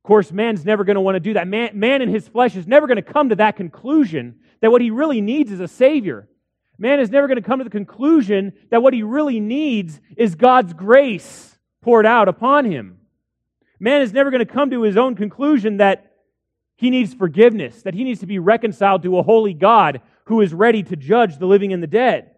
Of 0.03 0.07
course, 0.07 0.33
man's 0.33 0.65
never 0.65 0.83
going 0.83 0.95
to 0.95 1.01
want 1.01 1.15
to 1.15 1.21
do 1.21 1.35
that. 1.35 1.47
Man, 1.47 1.69
man 1.73 2.01
in 2.01 2.09
his 2.09 2.27
flesh 2.27 2.57
is 2.57 2.67
never 2.67 2.85
going 2.85 2.97
to 2.97 3.01
come 3.01 3.29
to 3.29 3.37
that 3.37 3.55
conclusion 3.55 4.39
that 4.59 4.71
what 4.71 4.81
he 4.81 4.91
really 4.91 5.21
needs 5.21 5.53
is 5.53 5.61
a 5.61 5.69
Savior. 5.69 6.27
Man 6.77 6.99
is 6.99 7.09
never 7.09 7.27
going 7.27 7.41
to 7.41 7.47
come 7.47 7.59
to 7.59 7.63
the 7.63 7.69
conclusion 7.69 8.51
that 8.71 8.83
what 8.83 8.93
he 8.93 9.03
really 9.03 9.39
needs 9.39 10.01
is 10.17 10.35
God's 10.35 10.73
grace 10.73 11.57
poured 11.81 12.05
out 12.05 12.27
upon 12.27 12.65
him. 12.65 12.97
Man 13.79 14.01
is 14.01 14.11
never 14.11 14.31
going 14.31 14.45
to 14.45 14.51
come 14.51 14.71
to 14.71 14.81
his 14.81 14.97
own 14.97 15.15
conclusion 15.15 15.77
that 15.77 16.08
he 16.79 16.89
needs 16.89 17.13
forgiveness, 17.13 17.81
that 17.81 17.93
he 17.93 18.05
needs 18.05 18.21
to 18.21 18.25
be 18.25 18.39
reconciled 18.39 19.03
to 19.03 19.17
a 19.17 19.21
holy 19.21 19.53
God 19.53 19.99
who 20.23 20.39
is 20.39 20.53
ready 20.53 20.81
to 20.81 20.95
judge 20.95 21.37
the 21.37 21.45
living 21.45 21.73
and 21.73 21.83
the 21.83 21.87
dead. 21.87 22.31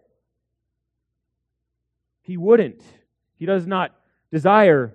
He 2.22 2.36
wouldn't. 2.36 2.82
He 3.36 3.46
does 3.46 3.68
not 3.68 3.94
desire 4.32 4.94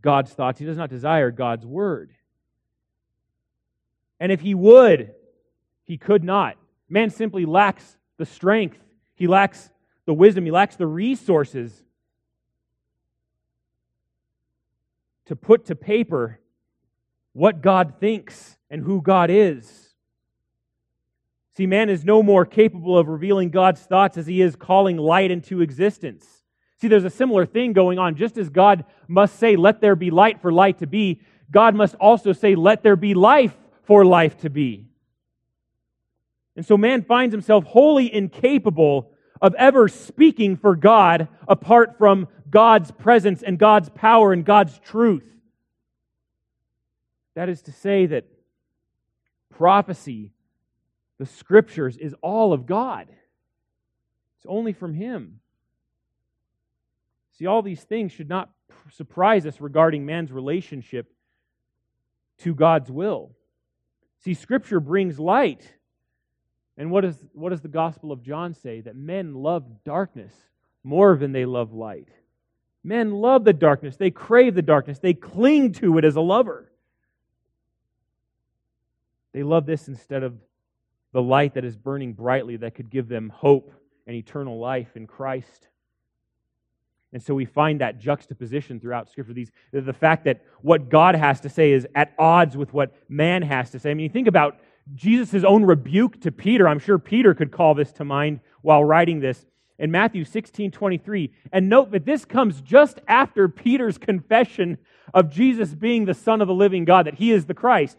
God's 0.00 0.32
thoughts. 0.32 0.60
He 0.60 0.64
does 0.64 0.76
not 0.76 0.90
desire 0.90 1.32
God's 1.32 1.66
word. 1.66 2.12
And 4.20 4.30
if 4.30 4.40
he 4.40 4.54
would, 4.54 5.12
he 5.82 5.98
could 5.98 6.22
not. 6.22 6.58
Man 6.88 7.10
simply 7.10 7.46
lacks 7.46 7.96
the 8.16 8.26
strength, 8.26 8.78
he 9.16 9.26
lacks 9.26 9.70
the 10.06 10.14
wisdom, 10.14 10.44
he 10.44 10.52
lacks 10.52 10.76
the 10.76 10.86
resources 10.86 11.82
to 15.26 15.34
put 15.34 15.64
to 15.64 15.74
paper 15.74 16.38
what 17.32 17.62
God 17.62 17.94
thinks 18.00 18.56
and 18.70 18.82
who 18.82 19.00
God 19.00 19.30
is. 19.30 19.94
See, 21.56 21.66
man 21.66 21.90
is 21.90 22.04
no 22.04 22.22
more 22.22 22.46
capable 22.46 22.96
of 22.96 23.08
revealing 23.08 23.50
God's 23.50 23.80
thoughts 23.80 24.16
as 24.16 24.26
he 24.26 24.40
is 24.40 24.56
calling 24.56 24.96
light 24.96 25.30
into 25.30 25.60
existence. 25.60 26.26
See, 26.80 26.88
there's 26.88 27.04
a 27.04 27.10
similar 27.10 27.44
thing 27.44 27.74
going 27.74 27.98
on. 27.98 28.16
Just 28.16 28.38
as 28.38 28.48
God 28.48 28.84
must 29.06 29.38
say, 29.38 29.56
Let 29.56 29.80
there 29.80 29.94
be 29.94 30.10
light 30.10 30.40
for 30.40 30.50
light 30.50 30.78
to 30.78 30.86
be, 30.86 31.20
God 31.50 31.74
must 31.74 31.94
also 31.96 32.32
say, 32.32 32.54
Let 32.54 32.82
there 32.82 32.96
be 32.96 33.14
life 33.14 33.54
for 33.84 34.04
life 34.04 34.38
to 34.40 34.50
be. 34.50 34.86
And 36.56 36.66
so 36.66 36.76
man 36.76 37.02
finds 37.02 37.32
himself 37.32 37.64
wholly 37.64 38.12
incapable 38.12 39.12
of 39.40 39.54
ever 39.54 39.88
speaking 39.88 40.56
for 40.56 40.76
God 40.76 41.28
apart 41.48 41.98
from 41.98 42.28
God's 42.48 42.90
presence 42.90 43.42
and 43.42 43.58
God's 43.58 43.88
power 43.90 44.32
and 44.32 44.44
God's 44.44 44.78
truth. 44.78 45.24
That 47.34 47.48
is 47.48 47.62
to 47.62 47.72
say, 47.72 48.06
that 48.06 48.24
prophecy 49.50 50.32
the 51.18 51.26
scriptures 51.26 51.96
is 51.96 52.14
all 52.20 52.52
of 52.52 52.66
God. 52.66 53.08
It's 53.08 54.46
only 54.48 54.72
from 54.72 54.94
Him. 54.94 55.40
See, 57.38 57.46
all 57.46 57.62
these 57.62 57.82
things 57.82 58.12
should 58.12 58.28
not 58.28 58.50
surprise 58.90 59.46
us 59.46 59.60
regarding 59.60 60.04
man's 60.04 60.32
relationship 60.32 61.12
to 62.38 62.54
God's 62.54 62.90
will. 62.90 63.36
See, 64.24 64.34
Scripture 64.34 64.80
brings 64.80 65.18
light. 65.18 65.62
And 66.76 66.90
what, 66.90 67.04
is, 67.04 67.16
what 67.32 67.50
does 67.50 67.60
the 67.60 67.68
Gospel 67.68 68.10
of 68.10 68.22
John 68.22 68.54
say? 68.54 68.80
That 68.80 68.96
men 68.96 69.34
love 69.34 69.84
darkness 69.84 70.32
more 70.82 71.16
than 71.16 71.32
they 71.32 71.44
love 71.44 71.72
light. 71.72 72.08
Men 72.82 73.12
love 73.12 73.44
the 73.44 73.52
darkness. 73.52 73.96
They 73.96 74.10
crave 74.10 74.54
the 74.54 74.62
darkness. 74.62 74.98
They 74.98 75.14
cling 75.14 75.72
to 75.74 75.98
it 75.98 76.04
as 76.04 76.16
a 76.16 76.20
lover. 76.20 76.71
They 79.32 79.42
love 79.42 79.66
this 79.66 79.88
instead 79.88 80.22
of 80.22 80.34
the 81.12 81.22
light 81.22 81.54
that 81.54 81.64
is 81.64 81.76
burning 81.76 82.12
brightly 82.12 82.56
that 82.56 82.74
could 82.74 82.90
give 82.90 83.08
them 83.08 83.30
hope 83.30 83.72
and 84.06 84.16
eternal 84.16 84.58
life 84.58 84.96
in 84.96 85.06
Christ. 85.06 85.68
And 87.12 87.22
so 87.22 87.34
we 87.34 87.44
find 87.44 87.80
that 87.80 87.98
juxtaposition 87.98 88.80
throughout 88.80 89.10
Scripture. 89.10 89.34
These, 89.34 89.52
the 89.72 89.92
fact 89.92 90.24
that 90.24 90.42
what 90.62 90.88
God 90.88 91.14
has 91.14 91.40
to 91.40 91.50
say 91.50 91.72
is 91.72 91.86
at 91.94 92.14
odds 92.18 92.56
with 92.56 92.72
what 92.72 92.94
man 93.08 93.42
has 93.42 93.70
to 93.70 93.78
say. 93.78 93.90
I 93.90 93.94
mean, 93.94 94.04
you 94.04 94.10
think 94.10 94.28
about 94.28 94.58
Jesus' 94.94 95.44
own 95.44 95.64
rebuke 95.64 96.20
to 96.22 96.32
Peter. 96.32 96.66
I'm 96.66 96.78
sure 96.78 96.98
Peter 96.98 97.34
could 97.34 97.52
call 97.52 97.74
this 97.74 97.92
to 97.92 98.04
mind 98.04 98.40
while 98.62 98.82
writing 98.82 99.20
this 99.20 99.44
in 99.78 99.90
Matthew 99.90 100.24
16 100.24 100.70
23. 100.70 101.30
And 101.52 101.68
note 101.68 101.90
that 101.92 102.06
this 102.06 102.24
comes 102.24 102.62
just 102.62 103.00
after 103.06 103.48
Peter's 103.48 103.98
confession 103.98 104.78
of 105.12 105.30
Jesus 105.30 105.74
being 105.74 106.06
the 106.06 106.14
Son 106.14 106.40
of 106.40 106.48
the 106.48 106.54
living 106.54 106.86
God, 106.86 107.06
that 107.06 107.14
he 107.14 107.30
is 107.30 107.44
the 107.44 107.54
Christ. 107.54 107.98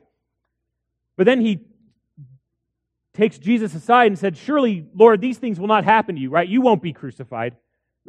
But 1.15 1.25
then 1.25 1.41
he 1.41 1.61
takes 3.13 3.37
Jesus 3.37 3.75
aside 3.75 4.07
and 4.07 4.17
said, 4.17 4.37
Surely, 4.37 4.85
Lord, 4.93 5.21
these 5.21 5.37
things 5.37 5.59
will 5.59 5.67
not 5.67 5.83
happen 5.83 6.15
to 6.15 6.21
you, 6.21 6.29
right? 6.29 6.47
You 6.47 6.61
won't 6.61 6.81
be 6.81 6.93
crucified. 6.93 7.55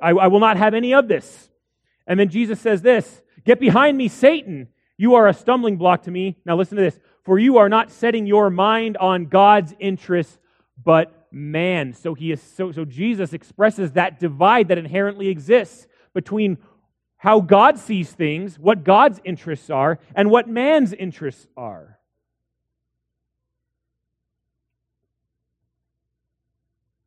I, 0.02 0.10
I, 0.10 0.26
will 0.28 0.40
not 0.40 0.56
have 0.56 0.74
any 0.74 0.94
of 0.94 1.08
this. 1.08 1.50
And 2.06 2.18
then 2.18 2.28
Jesus 2.28 2.60
says 2.60 2.82
this 2.82 3.22
Get 3.44 3.60
behind 3.60 3.96
me, 3.96 4.08
Satan. 4.08 4.68
You 4.96 5.16
are 5.16 5.26
a 5.26 5.34
stumbling 5.34 5.76
block 5.76 6.04
to 6.04 6.10
me. 6.10 6.38
Now 6.44 6.56
listen 6.56 6.76
to 6.76 6.82
this. 6.82 6.98
For 7.24 7.38
you 7.38 7.58
are 7.58 7.68
not 7.68 7.90
setting 7.90 8.26
your 8.26 8.50
mind 8.50 8.96
on 8.96 9.26
God's 9.26 9.74
interests, 9.80 10.38
but 10.82 11.26
man. 11.32 11.92
So 11.92 12.14
he 12.14 12.30
is 12.30 12.40
so, 12.40 12.70
so 12.70 12.84
Jesus 12.84 13.32
expresses 13.32 13.92
that 13.92 14.20
divide 14.20 14.68
that 14.68 14.78
inherently 14.78 15.28
exists 15.28 15.86
between 16.12 16.58
how 17.16 17.40
God 17.40 17.78
sees 17.78 18.12
things, 18.12 18.58
what 18.58 18.84
God's 18.84 19.20
interests 19.24 19.70
are, 19.70 19.98
and 20.14 20.30
what 20.30 20.48
man's 20.48 20.92
interests 20.92 21.46
are. 21.56 21.98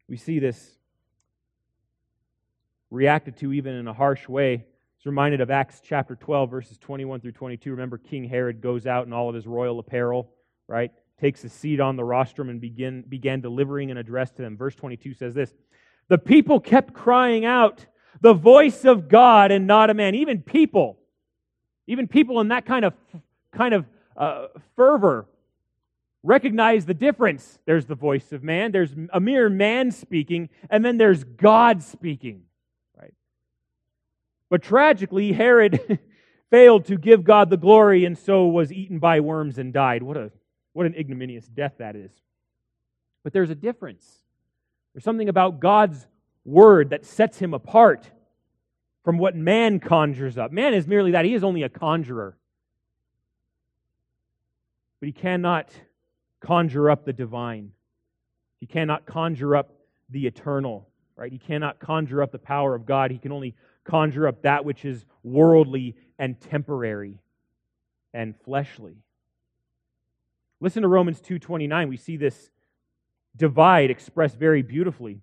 We 0.10 0.18
see 0.18 0.40
this 0.40 0.78
reacted 2.90 3.38
to 3.38 3.52
even 3.54 3.76
in 3.76 3.88
a 3.88 3.94
harsh 3.94 4.28
way. 4.28 4.66
It's 4.98 5.06
reminded 5.06 5.42
of 5.42 5.52
Acts 5.52 5.82
chapter 5.84 6.16
12, 6.16 6.50
verses 6.50 6.78
21 6.78 7.20
through 7.20 7.34
22. 7.34 7.72
Remember, 7.72 7.98
King 7.98 8.24
Herod 8.24 8.62
goes 8.62 8.88
out 8.88 9.06
in 9.06 9.14
all 9.14 9.28
of 9.28 9.36
his 9.36 9.46
royal 9.46 9.80
apparel, 9.80 10.32
right? 10.68 10.92
Takes 11.20 11.44
a 11.44 11.50
seat 11.50 11.82
on 11.82 11.98
the 11.98 12.04
rostrum 12.04 12.50
and 12.50 12.62
begin, 12.62 13.04
began 13.08 13.42
delivering 13.42 13.92
an 13.92 13.98
address 13.98 14.32
to 14.32 14.42
them. 14.42 14.56
Verse 14.56 14.76
22 14.76 15.14
says 15.14 15.34
this 15.34 15.54
The 16.08 16.18
people 16.18 16.60
kept 16.60 16.94
crying 16.94 17.44
out, 17.44 17.86
The 18.22 18.34
voice 18.34 18.86
of 18.86 19.10
God 19.10 19.52
and 19.52 19.68
not 19.68 19.90
a 19.90 19.94
man. 19.94 20.16
Even 20.16 20.42
people, 20.42 21.00
even 21.86 22.08
people 22.08 22.40
in 22.40 22.48
that 22.48 22.66
kind 22.66 22.86
of, 22.86 22.94
kind 23.52 23.74
of 23.74 23.86
uh, 24.16 24.48
fervor 24.76 25.28
recognize 26.28 26.86
the 26.86 26.94
difference. 26.94 27.58
There's 27.66 27.86
the 27.86 27.96
voice 27.96 28.32
of 28.34 28.44
man, 28.44 28.72
there's 28.72 28.94
a 29.14 29.20
mere 29.20 29.50
man 29.50 29.92
speaking, 29.92 30.50
and 30.70 30.84
then 30.84 30.98
there's 30.98 31.24
God 31.24 31.82
speaking. 31.82 32.44
Right? 33.00 33.14
But 34.50 34.62
tragically, 34.62 35.32
Herod 35.32 36.00
failed 36.52 36.86
to 36.86 36.98
give 36.98 37.24
God 37.24 37.50
the 37.50 37.58
glory 37.58 38.06
and 38.06 38.18
so 38.18 38.48
was 38.48 38.72
eaten 38.72 39.00
by 39.00 39.22
worms 39.22 39.58
and 39.58 39.74
died. 39.74 40.04
What 40.04 40.18
a 40.18 40.32
what 40.74 40.86
an 40.86 40.94
ignominious 40.94 41.48
death 41.48 41.74
that 41.80 41.96
is. 41.96 42.12
But 43.24 43.34
there's 43.34 43.50
a 43.50 43.56
difference. 43.56 44.06
There's 44.94 45.04
something 45.04 45.30
about 45.30 45.60
God's 45.60 46.06
word 46.46 46.92
that 46.92 47.04
sets 47.04 47.40
him 47.40 47.54
apart 47.54 48.12
from 49.04 49.18
what 49.18 49.36
man 49.36 49.80
conjures 49.80 50.38
up. 50.38 50.52
Man 50.52 50.74
is 50.74 50.86
merely 50.86 51.12
that. 51.12 51.26
He 51.26 51.34
is 51.34 51.44
only 51.44 51.64
a 51.64 51.70
conjurer. 51.70 52.38
But 55.00 55.08
he 55.08 55.14
cannot 55.14 55.72
conjure 56.40 56.90
up 56.90 57.06
the 57.06 57.14
divine. 57.14 57.72
He 58.60 58.66
cannot 58.66 59.06
conjure 59.06 59.56
up 59.56 59.72
the 60.10 60.28
eternal, 60.28 60.88
right? 61.16 61.32
He 61.32 61.38
cannot 61.38 61.80
conjure 61.80 62.22
up 62.22 62.32
the 62.32 62.40
power 62.40 62.76
of 62.76 62.86
God. 62.86 63.12
He 63.12 63.18
can 63.18 63.32
only 63.32 63.56
conjure 63.84 64.28
up 64.28 64.42
that 64.44 64.66
which 64.66 64.86
is 64.86 65.06
worldly 65.24 65.96
and 66.18 66.40
temporary 66.40 67.20
and 68.14 68.36
fleshly. 68.44 68.98
Listen 70.60 70.82
to 70.82 70.88
Romans 70.88 71.22
2:29. 71.22 71.90
We 71.90 71.98
see 71.98 72.18
this 72.18 72.50
divide 73.36 73.92
expressed 73.92 74.38
very 74.38 74.62
beautifully. 74.62 75.22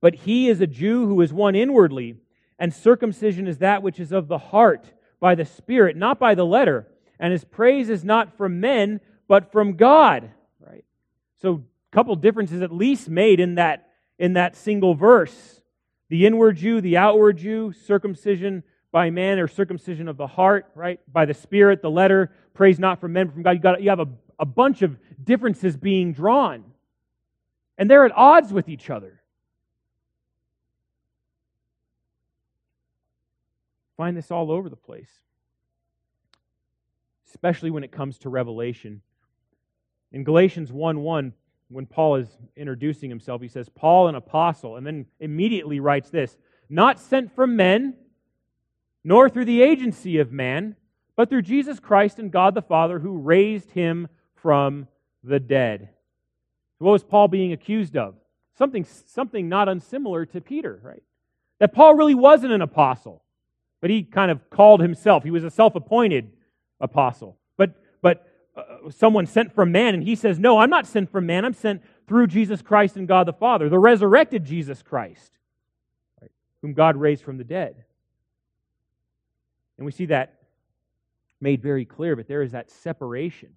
But 0.00 0.14
he 0.16 0.48
is 0.48 0.60
a 0.60 0.66
Jew 0.66 1.06
who 1.06 1.20
is 1.20 1.32
one 1.32 1.54
inwardly, 1.54 2.16
and 2.58 2.74
circumcision 2.74 3.46
is 3.46 3.58
that 3.58 3.82
which 3.82 4.00
is 4.00 4.10
of 4.10 4.26
the 4.26 4.38
heart 4.38 4.92
by 5.20 5.36
the 5.36 5.44
Spirit, 5.44 5.96
not 5.96 6.18
by 6.18 6.34
the 6.34 6.44
letter. 6.44 6.88
And 7.20 7.30
his 7.30 7.44
praise 7.44 7.88
is 7.88 8.04
not 8.04 8.36
from 8.36 8.58
men, 8.58 9.00
but 9.28 9.52
from 9.52 9.76
God. 9.76 10.30
Right? 10.60 10.84
So, 11.40 11.64
a 11.92 11.94
couple 11.94 12.14
differences 12.16 12.62
at 12.62 12.72
least 12.72 13.08
made 13.08 13.40
in 13.40 13.56
that, 13.56 13.90
in 14.18 14.34
that 14.34 14.56
single 14.56 14.94
verse. 14.94 15.60
The 16.08 16.26
inward 16.26 16.56
Jew, 16.56 16.80
the 16.80 16.96
outward 16.96 17.38
Jew, 17.38 17.72
circumcision 17.72 18.62
by 18.90 19.10
man 19.10 19.38
or 19.38 19.48
circumcision 19.48 20.06
of 20.06 20.16
the 20.16 20.26
heart, 20.26 20.70
right? 20.74 21.00
By 21.10 21.24
the 21.24 21.34
Spirit, 21.34 21.80
the 21.80 21.90
letter, 21.90 22.30
praise 22.54 22.78
not 22.78 23.00
from 23.00 23.14
men, 23.14 23.26
but 23.26 23.32
from 23.34 23.42
God. 23.42 23.52
You, 23.52 23.60
got, 23.60 23.82
you 23.82 23.88
have 23.88 24.00
a, 24.00 24.08
a 24.38 24.44
bunch 24.44 24.82
of 24.82 24.98
differences 25.22 25.76
being 25.76 26.12
drawn. 26.12 26.64
And 27.78 27.90
they're 27.90 28.04
at 28.04 28.12
odds 28.14 28.52
with 28.52 28.68
each 28.68 28.90
other. 28.90 29.22
Find 33.96 34.16
this 34.16 34.30
all 34.30 34.50
over 34.50 34.68
the 34.68 34.76
place, 34.76 35.10
especially 37.28 37.70
when 37.70 37.84
it 37.84 37.92
comes 37.92 38.18
to 38.18 38.28
Revelation. 38.28 39.00
In 40.12 40.24
Galatians 40.24 40.70
1 40.70 41.00
1, 41.00 41.32
when 41.68 41.86
Paul 41.86 42.16
is 42.16 42.28
introducing 42.56 43.08
himself, 43.08 43.40
he 43.40 43.48
says, 43.48 43.68
Paul, 43.68 44.08
an 44.08 44.14
apostle, 44.14 44.76
and 44.76 44.86
then 44.86 45.06
immediately 45.20 45.80
writes 45.80 46.10
this 46.10 46.36
not 46.68 47.00
sent 47.00 47.34
from 47.34 47.56
men, 47.56 47.94
nor 49.04 49.28
through 49.28 49.46
the 49.46 49.62
agency 49.62 50.18
of 50.18 50.32
man, 50.32 50.76
but 51.16 51.28
through 51.28 51.42
Jesus 51.42 51.80
Christ 51.80 52.18
and 52.18 52.30
God 52.30 52.54
the 52.54 52.62
Father 52.62 52.98
who 52.98 53.18
raised 53.18 53.70
him 53.70 54.08
from 54.36 54.86
the 55.22 55.40
dead. 55.40 55.90
What 56.78 56.92
was 56.92 57.04
Paul 57.04 57.28
being 57.28 57.52
accused 57.52 57.96
of? 57.96 58.14
Something, 58.58 58.84
something 59.06 59.48
not 59.48 59.68
unsimilar 59.68 60.26
to 60.26 60.40
Peter, 60.40 60.80
right? 60.82 61.02
That 61.58 61.72
Paul 61.72 61.94
really 61.94 62.14
wasn't 62.14 62.52
an 62.52 62.62
apostle, 62.62 63.22
but 63.80 63.90
he 63.90 64.02
kind 64.02 64.30
of 64.30 64.50
called 64.50 64.80
himself. 64.80 65.22
He 65.22 65.30
was 65.30 65.44
a 65.44 65.50
self 65.50 65.74
appointed 65.74 66.32
apostle. 66.80 67.38
But, 67.56 67.80
but 68.00 68.26
uh, 68.54 68.90
someone 68.90 69.26
sent 69.26 69.54
from 69.54 69.72
man, 69.72 69.94
and 69.94 70.02
he 70.02 70.14
says, 70.14 70.38
No, 70.38 70.58
I'm 70.58 70.70
not 70.70 70.86
sent 70.86 71.10
from 71.10 71.26
man. 71.26 71.44
I'm 71.44 71.54
sent 71.54 71.82
through 72.06 72.26
Jesus 72.26 72.60
Christ 72.60 72.96
and 72.96 73.08
God 73.08 73.26
the 73.26 73.32
Father, 73.32 73.68
the 73.68 73.78
resurrected 73.78 74.44
Jesus 74.44 74.82
Christ, 74.82 75.32
right, 76.20 76.30
whom 76.60 76.74
God 76.74 76.96
raised 76.96 77.24
from 77.24 77.38
the 77.38 77.44
dead. 77.44 77.84
And 79.78 79.86
we 79.86 79.92
see 79.92 80.06
that 80.06 80.42
made 81.40 81.62
very 81.62 81.84
clear, 81.84 82.14
but 82.14 82.28
there 82.28 82.42
is 82.42 82.52
that 82.52 82.70
separation. 82.70 83.50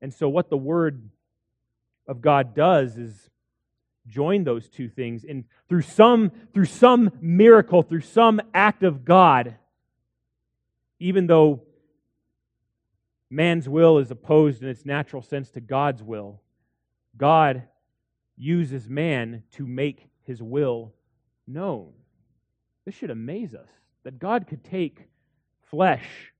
And 0.00 0.12
so, 0.12 0.28
what 0.28 0.48
the 0.48 0.56
Word 0.56 1.10
of 2.06 2.20
God 2.20 2.54
does 2.54 2.96
is 2.96 3.30
join 4.06 4.44
those 4.44 4.68
two 4.68 4.88
things 4.88 5.24
and 5.24 5.44
through 5.68 5.82
some 5.82 6.30
through 6.52 6.66
some 6.66 7.10
miracle 7.20 7.82
through 7.82 8.02
some 8.02 8.38
act 8.52 8.82
of 8.82 9.02
god 9.02 9.56
even 10.98 11.26
though 11.26 11.62
man's 13.30 13.68
will 13.68 13.98
is 13.98 14.10
opposed 14.10 14.62
in 14.62 14.68
its 14.68 14.84
natural 14.84 15.22
sense 15.22 15.50
to 15.50 15.60
god's 15.60 16.02
will 16.02 16.40
god 17.16 17.62
uses 18.36 18.88
man 18.88 19.42
to 19.52 19.66
make 19.66 20.08
his 20.24 20.42
will 20.42 20.92
known 21.46 21.92
this 22.84 22.94
should 22.94 23.10
amaze 23.10 23.54
us 23.54 23.68
that 24.04 24.18
God 24.18 24.46
could 24.46 24.62
take 24.62 25.08
flesh 25.70 26.32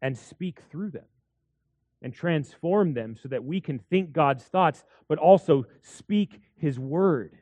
and 0.00 0.16
speak 0.16 0.60
through 0.70 0.90
them 0.90 1.04
and 2.02 2.14
transform 2.14 2.94
them 2.94 3.16
so 3.20 3.28
that 3.28 3.44
we 3.44 3.60
can 3.60 3.78
think 3.78 4.12
God's 4.12 4.44
thoughts, 4.44 4.84
but 5.08 5.18
also 5.18 5.66
speak 5.82 6.40
His 6.56 6.78
word. 6.78 7.38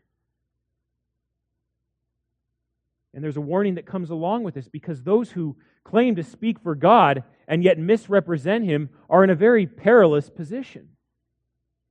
And 3.15 3.23
there's 3.23 3.37
a 3.37 3.43
warning 3.43 3.77
that 3.77 3.87
comes 3.87 4.11
along 4.11 4.43
with 4.43 4.55
this 4.55 4.69
because 4.69 5.03
those 5.03 5.31
who 5.31 5.57
claim 5.85 6.17
to 6.17 6.23
speak 6.23 6.59
for 6.59 6.75
God 6.75 7.23
and 7.47 7.63
yet 7.63 7.79
misrepresent 7.79 8.65
Him 8.65 8.91
are 9.09 9.23
in 9.23 9.31
a 9.31 9.35
very 9.35 9.67
perilous 9.67 10.29
position. 10.31 10.89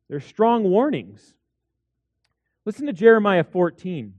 There's 0.10 0.26
strong 0.26 0.64
warnings. 0.64 1.34
Listen 2.66 2.88
to 2.88 2.94
Jeremiah 2.94 3.44
14. 3.44 4.14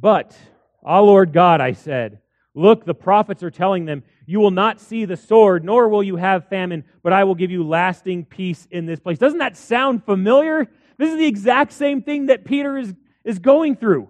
But, 0.00 0.36
Ah, 0.84 1.00
Lord 1.00 1.32
God, 1.32 1.60
I 1.60 1.72
said, 1.72 2.20
Look, 2.54 2.84
the 2.84 2.94
prophets 2.94 3.42
are 3.42 3.50
telling 3.50 3.84
them, 3.84 4.02
You 4.26 4.40
will 4.40 4.50
not 4.50 4.80
see 4.80 5.04
the 5.04 5.16
sword, 5.16 5.64
nor 5.64 5.88
will 5.88 6.02
you 6.02 6.16
have 6.16 6.48
famine, 6.48 6.84
but 7.02 7.12
I 7.12 7.24
will 7.24 7.34
give 7.34 7.50
you 7.50 7.66
lasting 7.66 8.24
peace 8.24 8.66
in 8.70 8.86
this 8.86 9.00
place. 9.00 9.18
Doesn't 9.18 9.38
that 9.40 9.56
sound 9.56 10.04
familiar? 10.04 10.66
This 10.96 11.10
is 11.10 11.18
the 11.18 11.26
exact 11.26 11.72
same 11.72 12.02
thing 12.02 12.26
that 12.26 12.44
Peter 12.44 12.78
is, 12.78 12.94
is 13.22 13.38
going 13.38 13.76
through. 13.76 14.08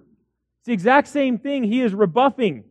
It's 0.59 0.67
the 0.67 0.73
exact 0.73 1.09
same 1.09 1.39
thing 1.39 1.65
he 1.65 1.81
is 1.81 1.95
rebuffing. 1.95 2.65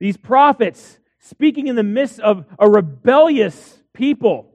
These 0.00 0.16
prophets 0.16 0.98
speaking 1.20 1.68
in 1.68 1.76
the 1.76 1.82
midst 1.82 2.20
of 2.20 2.44
a 2.58 2.68
rebellious 2.68 3.78
people. 3.92 4.52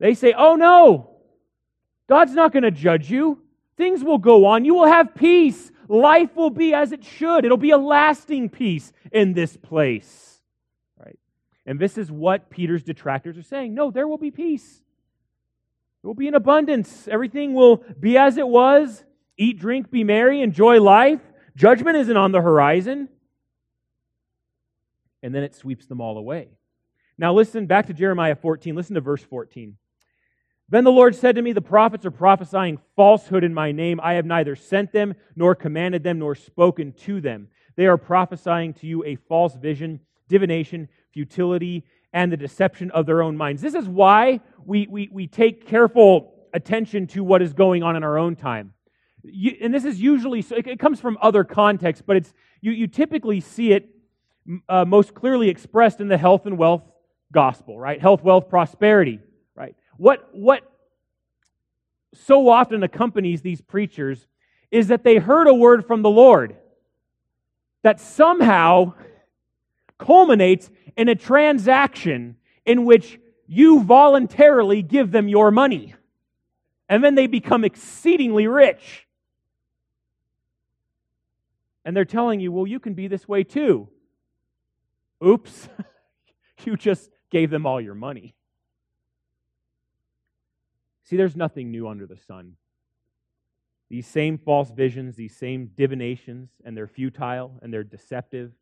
They 0.00 0.14
say, 0.14 0.32
Oh 0.36 0.54
no, 0.54 1.10
God's 2.08 2.32
not 2.32 2.52
going 2.52 2.62
to 2.62 2.70
judge 2.70 3.10
you. 3.10 3.42
Things 3.76 4.02
will 4.02 4.18
go 4.18 4.46
on. 4.46 4.64
You 4.64 4.74
will 4.74 4.86
have 4.86 5.14
peace. 5.14 5.70
Life 5.88 6.34
will 6.34 6.50
be 6.50 6.74
as 6.74 6.92
it 6.92 7.04
should. 7.04 7.44
It'll 7.44 7.56
be 7.56 7.70
a 7.70 7.78
lasting 7.78 8.48
peace 8.48 8.92
in 9.12 9.34
this 9.34 9.56
place. 9.56 10.40
Right? 10.98 11.18
And 11.64 11.78
this 11.78 11.96
is 11.96 12.10
what 12.10 12.50
Peter's 12.50 12.82
detractors 12.82 13.38
are 13.38 13.42
saying. 13.42 13.74
No, 13.74 13.90
there 13.90 14.08
will 14.08 14.18
be 14.18 14.30
peace. 14.30 14.82
There 16.02 16.08
will 16.08 16.14
be 16.14 16.28
an 16.28 16.34
abundance. 16.34 17.08
Everything 17.08 17.54
will 17.54 17.84
be 17.98 18.16
as 18.18 18.36
it 18.36 18.46
was. 18.46 19.04
Eat, 19.36 19.58
drink, 19.58 19.90
be 19.90 20.04
merry, 20.04 20.42
enjoy 20.42 20.80
life. 20.80 21.20
Judgment 21.58 21.96
isn't 21.96 22.16
on 22.16 22.30
the 22.30 22.40
horizon. 22.40 23.08
And 25.24 25.34
then 25.34 25.42
it 25.42 25.56
sweeps 25.56 25.86
them 25.86 26.00
all 26.00 26.16
away. 26.16 26.50
Now, 27.18 27.34
listen 27.34 27.66
back 27.66 27.88
to 27.88 27.92
Jeremiah 27.92 28.36
14. 28.36 28.76
Listen 28.76 28.94
to 28.94 29.00
verse 29.00 29.24
14. 29.24 29.76
Then 30.68 30.84
the 30.84 30.92
Lord 30.92 31.16
said 31.16 31.34
to 31.34 31.42
me, 31.42 31.52
The 31.52 31.60
prophets 31.60 32.06
are 32.06 32.12
prophesying 32.12 32.78
falsehood 32.94 33.42
in 33.42 33.52
my 33.52 33.72
name. 33.72 33.98
I 34.00 34.14
have 34.14 34.24
neither 34.24 34.54
sent 34.54 34.92
them, 34.92 35.14
nor 35.34 35.56
commanded 35.56 36.04
them, 36.04 36.20
nor 36.20 36.36
spoken 36.36 36.92
to 37.00 37.20
them. 37.20 37.48
They 37.74 37.86
are 37.86 37.98
prophesying 37.98 38.74
to 38.74 38.86
you 38.86 39.04
a 39.04 39.16
false 39.16 39.56
vision, 39.56 39.98
divination, 40.28 40.88
futility, 41.12 41.84
and 42.12 42.30
the 42.30 42.36
deception 42.36 42.92
of 42.92 43.04
their 43.04 43.20
own 43.20 43.36
minds. 43.36 43.62
This 43.62 43.74
is 43.74 43.88
why 43.88 44.38
we, 44.64 44.86
we, 44.88 45.08
we 45.10 45.26
take 45.26 45.66
careful 45.66 46.34
attention 46.54 47.08
to 47.08 47.24
what 47.24 47.42
is 47.42 47.52
going 47.52 47.82
on 47.82 47.96
in 47.96 48.04
our 48.04 48.16
own 48.16 48.36
time. 48.36 48.74
You, 49.22 49.56
and 49.60 49.74
this 49.74 49.84
is 49.84 50.00
usually, 50.00 50.42
so 50.42 50.56
it 50.56 50.78
comes 50.78 51.00
from 51.00 51.18
other 51.20 51.44
contexts, 51.44 52.02
but 52.06 52.16
it's, 52.16 52.32
you, 52.60 52.72
you 52.72 52.86
typically 52.86 53.40
see 53.40 53.72
it 53.72 53.88
uh, 54.68 54.84
most 54.84 55.14
clearly 55.14 55.48
expressed 55.48 56.00
in 56.00 56.08
the 56.08 56.16
health 56.16 56.46
and 56.46 56.56
wealth 56.56 56.82
gospel, 57.32 57.78
right? 57.78 58.00
Health, 58.00 58.22
wealth, 58.22 58.48
prosperity. 58.48 59.20
Right? 59.54 59.74
What, 59.96 60.28
what 60.32 60.62
so 62.14 62.48
often 62.48 62.82
accompanies 62.82 63.42
these 63.42 63.60
preachers 63.60 64.26
is 64.70 64.88
that 64.88 65.04
they 65.04 65.16
heard 65.16 65.46
a 65.46 65.54
word 65.54 65.86
from 65.86 66.02
the 66.02 66.10
Lord 66.10 66.56
that 67.82 68.00
somehow 68.00 68.94
culminates 69.98 70.70
in 70.96 71.08
a 71.08 71.14
transaction 71.14 72.36
in 72.64 72.84
which 72.84 73.18
you 73.46 73.82
voluntarily 73.82 74.82
give 74.82 75.10
them 75.10 75.28
your 75.28 75.50
money. 75.50 75.94
And 76.88 77.02
then 77.02 77.14
they 77.14 77.26
become 77.26 77.64
exceedingly 77.64 78.46
rich. 78.46 79.07
And 81.88 81.96
they're 81.96 82.04
telling 82.04 82.38
you, 82.38 82.52
well, 82.52 82.66
you 82.66 82.80
can 82.80 82.92
be 82.92 83.08
this 83.08 83.26
way 83.26 83.44
too. 83.44 83.88
Oops, 85.24 85.70
you 86.66 86.76
just 86.76 87.08
gave 87.30 87.48
them 87.48 87.64
all 87.64 87.80
your 87.80 87.94
money. 87.94 88.34
See, 91.04 91.16
there's 91.16 91.34
nothing 91.34 91.70
new 91.70 91.88
under 91.88 92.06
the 92.06 92.18
sun. 92.18 92.56
These 93.88 94.06
same 94.06 94.36
false 94.36 94.70
visions, 94.70 95.16
these 95.16 95.34
same 95.34 95.70
divinations, 95.78 96.50
and 96.62 96.76
they're 96.76 96.86
futile 96.86 97.58
and 97.62 97.72
they're 97.72 97.84
deceptive. 97.84 98.52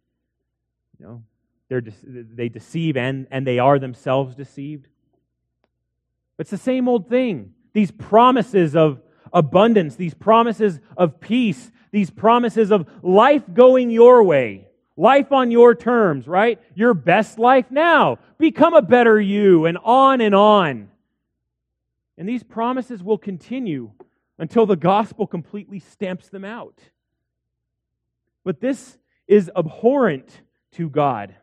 You 0.97 1.07
know, 1.07 1.23
they're 1.69 1.83
they 2.05 2.49
deceive 2.49 2.97
and, 2.97 3.27
and 3.33 3.45
they 3.45 3.59
are 3.59 3.81
themselves 3.81 4.37
deceived. 4.37 4.87
It's 6.39 6.51
the 6.51 6.59
same 6.59 6.89
old 6.89 7.09
thing. 7.09 7.55
these 7.73 7.91
promises 7.91 8.77
of 8.77 9.01
abundance, 9.37 9.97
these 9.97 10.15
promises 10.15 10.81
of 10.97 11.21
peace, 11.21 11.71
these 11.93 12.11
promises 12.11 12.73
of 12.73 12.89
life 13.03 13.43
going 13.53 13.91
your 13.91 14.25
way, 14.25 14.67
life 14.97 15.31
on 15.31 15.51
your 15.51 15.75
terms, 15.75 16.27
right? 16.27 16.59
Your 16.75 16.95
best 16.95 17.39
life 17.39 17.67
now. 17.71 18.19
Become 18.39 18.73
a 18.75 18.83
better 18.83 19.21
you, 19.21 19.67
and 19.67 19.79
on 19.85 20.23
and 20.23 20.35
on. 20.35 20.89
And 22.17 22.27
these 22.27 22.43
promises 22.43 23.03
will 23.03 23.19
continue 23.19 23.93
until 24.39 24.65
the 24.65 24.75
gospel 24.75 25.27
completely 25.27 25.81
stamps 25.81 26.31
them 26.31 26.45
out. 26.45 26.81
But 28.43 28.61
this 28.61 28.97
is 29.29 29.51
abhorrent 29.55 30.41
to 30.73 30.89
God. 30.89 31.35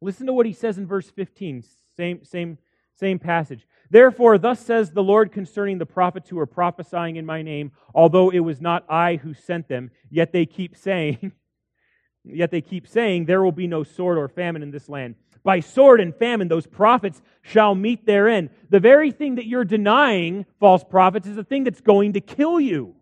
Listen 0.00 0.26
to 0.26 0.32
what 0.32 0.46
he 0.46 0.52
says 0.52 0.78
in 0.78 0.86
verse 0.86 1.08
15, 1.10 1.62
same, 1.96 2.24
same, 2.24 2.58
same 2.96 3.20
passage. 3.20 3.66
Therefore, 3.90 4.38
thus 4.38 4.60
says 4.60 4.90
the 4.90 5.02
Lord 5.02 5.32
concerning 5.32 5.78
the 5.78 5.86
prophets 5.86 6.28
who 6.28 6.38
are 6.38 6.46
prophesying 6.46 7.16
in 7.16 7.24
my 7.24 7.42
name, 7.42 7.72
although 7.94 8.30
it 8.30 8.40
was 8.40 8.60
not 8.60 8.84
I 8.88 9.16
who 9.16 9.34
sent 9.34 9.68
them, 9.68 9.90
yet 10.10 10.32
they 10.32 10.44
keep 10.44 10.76
saying, 10.76 11.32
yet 12.24 12.50
they 12.50 12.60
keep 12.60 12.86
saying, 12.86 13.24
there 13.24 13.42
will 13.42 13.52
be 13.52 13.66
no 13.66 13.84
sword 13.84 14.18
or 14.18 14.28
famine 14.28 14.62
in 14.62 14.70
this 14.70 14.88
land. 14.88 15.14
By 15.42 15.60
sword 15.60 16.00
and 16.00 16.14
famine, 16.14 16.48
those 16.48 16.66
prophets 16.66 17.22
shall 17.42 17.74
meet 17.74 18.04
their 18.04 18.28
end. 18.28 18.50
The 18.68 18.80
very 18.80 19.10
thing 19.10 19.36
that 19.36 19.46
you're 19.46 19.64
denying, 19.64 20.44
false 20.60 20.84
prophets, 20.84 21.26
is 21.26 21.36
the 21.36 21.44
thing 21.44 21.64
that's 21.64 21.80
going 21.80 22.14
to 22.14 22.20
kill 22.20 22.60
you. 22.60 22.94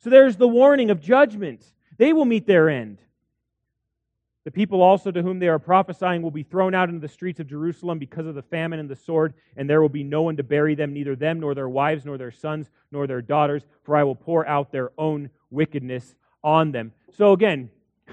So 0.00 0.10
there's 0.10 0.36
the 0.36 0.48
warning 0.48 0.90
of 0.90 1.00
judgment. 1.00 1.64
They 1.96 2.12
will 2.12 2.24
meet 2.24 2.46
their 2.46 2.68
end. 2.68 2.98
The 4.48 4.52
people 4.52 4.80
also 4.80 5.10
to 5.10 5.20
whom 5.20 5.40
they 5.40 5.48
are 5.48 5.58
prophesying 5.58 6.22
will 6.22 6.30
be 6.30 6.42
thrown 6.42 6.74
out 6.74 6.88
into 6.88 7.02
the 7.02 7.06
streets 7.12 7.38
of 7.38 7.46
Jerusalem 7.46 7.98
because 7.98 8.26
of 8.26 8.34
the 8.34 8.40
famine 8.40 8.78
and 8.78 8.88
the 8.88 8.96
sword, 8.96 9.34
and 9.58 9.68
there 9.68 9.82
will 9.82 9.90
be 9.90 10.02
no 10.02 10.22
one 10.22 10.38
to 10.38 10.42
bury 10.42 10.74
them, 10.74 10.94
neither 10.94 11.14
them, 11.14 11.38
nor 11.38 11.54
their 11.54 11.68
wives, 11.68 12.06
nor 12.06 12.16
their 12.16 12.30
sons, 12.30 12.70
nor 12.90 13.06
their 13.06 13.20
daughters, 13.20 13.64
for 13.82 13.94
I 13.94 14.04
will 14.04 14.14
pour 14.14 14.48
out 14.48 14.72
their 14.72 14.90
own 14.96 15.28
wickedness 15.50 16.14
on 16.42 16.72
them. 16.72 16.94
So 17.12 17.32
again, 17.32 17.68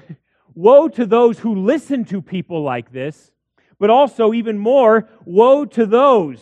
woe 0.55 0.89
to 0.89 1.05
those 1.05 1.39
who 1.39 1.55
listen 1.55 2.03
to 2.03 2.21
people 2.21 2.61
like 2.61 2.91
this, 2.91 3.31
but 3.79 3.89
also, 3.89 4.33
even 4.33 4.57
more, 4.57 5.07
woe 5.23 5.63
to 5.63 5.85
those 5.85 6.41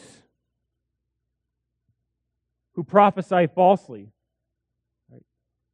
who 2.72 2.84
prophesy 2.84 3.46
falsely. 3.46 4.10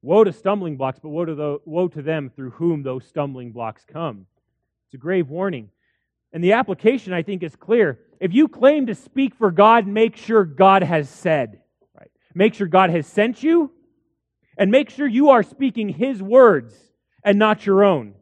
Woe 0.01 0.23
to 0.23 0.31
stumbling 0.31 0.77
blocks, 0.77 0.99
but 1.01 1.09
woe 1.09 1.25
to, 1.25 1.35
the, 1.35 1.59
woe 1.65 1.87
to 1.89 2.01
them 2.01 2.31
through 2.35 2.51
whom 2.51 2.83
those 2.83 3.05
stumbling 3.05 3.51
blocks 3.51 3.83
come. 3.85 4.27
It's 4.87 4.93
a 4.93 4.97
grave 4.97 5.29
warning. 5.29 5.69
And 6.31 6.43
the 6.43 6.53
application, 6.53 7.11
I 7.11 7.23
think, 7.23 7.43
is 7.43 7.55
clear. 7.55 7.99
If 8.19 8.33
you 8.33 8.47
claim 8.47 8.87
to 8.87 8.95
speak 8.95 9.35
for 9.35 9.51
God, 9.51 9.87
make 9.87 10.15
sure 10.15 10.45
God 10.45 10.83
has 10.83 11.09
said. 11.09 11.61
Right? 11.97 12.11
Make 12.33 12.53
sure 12.53 12.67
God 12.67 12.91
has 12.91 13.07
sent 13.07 13.43
you, 13.43 13.71
and 14.57 14.71
make 14.71 14.89
sure 14.89 15.07
you 15.07 15.29
are 15.29 15.43
speaking 15.43 15.89
His 15.89 16.21
words 16.21 16.75
and 17.23 17.37
not 17.37 17.65
your 17.65 17.83
own. 17.83 18.13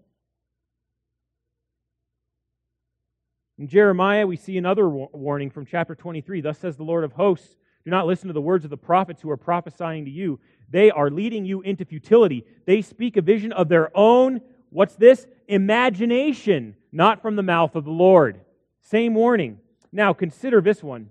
In 3.60 3.68
Jeremiah, 3.68 4.28
we 4.28 4.36
see 4.36 4.58
another 4.58 4.88
warning 4.88 5.50
from 5.50 5.66
chapter 5.66 5.96
23. 5.96 6.42
Thus 6.42 6.60
says 6.60 6.78
the 6.78 6.84
Lord 6.84 7.04
of 7.04 7.14
hosts 7.14 7.56
Do 7.86 7.92
not 7.92 8.06
listen 8.06 8.28
to 8.28 8.34
the 8.34 8.42
words 8.42 8.66
of 8.66 8.70
the 8.70 8.78
prophets 8.78 9.22
who 9.22 9.32
are 9.32 9.38
prophesying 9.38 10.06
to 10.06 10.12
you 10.12 10.40
they 10.70 10.92
are 10.92 11.10
leading 11.10 11.46
you 11.46 11.62
into 11.62 11.86
futility. 11.86 12.46
They 12.66 12.82
speak 12.82 13.18
a 13.18 13.22
vision 13.22 13.52
of 13.52 13.70
their 13.70 13.96
own, 13.96 14.42
what's 14.70 14.96
this? 14.96 15.26
Imagination, 15.48 16.76
not 16.92 17.22
from 17.22 17.36
the 17.36 17.44
mouth 17.44 17.76
of 17.76 17.86
the 17.86 17.92
Lord. 17.92 18.42
Same 18.82 19.14
warning. 19.14 19.60
Now 19.92 20.14
consider 20.14 20.62
this 20.62 20.84
one. 20.84 21.10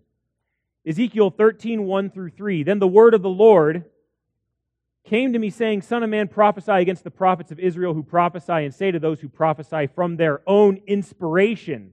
Ezekiel 0.86 1.30
13, 1.30 1.84
1 1.84 2.10
through 2.10 2.30
3. 2.30 2.62
Then 2.62 2.78
the 2.78 2.86
word 2.86 3.14
of 3.14 3.22
the 3.22 3.28
Lord 3.28 3.84
came 5.04 5.32
to 5.32 5.38
me, 5.38 5.50
saying, 5.50 5.82
Son 5.82 6.02
of 6.02 6.10
man, 6.10 6.28
prophesy 6.28 6.72
against 6.72 7.04
the 7.04 7.10
prophets 7.10 7.50
of 7.50 7.58
Israel 7.58 7.94
who 7.94 8.02
prophesy, 8.02 8.52
and 8.52 8.74
say 8.74 8.90
to 8.90 8.98
those 8.98 9.20
who 9.20 9.28
prophesy 9.28 9.88
from 9.94 10.16
their 10.16 10.42
own 10.46 10.80
inspiration, 10.86 11.92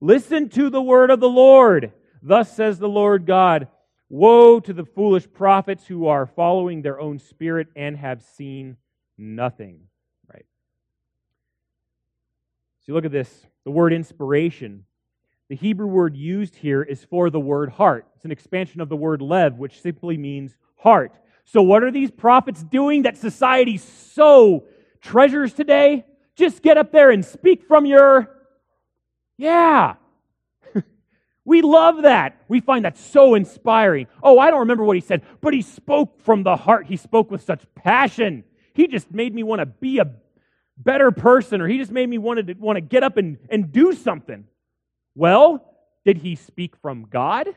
Listen 0.00 0.48
to 0.50 0.68
the 0.68 0.82
word 0.82 1.10
of 1.10 1.20
the 1.20 1.28
Lord. 1.28 1.92
Thus 2.22 2.54
says 2.54 2.78
the 2.78 2.88
Lord 2.88 3.24
God 3.24 3.68
Woe 4.08 4.60
to 4.60 4.72
the 4.72 4.84
foolish 4.84 5.26
prophets 5.32 5.86
who 5.86 6.06
are 6.06 6.26
following 6.26 6.82
their 6.82 7.00
own 7.00 7.18
spirit 7.18 7.68
and 7.74 7.96
have 7.96 8.22
seen 8.22 8.76
nothing. 9.18 9.80
Right? 10.32 10.46
So 12.86 12.92
look 12.92 13.04
at 13.04 13.12
this. 13.12 13.46
The 13.64 13.70
word 13.70 13.92
inspiration. 13.92 14.84
The 15.48 15.56
Hebrew 15.56 15.86
word 15.86 16.16
used 16.16 16.56
here 16.56 16.82
is 16.82 17.04
for 17.04 17.30
the 17.30 17.40
word 17.40 17.70
heart. 17.70 18.06
It's 18.16 18.24
an 18.24 18.32
expansion 18.32 18.80
of 18.80 18.88
the 18.88 18.96
word 18.96 19.22
lev, 19.22 19.58
which 19.58 19.80
simply 19.80 20.16
means 20.16 20.56
heart. 20.76 21.12
So, 21.44 21.62
what 21.62 21.84
are 21.84 21.92
these 21.92 22.10
prophets 22.10 22.64
doing 22.64 23.02
that 23.02 23.16
society 23.16 23.76
so 23.76 24.64
treasures 25.00 25.52
today? 25.52 26.04
Just 26.34 26.62
get 26.62 26.76
up 26.76 26.90
there 26.90 27.10
and 27.10 27.24
speak 27.24 27.64
from 27.64 27.86
your. 27.86 28.32
Yeah, 29.38 29.94
we 31.46 31.62
love 31.62 32.02
that. 32.02 32.42
We 32.48 32.60
find 32.60 32.84
that 32.84 32.98
so 32.98 33.36
inspiring. 33.36 34.08
Oh, 34.20 34.36
I 34.38 34.50
don't 34.50 34.60
remember 34.60 34.82
what 34.84 34.96
he 34.96 35.00
said, 35.00 35.22
but 35.40 35.54
he 35.54 35.62
spoke 35.62 36.20
from 36.22 36.42
the 36.42 36.56
heart. 36.56 36.86
He 36.86 36.96
spoke 36.96 37.30
with 37.30 37.40
such 37.40 37.62
passion. 37.76 38.42
He 38.74 38.88
just 38.88 39.12
made 39.12 39.32
me 39.32 39.44
want 39.44 39.60
to 39.60 39.66
be 39.66 39.98
a 39.98 40.10
better 40.76 41.12
person, 41.12 41.60
or 41.60 41.68
he 41.68 41.78
just 41.78 41.92
made 41.92 42.08
me 42.08 42.18
want 42.18 42.44
to, 42.44 42.54
want 42.54 42.78
to 42.78 42.80
get 42.80 43.04
up 43.04 43.16
and, 43.16 43.38
and 43.48 43.70
do 43.70 43.92
something. 43.92 44.44
Well, 45.14 45.64
did 46.04 46.18
he 46.18 46.34
speak 46.34 46.76
from 46.82 47.06
God? 47.08 47.48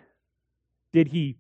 Did 0.94 1.08
he 1.08 1.38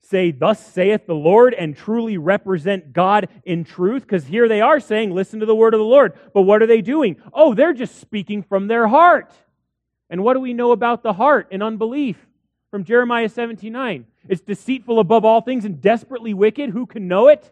say, 0.00 0.30
Thus 0.30 0.66
saith 0.66 1.06
the 1.06 1.14
Lord, 1.14 1.52
and 1.52 1.76
truly 1.76 2.16
represent 2.16 2.94
God 2.94 3.28
in 3.44 3.64
truth? 3.64 4.00
Because 4.00 4.24
here 4.24 4.48
they 4.48 4.62
are 4.62 4.80
saying, 4.80 5.10
Listen 5.10 5.40
to 5.40 5.46
the 5.46 5.54
word 5.54 5.74
of 5.74 5.78
the 5.78 5.84
Lord. 5.84 6.14
But 6.32 6.42
what 6.42 6.62
are 6.62 6.66
they 6.66 6.80
doing? 6.80 7.16
Oh, 7.34 7.52
they're 7.52 7.74
just 7.74 8.00
speaking 8.00 8.42
from 8.42 8.66
their 8.66 8.88
heart. 8.88 9.30
And 10.08 10.22
what 10.22 10.34
do 10.34 10.40
we 10.40 10.54
know 10.54 10.72
about 10.72 11.02
the 11.02 11.12
heart 11.12 11.48
and 11.50 11.62
unbelief? 11.62 12.16
From 12.70 12.84
Jeremiah 12.84 13.28
79. 13.28 14.06
It's 14.28 14.42
deceitful 14.42 14.98
above 14.98 15.24
all 15.24 15.40
things 15.40 15.64
and 15.64 15.80
desperately 15.80 16.34
wicked. 16.34 16.70
Who 16.70 16.86
can 16.86 17.08
know 17.08 17.28
it? 17.28 17.50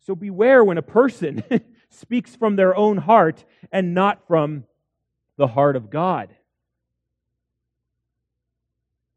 So 0.00 0.14
beware 0.14 0.62
when 0.64 0.78
a 0.78 0.82
person 0.82 1.42
speaks 1.90 2.34
from 2.36 2.56
their 2.56 2.76
own 2.76 2.98
heart 2.98 3.44
and 3.72 3.94
not 3.94 4.26
from 4.26 4.64
the 5.36 5.46
heart 5.46 5.76
of 5.76 5.90
God. 5.90 6.34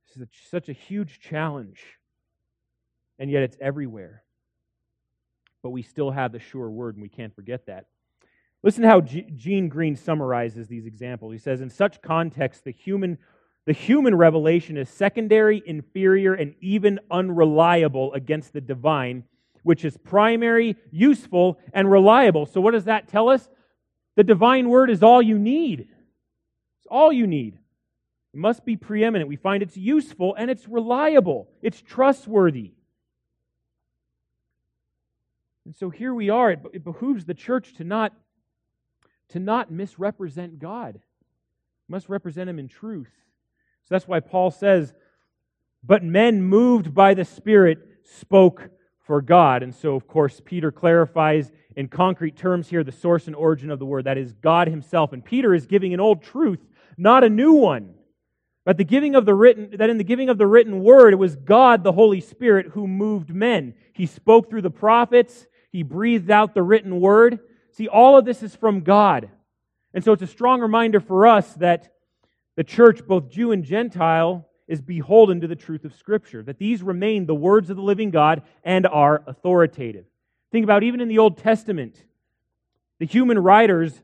This 0.08 0.18
is 0.18 0.22
a, 0.24 0.28
such 0.50 0.70
a 0.70 0.74
huge 0.74 1.20
challenge, 1.20 1.82
and 3.20 3.30
yet 3.30 3.44
it's 3.44 3.58
everywhere. 3.60 4.24
But 5.62 5.72
we 5.72 5.82
still 5.82 6.12
have 6.12 6.32
the 6.32 6.40
sure 6.40 6.70
word, 6.70 6.96
and 6.96 7.02
we 7.02 7.10
can't 7.10 7.36
forget 7.36 7.66
that. 7.66 7.86
Listen 8.64 8.84
to 8.84 8.90
how 8.90 9.02
G- 9.02 9.28
Gene 9.36 9.70
Green 9.70 9.96
summarizes 9.96 10.68
these 10.68 10.86
examples. 10.86 11.34
He 11.34 11.40
says, 11.40 11.62
In 11.62 11.70
such 11.70 12.02
context, 12.02 12.64
the 12.64 12.72
human, 12.72 13.18
the 13.66 13.74
human 13.74 14.16
revelation 14.16 14.78
is 14.78 14.90
secondary, 14.90 15.62
inferior, 15.66 16.34
and 16.34 16.56
even 16.62 17.00
unreliable 17.12 18.14
against 18.14 18.54
the 18.54 18.62
divine, 18.62 19.24
which 19.64 19.86
is 19.86 19.98
primary, 19.98 20.76
useful, 20.92 21.60
and 21.74 21.90
reliable. 21.92 22.46
So, 22.46 22.62
what 22.62 22.72
does 22.72 22.86
that 22.86 23.08
tell 23.08 23.30
us? 23.30 23.48
The 24.16 24.24
divine 24.24 24.70
word 24.70 24.90
is 24.90 25.04
all 25.04 25.22
you 25.22 25.38
need. 25.38 25.82
It's 25.82 26.88
all 26.90 27.14
you 27.14 27.28
need. 27.28 27.60
It 28.34 28.40
must 28.40 28.66
be 28.66 28.76
preeminent. 28.76 29.30
We 29.30 29.36
find 29.36 29.62
it's 29.62 29.78
useful 29.78 30.36
and 30.36 30.50
it's 30.50 30.68
reliable, 30.68 31.48
it's 31.62 31.82
trustworthy. 31.82 32.72
And 35.66 35.76
so 35.76 35.90
here 35.90 36.14
we 36.14 36.30
are. 36.30 36.52
It 36.52 36.84
behooves 36.84 37.26
the 37.26 37.34
church 37.34 37.74
to 37.76 37.84
not 37.84 38.14
to 39.30 39.40
not 39.40 39.72
misrepresent 39.72 40.60
God. 40.60 41.00
Must 41.88 42.10
represent 42.10 42.50
Him 42.50 42.60
in 42.60 42.68
truth. 42.68 43.12
So 43.86 43.96
that's 43.96 44.08
why 44.08 44.20
Paul 44.20 44.52
says, 44.52 44.94
But 45.84 46.04
men 46.04 46.42
moved 46.42 46.94
by 46.94 47.14
the 47.14 47.26
Spirit 47.26 47.80
spoke 48.04 48.70
for 49.06 49.22
God. 49.22 49.64
And 49.64 49.74
so, 49.74 49.96
of 49.96 50.08
course, 50.08 50.42
Peter 50.44 50.72
clarifies 50.72 51.52
in 51.76 51.88
concrete 51.88 52.36
terms 52.36 52.68
here 52.68 52.84
the 52.84 52.92
source 52.92 53.28
and 53.28 53.36
origin 53.36 53.72
of 53.72 53.80
the 53.80 53.86
word. 53.86 54.06
That 54.06 54.18
is 54.18 54.34
God 54.34 54.68
Himself. 54.68 55.14
And 55.14 55.24
Peter 55.24 55.54
is 55.54 55.66
giving 55.66 55.94
an 55.94 56.00
old 56.00 56.22
truth, 56.22 56.60
not 56.98 57.24
a 57.24 57.30
new 57.30 57.54
one. 57.54 57.94
But 58.66 58.76
the 58.76 58.84
giving 58.84 59.16
of 59.16 59.26
the 59.26 59.34
written, 59.34 59.78
that 59.78 59.90
in 59.90 59.98
the 59.98 60.04
giving 60.04 60.28
of 60.28 60.38
the 60.38 60.46
written 60.46 60.84
word, 60.84 61.14
it 61.14 61.18
was 61.18 61.38
God, 61.38 61.86
the 61.86 61.94
Holy 61.94 62.20
Spirit, 62.20 62.68
who 62.74 62.86
moved 62.86 63.34
men. 63.34 63.76
He 63.94 64.06
spoke 64.06 64.50
through 64.50 64.64
the 64.64 64.70
prophets. 64.70 65.48
He 65.72 65.84
breathed 65.84 66.30
out 66.30 66.54
the 66.54 66.64
written 66.64 67.00
word. 67.00 67.40
See, 67.78 67.88
all 67.88 68.18
of 68.18 68.26
this 68.26 68.42
is 68.42 68.56
from 68.56 68.80
God. 68.82 69.30
And 69.94 70.04
so 70.04 70.12
it's 70.12 70.24
a 70.24 70.28
strong 70.28 70.62
reminder 70.62 71.00
for 71.00 71.28
us 71.28 71.54
that 71.56 71.94
the 72.56 72.64
church, 72.64 73.06
both 73.06 73.30
Jew 73.30 73.52
and 73.52 73.64
Gentile, 73.64 74.48
is 74.68 74.82
beholden 74.82 75.42
to 75.42 75.48
the 75.48 75.56
truth 75.56 75.86
of 75.86 75.94
Scripture, 75.94 76.42
that 76.42 76.58
these 76.58 76.82
remain 76.82 77.28
the 77.28 77.36
words 77.36 77.70
of 77.70 77.76
the 77.76 77.84
living 77.84 78.10
God 78.10 78.42
and 78.64 78.88
are 78.88 79.24
authoritative. 79.28 80.06
Think 80.52 80.64
about 80.64 80.82
even 80.82 81.02
in 81.02 81.08
the 81.08 81.20
Old 81.20 81.38
Testament, 81.38 82.04
the 82.98 83.06
human 83.06 83.38
writers 83.38 84.02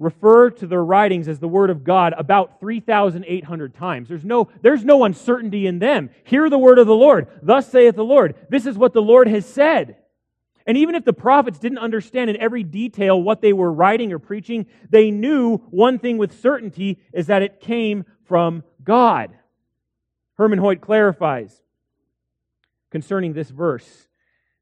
refer 0.00 0.50
to 0.50 0.66
their 0.66 0.82
writings 0.82 1.28
as 1.28 1.38
the 1.38 1.46
Word 1.46 1.70
of 1.70 1.84
God 1.84 2.12
about 2.18 2.58
3,800 2.58 3.72
times. 3.72 4.08
There's 4.08 4.24
no, 4.24 4.48
there's 4.62 4.84
no 4.84 5.04
uncertainty 5.04 5.68
in 5.68 5.78
them. 5.78 6.10
Hear 6.24 6.50
the 6.50 6.58
word 6.58 6.80
of 6.80 6.88
the 6.88 6.94
Lord. 6.94 7.28
Thus 7.40 7.70
saith 7.70 7.94
the 7.94 8.04
Lord. 8.04 8.34
This 8.48 8.66
is 8.66 8.76
what 8.76 8.94
the 8.94 9.02
Lord 9.02 9.28
has 9.28 9.46
said. 9.46 9.96
And 10.70 10.78
even 10.78 10.94
if 10.94 11.04
the 11.04 11.12
prophets 11.12 11.58
didn't 11.58 11.78
understand 11.78 12.30
in 12.30 12.36
every 12.36 12.62
detail 12.62 13.20
what 13.20 13.40
they 13.40 13.52
were 13.52 13.72
writing 13.72 14.12
or 14.12 14.20
preaching, 14.20 14.66
they 14.88 15.10
knew 15.10 15.56
one 15.56 15.98
thing 15.98 16.16
with 16.16 16.40
certainty 16.40 17.00
is 17.12 17.26
that 17.26 17.42
it 17.42 17.60
came 17.60 18.04
from 18.26 18.62
God. 18.84 19.36
Herman 20.34 20.60
Hoyt 20.60 20.80
clarifies 20.80 21.60
concerning 22.92 23.32
this 23.32 23.50
verse. 23.50 24.06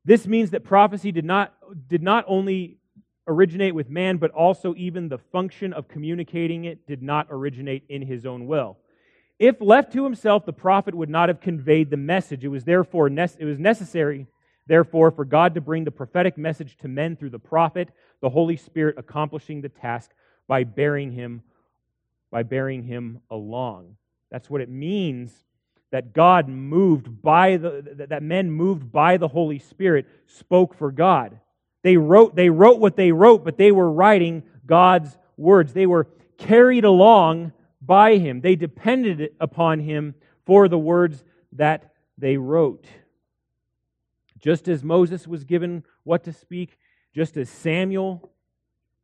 This 0.03 0.27
means 0.27 0.53
that 0.53 0.65
prophecy 0.65 1.13
did 1.13 1.27
not, 1.27 1.53
did 1.89 2.03
not 2.03 2.25
only 2.27 2.79
originate 3.27 3.75
with 3.75 3.91
man, 3.91 4.17
but 4.17 4.31
also 4.31 4.75
even 4.79 5.11
the 5.11 5.19
function 5.19 5.75
of 5.75 5.89
communicating 5.89 6.65
it 6.65 6.87
did 6.87 7.03
not 7.03 7.27
originate 7.29 7.85
in 7.91 8.01
his 8.01 8.25
own 8.25 8.47
will. 8.47 8.79
If 9.39 9.61
left 9.61 9.93
to 9.93 10.05
himself, 10.05 10.47
the 10.47 10.55
prophet 10.55 10.95
would 10.95 11.11
not 11.11 11.29
have 11.29 11.43
conveyed 11.43 11.91
the 11.91 11.99
message. 11.99 12.47
It 12.47 12.49
was 12.49 12.65
therefore 12.65 13.09
it 13.09 13.45
was 13.45 13.59
necessary, 13.59 14.27
therefore, 14.69 15.11
for 15.11 15.25
God 15.25 15.55
to 15.55 15.61
bring 15.61 15.83
the 15.83 15.91
prophetic 15.91 16.39
message 16.39 16.77
to 16.79 16.89
men 16.89 17.17
through 17.17 17.31
the 17.31 17.39
prophet, 17.39 17.89
the 18.21 18.31
Holy 18.31 18.57
Spirit 18.57 18.97
accomplishing 18.99 19.61
the 19.61 19.69
task 19.69 20.13
by 20.47 20.63
bearing 20.63 21.11
him, 21.11 21.43
by 22.31 22.45
bearing 22.45 22.85
him 22.85 23.21
along. 23.31 23.97
That's 24.31 24.49
what 24.49 24.61
it 24.61 24.69
means 24.69 25.33
that 25.91 26.13
God 26.13 26.49
moved 26.49 27.23
by 27.23 27.57
the 27.57 28.07
that 28.11 28.23
men 28.23 28.51
moved 28.51 28.93
by 28.93 29.17
the 29.17 29.29
Holy 29.29 29.59
Spirit 29.59 30.07
spoke 30.27 30.75
for 30.75 30.93
God. 30.93 31.41
They 31.83 31.97
wrote, 31.97 32.35
they 32.35 32.51
wrote 32.51 32.81
what 32.81 32.97
they 32.97 33.13
wrote, 33.13 33.45
but 33.45 33.57
they 33.57 33.73
were 33.73 33.91
writing 33.91 34.43
God's 34.67 35.17
words. 35.37 35.73
They 35.73 35.87
were 35.87 36.09
carried 36.37 36.85
along 36.85 37.53
by 37.81 38.19
him. 38.19 38.41
They 38.41 38.57
depended 38.57 39.31
upon 39.41 39.81
him 39.81 40.15
for 40.45 40.69
the 40.69 40.79
words 40.79 41.25
that 41.53 41.95
they 42.19 42.37
wrote. 42.37 42.87
Just 44.39 44.69
as 44.69 44.85
Moses 44.85 45.27
was 45.27 45.45
given 45.45 45.85
what 46.05 46.25
to 46.25 46.33
speak, 46.33 46.79
just 47.15 47.37
as 47.37 47.49
Samuel 47.49 48.31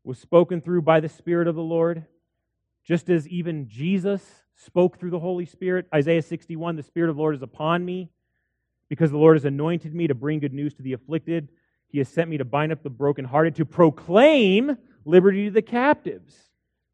was 0.04 0.18
spoken 0.18 0.60
through 0.60 0.82
by 0.82 1.00
the 1.00 1.08
Spirit 1.08 1.48
of 1.48 1.54
the 1.54 1.62
Lord, 1.62 2.04
just 2.84 3.08
as 3.08 3.26
even 3.28 3.68
Jesus 3.68 4.22
spoke 4.54 4.98
through 4.98 5.10
the 5.10 5.18
Holy 5.18 5.46
Spirit. 5.46 5.86
Isaiah 5.94 6.22
61 6.22 6.76
The 6.76 6.82
Spirit 6.82 7.10
of 7.10 7.16
the 7.16 7.22
Lord 7.22 7.34
is 7.34 7.42
upon 7.42 7.84
me 7.84 8.10
because 8.88 9.10
the 9.10 9.18
Lord 9.18 9.36
has 9.36 9.44
anointed 9.44 9.94
me 9.94 10.06
to 10.06 10.14
bring 10.14 10.38
good 10.38 10.52
news 10.52 10.74
to 10.74 10.82
the 10.82 10.92
afflicted. 10.92 11.48
He 11.88 11.98
has 11.98 12.08
sent 12.08 12.28
me 12.28 12.38
to 12.38 12.44
bind 12.44 12.72
up 12.72 12.82
the 12.82 12.90
brokenhearted, 12.90 13.56
to 13.56 13.64
proclaim 13.64 14.76
liberty 15.04 15.46
to 15.46 15.50
the 15.50 15.62
captives. 15.62 16.34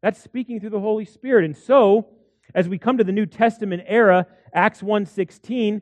That's 0.01 0.21
speaking 0.21 0.59
through 0.59 0.69
the 0.71 0.79
Holy 0.79 1.05
Spirit. 1.05 1.45
And 1.45 1.55
so, 1.55 2.07
as 2.55 2.67
we 2.67 2.77
come 2.77 2.97
to 2.97 3.03
the 3.03 3.11
New 3.11 3.25
Testament 3.25 3.83
era, 3.85 4.27
Acts 4.53 4.81
1:16, 4.81 5.81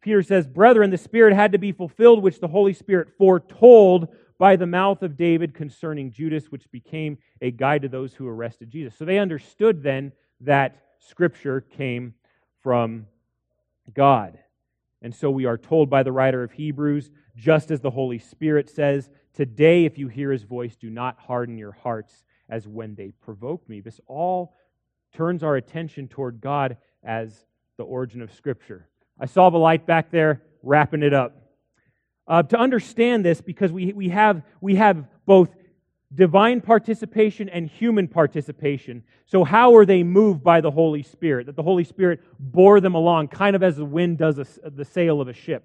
Peter 0.00 0.22
says, 0.22 0.46
"Brethren, 0.46 0.90
the 0.90 0.98
Spirit 0.98 1.34
had 1.34 1.52
to 1.52 1.58
be 1.58 1.72
fulfilled 1.72 2.22
which 2.22 2.40
the 2.40 2.48
Holy 2.48 2.72
Spirit 2.72 3.10
foretold 3.18 4.08
by 4.38 4.56
the 4.56 4.66
mouth 4.66 5.02
of 5.02 5.16
David 5.16 5.54
concerning 5.54 6.10
Judas, 6.10 6.50
which 6.50 6.70
became 6.70 7.18
a 7.42 7.50
guide 7.50 7.82
to 7.82 7.88
those 7.88 8.14
who 8.14 8.26
arrested 8.26 8.70
Jesus." 8.70 8.94
So 8.94 9.04
they 9.04 9.18
understood 9.18 9.82
then 9.82 10.12
that 10.40 10.76
scripture 10.98 11.60
came 11.60 12.14
from 12.60 13.06
God. 13.92 14.38
And 15.02 15.14
so 15.14 15.30
we 15.30 15.46
are 15.46 15.58
told 15.58 15.88
by 15.88 16.02
the 16.02 16.12
writer 16.12 16.42
of 16.42 16.52
Hebrews, 16.52 17.10
just 17.36 17.70
as 17.70 17.80
the 17.80 17.90
Holy 17.90 18.18
Spirit 18.18 18.68
says, 18.68 19.10
Today, 19.32 19.84
if 19.84 19.96
you 19.96 20.08
hear 20.08 20.32
his 20.32 20.42
voice, 20.42 20.76
do 20.76 20.90
not 20.90 21.18
harden 21.18 21.56
your 21.56 21.72
hearts 21.72 22.24
as 22.48 22.66
when 22.66 22.94
they 22.94 23.12
provoked 23.12 23.68
me. 23.68 23.80
This 23.80 24.00
all 24.06 24.56
turns 25.14 25.42
our 25.42 25.56
attention 25.56 26.08
toward 26.08 26.40
God 26.40 26.76
as 27.02 27.46
the 27.76 27.84
origin 27.84 28.20
of 28.20 28.32
Scripture. 28.32 28.88
I 29.20 29.26
saw 29.26 29.50
the 29.50 29.58
light 29.58 29.86
back 29.86 30.10
there 30.10 30.42
wrapping 30.62 31.02
it 31.02 31.12
up. 31.12 31.36
Uh, 32.26 32.42
to 32.44 32.58
understand 32.58 33.24
this, 33.24 33.40
because 33.40 33.72
we, 33.72 33.92
we, 33.92 34.08
have, 34.08 34.42
we 34.60 34.76
have 34.76 35.04
both 35.26 35.50
divine 36.14 36.60
participation 36.60 37.48
and 37.48 37.68
human 37.68 38.08
participation. 38.08 39.02
So, 39.26 39.44
how 39.44 39.74
are 39.76 39.84
they 39.84 40.02
moved 40.02 40.42
by 40.42 40.60
the 40.60 40.70
Holy 40.70 41.02
Spirit? 41.02 41.46
That 41.46 41.56
the 41.56 41.62
Holy 41.62 41.84
Spirit 41.84 42.20
bore 42.38 42.80
them 42.80 42.94
along, 42.94 43.28
kind 43.28 43.54
of 43.54 43.62
as 43.62 43.76
the 43.76 43.84
wind 43.84 44.18
does 44.18 44.38
a, 44.38 44.70
the 44.70 44.84
sail 44.84 45.20
of 45.20 45.28
a 45.28 45.32
ship. 45.32 45.64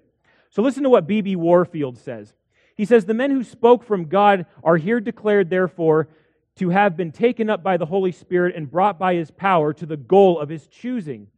So, 0.50 0.62
listen 0.62 0.82
to 0.82 0.90
what 0.90 1.06
B.B. 1.06 1.36
Warfield 1.36 1.98
says. 1.98 2.34
He 2.76 2.84
says, 2.84 3.04
The 3.04 3.14
men 3.14 3.30
who 3.30 3.42
spoke 3.42 3.84
from 3.84 4.06
God 4.06 4.46
are 4.62 4.76
here 4.76 5.00
declared, 5.00 5.50
therefore, 5.50 6.08
to 6.56 6.70
have 6.70 6.96
been 6.96 7.12
taken 7.12 7.50
up 7.50 7.62
by 7.62 7.76
the 7.76 7.86
Holy 7.86 8.12
Spirit 8.12 8.54
and 8.56 8.70
brought 8.70 8.98
by 8.98 9.14
his 9.14 9.30
power 9.30 9.72
to 9.74 9.86
the 9.86 9.96
goal 9.96 10.38
of 10.38 10.48
his 10.48 10.66
choosing. 10.66 11.28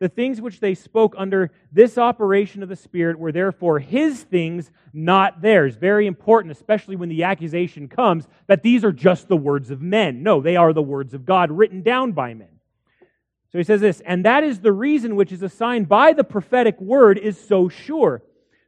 The 0.00 0.08
things 0.08 0.40
which 0.40 0.60
they 0.60 0.74
spoke 0.74 1.14
under 1.16 1.52
this 1.72 1.96
operation 1.98 2.62
of 2.62 2.68
the 2.68 2.76
Spirit 2.76 3.18
were 3.18 3.32
therefore 3.32 3.78
his 3.78 4.22
things, 4.22 4.70
not 4.92 5.40
theirs. 5.40 5.76
Very 5.76 6.06
important, 6.06 6.52
especially 6.52 6.96
when 6.96 7.08
the 7.08 7.22
accusation 7.22 7.88
comes 7.88 8.26
that 8.48 8.62
these 8.62 8.84
are 8.84 8.92
just 8.92 9.28
the 9.28 9.36
words 9.36 9.70
of 9.70 9.80
men. 9.80 10.22
No, 10.22 10.40
they 10.40 10.56
are 10.56 10.72
the 10.72 10.82
words 10.82 11.14
of 11.14 11.24
God 11.24 11.50
written 11.50 11.82
down 11.82 12.12
by 12.12 12.34
men. 12.34 12.48
So 13.52 13.58
he 13.58 13.64
says 13.64 13.80
this, 13.80 14.00
and 14.00 14.24
that 14.24 14.42
is 14.42 14.60
the 14.60 14.72
reason 14.72 15.14
which 15.14 15.30
is 15.30 15.44
assigned 15.44 15.88
by 15.88 16.12
the 16.12 16.24
prophetic 16.24 16.80
word 16.80 17.16
is 17.16 17.38
so 17.38 17.68
sure. 17.68 18.20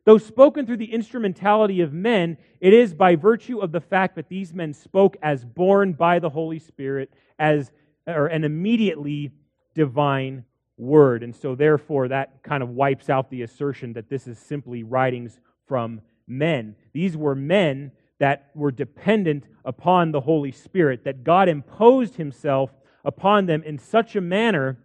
Though 0.04 0.18
spoken 0.18 0.64
through 0.64 0.76
the 0.76 0.92
instrumentality 0.92 1.80
of 1.80 1.92
men, 1.92 2.36
it 2.60 2.72
is 2.72 2.94
by 2.94 3.16
virtue 3.16 3.58
of 3.58 3.72
the 3.72 3.80
fact 3.80 4.14
that 4.14 4.28
these 4.28 4.54
men 4.54 4.72
spoke 4.72 5.16
as 5.20 5.44
borne 5.44 5.94
by 5.94 6.20
the 6.20 6.30
Holy 6.30 6.60
Spirit, 6.60 7.12
as 7.36 7.72
or 8.06 8.28
an 8.28 8.44
immediately 8.44 9.32
divine 9.74 10.44
word. 10.76 11.22
And 11.22 11.34
so, 11.34 11.54
therefore, 11.54 12.08
that 12.08 12.42
kind 12.42 12.62
of 12.62 12.70
wipes 12.70 13.08
out 13.08 13.30
the 13.30 13.42
assertion 13.42 13.94
that 13.94 14.08
this 14.08 14.26
is 14.26 14.38
simply 14.38 14.82
writings 14.82 15.40
from 15.66 16.00
men. 16.26 16.76
These 16.92 17.16
were 17.16 17.34
men 17.34 17.92
that 18.18 18.50
were 18.54 18.70
dependent 18.70 19.44
upon 19.64 20.12
the 20.12 20.20
Holy 20.20 20.52
Spirit, 20.52 21.04
that 21.04 21.24
God 21.24 21.48
imposed 21.48 22.16
himself 22.16 22.70
upon 23.04 23.46
them 23.46 23.62
in 23.62 23.78
such 23.78 24.16
a 24.16 24.20
manner 24.20 24.78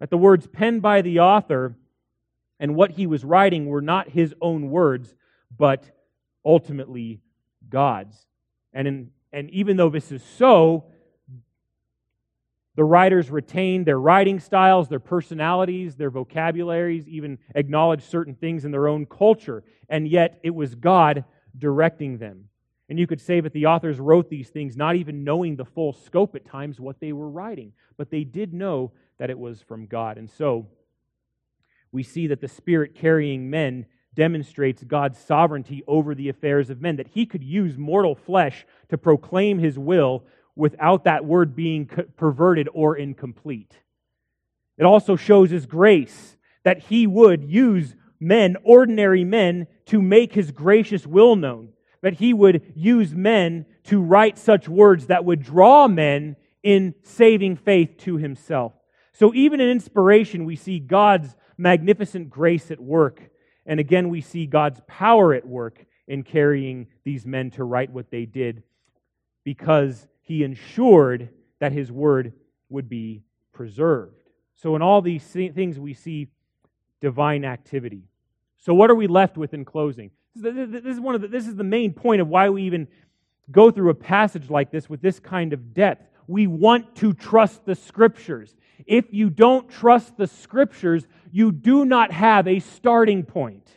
that 0.00 0.10
the 0.10 0.18
words 0.18 0.46
penned 0.46 0.82
by 0.82 1.00
the 1.00 1.20
author 1.20 1.76
and 2.58 2.74
what 2.74 2.92
he 2.92 3.06
was 3.06 3.24
writing 3.24 3.66
were 3.66 3.82
not 3.82 4.10
his 4.10 4.34
own 4.40 4.70
words, 4.70 5.14
but 5.56 5.84
ultimately 6.44 7.20
God's. 7.68 8.26
And, 8.72 8.88
in, 8.88 9.10
and 9.32 9.50
even 9.50 9.76
though 9.76 9.90
this 9.90 10.12
is 10.12 10.22
so, 10.22 10.84
the 12.74 12.84
writers 12.84 13.30
retained 13.30 13.86
their 13.86 14.00
writing 14.00 14.40
styles, 14.40 14.88
their 14.88 15.00
personalities, 15.00 15.96
their 15.96 16.10
vocabularies, 16.10 17.06
even 17.08 17.38
acknowledged 17.54 18.04
certain 18.04 18.34
things 18.34 18.64
in 18.64 18.70
their 18.70 18.88
own 18.88 19.04
culture, 19.04 19.62
and 19.88 20.08
yet 20.08 20.40
it 20.42 20.54
was 20.54 20.74
God 20.74 21.24
directing 21.58 22.18
them. 22.18 22.48
And 22.88 22.98
you 22.98 23.06
could 23.06 23.20
say 23.20 23.40
that 23.40 23.52
the 23.52 23.66
authors 23.66 24.00
wrote 24.00 24.28
these 24.28 24.48
things 24.48 24.76
not 24.76 24.96
even 24.96 25.24
knowing 25.24 25.56
the 25.56 25.64
full 25.64 25.92
scope 25.92 26.34
at 26.34 26.44
times 26.44 26.80
what 26.80 27.00
they 27.00 27.12
were 27.12 27.28
writing, 27.28 27.72
but 27.96 28.10
they 28.10 28.24
did 28.24 28.52
know 28.52 28.92
that 29.18 29.30
it 29.30 29.38
was 29.38 29.62
from 29.62 29.86
God. 29.86 30.18
And 30.18 30.28
so 30.28 30.66
we 31.90 32.02
see 32.02 32.26
that 32.28 32.40
the 32.40 32.48
Spirit 32.48 32.94
carrying 32.94 33.50
men 33.50 33.86
demonstrates 34.14 34.82
God's 34.82 35.18
sovereignty 35.18 35.82
over 35.86 36.14
the 36.14 36.28
affairs 36.28 36.70
of 36.70 36.80
men, 36.80 36.96
that 36.96 37.08
he 37.08 37.24
could 37.24 37.42
use 37.42 37.78
mortal 37.78 38.14
flesh 38.14 38.66
to 38.90 38.98
proclaim 38.98 39.58
his 39.58 39.78
will 39.78 40.24
without 40.54 41.04
that 41.04 41.24
word 41.24 41.56
being 41.56 41.86
perverted 42.16 42.68
or 42.72 42.96
incomplete. 42.96 43.72
It 44.78 44.84
also 44.84 45.16
shows 45.16 45.50
his 45.50 45.66
grace 45.66 46.36
that 46.64 46.78
he 46.78 47.06
would 47.06 47.44
use 47.44 47.94
men, 48.20 48.56
ordinary 48.62 49.24
men, 49.24 49.66
to 49.86 50.00
make 50.00 50.32
his 50.32 50.50
gracious 50.50 51.06
will 51.06 51.36
known. 51.36 51.70
That 52.02 52.14
he 52.14 52.34
would 52.34 52.72
use 52.74 53.14
men 53.14 53.66
to 53.84 54.00
write 54.00 54.38
such 54.38 54.68
words 54.68 55.06
that 55.06 55.24
would 55.24 55.42
draw 55.42 55.88
men 55.88 56.36
in 56.62 56.94
saving 57.02 57.56
faith 57.56 57.96
to 57.98 58.16
himself. 58.16 58.72
So 59.12 59.32
even 59.34 59.60
in 59.60 59.68
inspiration, 59.68 60.44
we 60.44 60.56
see 60.56 60.78
God's 60.78 61.36
magnificent 61.56 62.30
grace 62.30 62.70
at 62.70 62.80
work. 62.80 63.20
And 63.66 63.78
again, 63.78 64.08
we 64.08 64.20
see 64.20 64.46
God's 64.46 64.80
power 64.86 65.34
at 65.34 65.46
work 65.46 65.84
in 66.08 66.22
carrying 66.24 66.88
these 67.04 67.24
men 67.24 67.50
to 67.52 67.64
write 67.64 67.90
what 67.90 68.10
they 68.10 68.24
did 68.24 68.62
because 69.44 70.06
he 70.22 70.42
ensured 70.42 71.28
that 71.58 71.72
his 71.72 71.92
word 71.92 72.32
would 72.68 72.88
be 72.88 73.22
preserved. 73.52 74.22
So, 74.54 74.76
in 74.76 74.82
all 74.82 75.02
these 75.02 75.24
things, 75.24 75.78
we 75.78 75.94
see 75.94 76.28
divine 77.00 77.44
activity. 77.44 78.04
So, 78.58 78.74
what 78.74 78.90
are 78.90 78.94
we 78.94 79.06
left 79.06 79.36
with 79.36 79.54
in 79.54 79.64
closing? 79.64 80.10
This 80.34 80.84
is, 80.84 81.00
one 81.00 81.14
of 81.14 81.20
the, 81.20 81.28
this 81.28 81.46
is 81.46 81.56
the 81.56 81.64
main 81.64 81.92
point 81.92 82.22
of 82.22 82.28
why 82.28 82.48
we 82.48 82.62
even 82.62 82.88
go 83.50 83.70
through 83.70 83.90
a 83.90 83.94
passage 83.94 84.48
like 84.48 84.70
this 84.70 84.88
with 84.88 85.02
this 85.02 85.20
kind 85.20 85.52
of 85.52 85.74
depth. 85.74 86.08
We 86.26 86.46
want 86.46 86.96
to 86.96 87.12
trust 87.12 87.66
the 87.66 87.74
scriptures. 87.74 88.54
If 88.86 89.12
you 89.12 89.28
don't 89.28 89.68
trust 89.68 90.16
the 90.16 90.26
scriptures, 90.26 91.06
you 91.30 91.52
do 91.52 91.84
not 91.84 92.12
have 92.12 92.48
a 92.48 92.60
starting 92.60 93.24
point. 93.24 93.68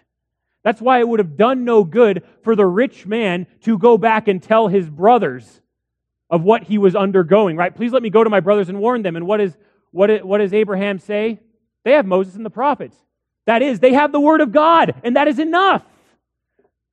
That's 0.64 0.82
why 0.82 1.00
it 1.00 1.08
would 1.08 1.20
have 1.20 1.38
done 1.38 1.66
no 1.66 1.84
good 1.84 2.24
for 2.44 2.56
the 2.56 2.66
rich 2.66 3.06
man 3.06 3.48
to 3.62 3.78
go 3.78 3.98
back 3.98 4.28
and 4.28 4.42
tell 4.42 4.68
his 4.68 4.90
brothers 4.90 5.62
of 6.30 6.42
what 6.42 6.64
he 6.64 6.78
was 6.78 6.96
undergoing, 6.96 7.56
right? 7.56 7.76
Please 7.76 7.92
let 7.92 8.02
me 8.02 8.10
go 8.10 8.24
to 8.24 8.30
my 8.30 8.40
brothers 8.40 8.70
and 8.70 8.80
warn 8.80 9.02
them. 9.04 9.16
And 9.16 9.28
what, 9.28 9.42
is, 9.42 9.56
what, 9.92 10.10
is, 10.10 10.24
what 10.24 10.40
does 10.40 10.54
Abraham 10.54 11.00
say? 11.00 11.40
They 11.84 11.94
have 11.94 12.06
Moses 12.06 12.36
and 12.36 12.46
the 12.46 12.50
prophets. 12.50 12.96
That 13.46 13.62
is, 13.62 13.80
they 13.80 13.94
have 13.94 14.12
the 14.12 14.20
word 14.20 14.42
of 14.42 14.52
God, 14.52 14.96
and 15.04 15.16
that 15.16 15.28
is 15.28 15.38
enough. 15.38 15.84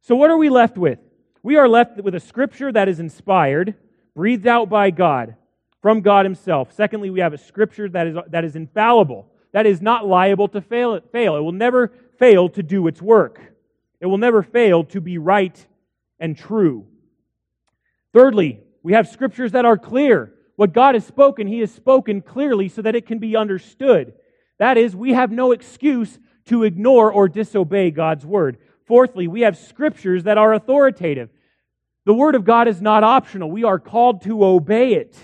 So, 0.03 0.17
what 0.17 0.31
are 0.31 0.37
we 0.37 0.51
left 0.51 0.77
with? 0.77 0.99
We 1.43 1.57
are 1.57 1.69
left 1.69 2.01
with 2.01 2.15
a 2.15 2.21
scripture 2.21 2.71
that 2.71 2.89
is 2.89 3.01
inspired, 3.01 3.75
breathed 4.15 4.47
out 4.47 4.69
by 4.69 4.91
God, 4.91 5.37
from 5.81 6.03
God 6.03 6.27
Himself. 6.27 6.73
Secondly, 6.73 7.09
we 7.09 7.21
have 7.21 7.33
a 7.33 7.39
scripture 7.39 7.89
that 7.89 8.07
is, 8.07 8.17
that 8.29 8.45
is 8.45 8.55
infallible, 8.55 9.29
that 9.53 9.65
is 9.65 9.81
not 9.81 10.07
liable 10.07 10.49
to 10.49 10.61
fail, 10.61 11.01
fail. 11.11 11.37
It 11.37 11.41
will 11.41 11.53
never 11.53 11.93
fail 12.19 12.49
to 12.51 12.63
do 12.63 12.87
its 12.87 13.01
work, 13.01 13.41
it 14.01 14.07
will 14.07 14.19
never 14.19 14.43
fail 14.43 14.85
to 14.85 15.01
be 15.01 15.17
right 15.17 15.67
and 16.21 16.37
true. 16.37 16.87
Thirdly, 18.13 18.61
we 18.83 18.93
have 18.93 19.09
scriptures 19.09 19.53
that 19.53 19.65
are 19.65 19.79
clear. 19.79 20.35
What 20.57 20.73
God 20.73 20.95
has 20.95 21.07
spoken, 21.07 21.47
He 21.47 21.61
has 21.61 21.73
spoken 21.73 22.23
clearly 22.23 22.69
so 22.69 22.83
that 22.83 22.95
it 22.95 23.07
can 23.07 23.19
be 23.19 23.37
understood. 23.37 24.15
That 24.59 24.77
is, 24.77 24.95
we 24.95 25.13
have 25.13 25.31
no 25.31 25.53
excuse 25.53 26.19
to 26.47 26.65
ignore 26.65 27.13
or 27.13 27.29
disobey 27.29 27.91
God's 27.91 28.27
word. 28.27 28.59
Fourthly, 28.87 29.29
we 29.29 29.43
have 29.43 29.57
scriptures 29.57 30.25
that 30.25 30.39
are 30.39 30.53
authoritative. 30.53 31.31
The 32.05 32.15
word 32.15 32.35
of 32.35 32.45
God 32.45 32.69
is 32.69 32.83
not 32.83 33.05
optional. 33.05 33.51
We 33.51 33.65
are 33.65 33.79
called 33.79 34.23
to 34.23 34.45
obey 34.45 34.95
it. 34.95 35.17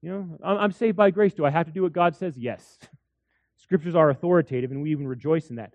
You 0.00 0.10
know, 0.10 0.38
I'm 0.44 0.72
saved 0.72 0.96
by 0.96 1.10
grace. 1.10 1.34
Do 1.34 1.44
I 1.44 1.50
have 1.50 1.66
to 1.66 1.72
do 1.72 1.82
what 1.82 1.92
God 1.92 2.14
says? 2.14 2.36
Yes. 2.36 2.78
Scriptures 3.56 3.96
are 3.96 4.10
authoritative, 4.10 4.70
and 4.70 4.80
we 4.80 4.92
even 4.92 5.08
rejoice 5.08 5.50
in 5.50 5.56
that. 5.56 5.74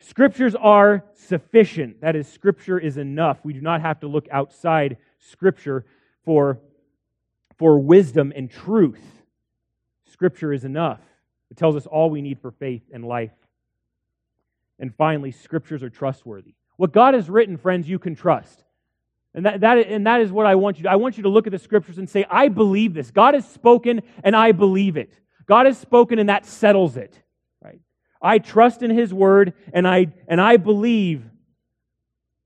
Scriptures 0.00 0.54
are 0.54 1.04
sufficient. 1.14 2.00
That 2.00 2.14
is, 2.16 2.28
Scripture 2.28 2.78
is 2.78 2.96
enough. 2.96 3.38
We 3.44 3.52
do 3.52 3.60
not 3.60 3.80
have 3.80 4.00
to 4.00 4.08
look 4.08 4.26
outside 4.30 4.96
Scripture 5.18 5.84
for, 6.24 6.58
for 7.56 7.78
wisdom 7.78 8.32
and 8.34 8.50
truth. 8.50 9.02
Scripture 10.10 10.52
is 10.52 10.64
enough. 10.64 11.00
It 11.50 11.56
tells 11.56 11.74
us 11.74 11.86
all 11.86 12.10
we 12.10 12.22
need 12.22 12.40
for 12.40 12.52
faith 12.52 12.82
and 12.92 13.04
life. 13.04 13.32
And 14.78 14.94
finally, 14.94 15.32
Scriptures 15.32 15.82
are 15.82 15.90
trustworthy. 15.90 16.54
What 16.76 16.92
God 16.92 17.14
has 17.14 17.28
written, 17.28 17.56
friends, 17.56 17.88
you 17.88 17.98
can 17.98 18.14
trust. 18.14 18.62
And 19.34 19.44
that, 19.46 19.60
that, 19.60 19.78
and 19.78 20.06
that 20.06 20.20
is 20.20 20.30
what 20.30 20.46
I 20.46 20.54
want 20.54 20.78
you 20.78 20.84
to. 20.84 20.90
I 20.90 20.96
want 20.96 21.16
you 21.16 21.24
to 21.24 21.28
look 21.28 21.46
at 21.46 21.50
the 21.50 21.58
Scriptures 21.58 21.98
and 21.98 22.08
say, 22.08 22.24
I 22.30 22.48
believe 22.48 22.94
this. 22.94 23.10
God 23.10 23.34
has 23.34 23.48
spoken, 23.48 24.02
and 24.22 24.36
I 24.36 24.52
believe 24.52 24.96
it. 24.96 25.12
God 25.46 25.66
has 25.66 25.76
spoken, 25.76 26.20
and 26.20 26.28
that 26.28 26.46
settles 26.46 26.96
it. 26.96 27.20
I 28.20 28.38
trust 28.38 28.82
in 28.82 28.90
His 28.90 29.14
Word, 29.14 29.54
and 29.72 29.86
I, 29.86 30.08
and 30.26 30.40
I 30.40 30.56
believe 30.56 31.24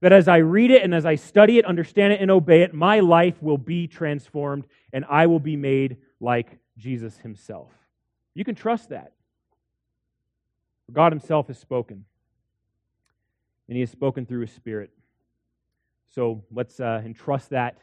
that 0.00 0.12
as 0.12 0.28
I 0.28 0.38
read 0.38 0.70
it 0.70 0.82
and 0.82 0.94
as 0.94 1.06
I 1.06 1.14
study 1.14 1.58
it, 1.58 1.64
understand 1.64 2.12
it, 2.12 2.20
and 2.20 2.30
obey 2.30 2.62
it, 2.62 2.74
my 2.74 3.00
life 3.00 3.40
will 3.42 3.58
be 3.58 3.86
transformed, 3.86 4.64
and 4.92 5.04
I 5.08 5.26
will 5.26 5.40
be 5.40 5.56
made 5.56 5.96
like 6.20 6.58
Jesus 6.76 7.16
Himself. 7.18 7.70
You 8.34 8.44
can 8.44 8.54
trust 8.54 8.90
that. 8.90 9.12
God 10.92 11.12
Himself 11.12 11.46
has 11.46 11.58
spoken, 11.58 12.04
and 13.68 13.76
He 13.76 13.80
has 13.80 13.90
spoken 13.90 14.26
through 14.26 14.40
His 14.40 14.52
Spirit. 14.52 14.90
So 16.14 16.44
let's 16.52 16.78
uh, 16.78 17.00
entrust 17.04 17.50
that 17.50 17.78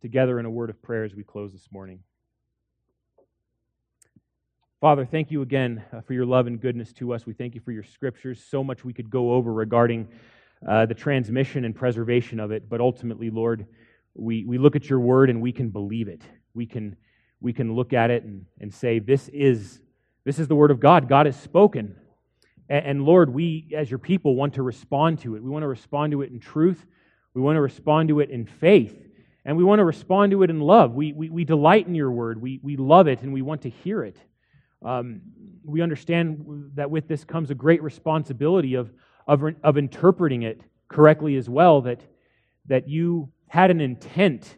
together 0.00 0.38
in 0.38 0.46
a 0.46 0.50
word 0.50 0.70
of 0.70 0.80
prayer 0.82 1.04
as 1.04 1.14
we 1.14 1.22
close 1.22 1.52
this 1.52 1.68
morning. 1.70 2.00
Father, 4.86 5.04
thank 5.04 5.32
you 5.32 5.42
again 5.42 5.82
uh, 5.92 6.00
for 6.00 6.12
your 6.12 6.24
love 6.24 6.46
and 6.46 6.60
goodness 6.60 6.92
to 6.92 7.12
us. 7.12 7.26
We 7.26 7.32
thank 7.32 7.56
you 7.56 7.60
for 7.60 7.72
your 7.72 7.82
scriptures. 7.82 8.40
So 8.48 8.62
much 8.62 8.84
we 8.84 8.92
could 8.92 9.10
go 9.10 9.32
over 9.32 9.52
regarding 9.52 10.06
uh, 10.64 10.86
the 10.86 10.94
transmission 10.94 11.64
and 11.64 11.74
preservation 11.74 12.38
of 12.38 12.52
it, 12.52 12.68
but 12.68 12.80
ultimately, 12.80 13.28
Lord, 13.28 13.66
we, 14.14 14.44
we 14.44 14.58
look 14.58 14.76
at 14.76 14.88
your 14.88 15.00
word 15.00 15.28
and 15.28 15.42
we 15.42 15.50
can 15.50 15.70
believe 15.70 16.06
it. 16.06 16.22
We 16.54 16.66
can, 16.66 16.94
we 17.40 17.52
can 17.52 17.74
look 17.74 17.92
at 17.92 18.12
it 18.12 18.22
and, 18.22 18.46
and 18.60 18.72
say, 18.72 19.00
this 19.00 19.28
is, 19.30 19.80
this 20.22 20.38
is 20.38 20.46
the 20.46 20.54
word 20.54 20.70
of 20.70 20.78
God. 20.78 21.08
God 21.08 21.26
has 21.26 21.34
spoken. 21.34 21.96
And, 22.68 22.86
and 22.86 23.04
Lord, 23.04 23.34
we 23.34 23.72
as 23.76 23.90
your 23.90 23.98
people 23.98 24.36
want 24.36 24.54
to 24.54 24.62
respond 24.62 25.18
to 25.22 25.34
it. 25.34 25.42
We 25.42 25.50
want 25.50 25.64
to 25.64 25.68
respond 25.68 26.12
to 26.12 26.22
it 26.22 26.30
in 26.30 26.38
truth. 26.38 26.86
We 27.34 27.42
want 27.42 27.56
to 27.56 27.60
respond 27.60 28.10
to 28.10 28.20
it 28.20 28.30
in 28.30 28.46
faith. 28.46 28.96
And 29.44 29.56
we 29.56 29.64
want 29.64 29.80
to 29.80 29.84
respond 29.84 30.30
to 30.30 30.44
it 30.44 30.50
in 30.50 30.60
love. 30.60 30.94
We, 30.94 31.12
we, 31.12 31.28
we 31.28 31.42
delight 31.44 31.88
in 31.88 31.96
your 31.96 32.12
word. 32.12 32.40
We, 32.40 32.60
we 32.62 32.76
love 32.76 33.08
it 33.08 33.22
and 33.22 33.32
we 33.32 33.42
want 33.42 33.62
to 33.62 33.68
hear 33.68 34.04
it. 34.04 34.16
Um, 34.84 35.20
we 35.64 35.80
understand 35.82 36.70
that 36.74 36.90
with 36.90 37.08
this 37.08 37.24
comes 37.24 37.50
a 37.50 37.54
great 37.54 37.82
responsibility 37.82 38.74
of, 38.74 38.92
of, 39.26 39.42
of 39.62 39.78
interpreting 39.78 40.42
it 40.42 40.60
correctly 40.88 41.36
as 41.36 41.48
well, 41.48 41.80
that, 41.82 42.00
that 42.66 42.88
you 42.88 43.32
had 43.48 43.70
an 43.70 43.80
intent 43.80 44.56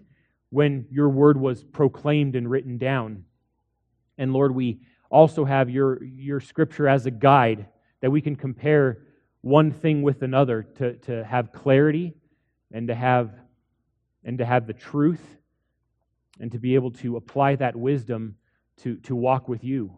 when 0.51 0.87
your 0.91 1.09
word 1.09 1.39
was 1.39 1.62
proclaimed 1.62 2.35
and 2.37 2.51
written 2.51 2.79
down. 2.79 3.25
And 4.16 4.33
Lord, 4.33 4.55
we 4.55 4.81
also 5.11 5.45
have 5.45 5.71
your, 5.71 6.03
your 6.03 6.41
scripture 6.41 6.89
as 6.89 7.07
a 7.07 7.11
guide 7.11 7.69
that 8.01 8.11
we 8.11 8.21
can 8.21 8.37
compare 8.37 9.03
one 9.41 9.71
thing 9.71 10.03
with 10.03 10.23
another 10.23 10.62
to, 10.62 10.95
to 10.97 11.25
have 11.25 11.53
clarity 11.53 12.14
and 12.73 12.89
to 12.89 12.95
have 12.95 13.31
and 14.25 14.39
to 14.39 14.45
have 14.45 14.66
the 14.66 14.73
truth 14.73 15.23
and 16.41 16.53
to 16.53 16.59
be 16.59 16.75
able 16.75 16.91
to 16.91 17.16
apply 17.16 17.57
that 17.57 17.75
wisdom 17.77 18.37
to, 18.79 18.97
to 18.97 19.14
walk 19.14 19.49
with 19.49 19.64
you. 19.64 19.95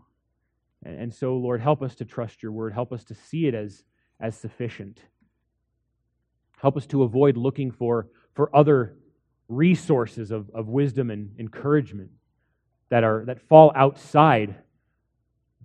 And 0.84 1.12
so, 1.12 1.36
Lord, 1.36 1.60
help 1.60 1.82
us 1.82 1.94
to 1.96 2.04
trust 2.04 2.42
your 2.42 2.52
word. 2.52 2.72
Help 2.72 2.92
us 2.92 3.04
to 3.04 3.14
see 3.14 3.46
it 3.46 3.54
as, 3.54 3.84
as 4.18 4.36
sufficient. 4.36 5.00
Help 6.56 6.76
us 6.76 6.86
to 6.86 7.02
avoid 7.02 7.36
looking 7.36 7.70
for, 7.70 8.08
for 8.34 8.54
other 8.56 8.96
resources 9.48 10.30
of, 10.30 10.50
of 10.54 10.68
wisdom 10.68 11.10
and 11.10 11.32
encouragement 11.38 12.10
that, 12.88 13.04
are, 13.04 13.24
that 13.26 13.40
fall 13.40 13.72
outside 13.74 14.54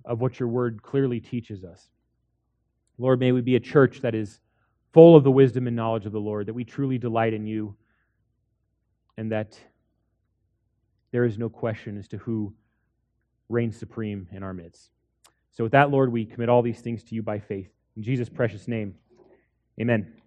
of 0.03 0.21
what 0.21 0.39
your 0.39 0.49
word 0.49 0.81
clearly 0.83 1.19
teaches 1.19 1.63
us. 1.63 1.89
Lord, 2.97 3.19
may 3.19 3.31
we 3.31 3.41
be 3.41 3.55
a 3.55 3.59
church 3.59 4.01
that 4.01 4.15
is 4.15 4.39
full 4.93 5.15
of 5.15 5.23
the 5.23 5.31
wisdom 5.31 5.67
and 5.67 5.75
knowledge 5.75 6.05
of 6.05 6.11
the 6.11 6.19
Lord, 6.19 6.45
that 6.47 6.53
we 6.53 6.63
truly 6.63 6.97
delight 6.97 7.33
in 7.33 7.45
you, 7.45 7.75
and 9.17 9.31
that 9.31 9.59
there 11.11 11.25
is 11.25 11.37
no 11.37 11.49
question 11.49 11.97
as 11.97 12.07
to 12.09 12.17
who 12.17 12.53
reigns 13.49 13.77
supreme 13.77 14.27
in 14.31 14.43
our 14.43 14.53
midst. 14.53 14.89
So, 15.55 15.63
with 15.63 15.71
that, 15.71 15.89
Lord, 15.89 16.11
we 16.11 16.25
commit 16.25 16.49
all 16.49 16.61
these 16.61 16.81
things 16.81 17.03
to 17.05 17.15
you 17.15 17.23
by 17.23 17.39
faith. 17.39 17.69
In 17.95 18.03
Jesus' 18.03 18.29
precious 18.29 18.67
name, 18.67 18.95
amen. 19.79 20.21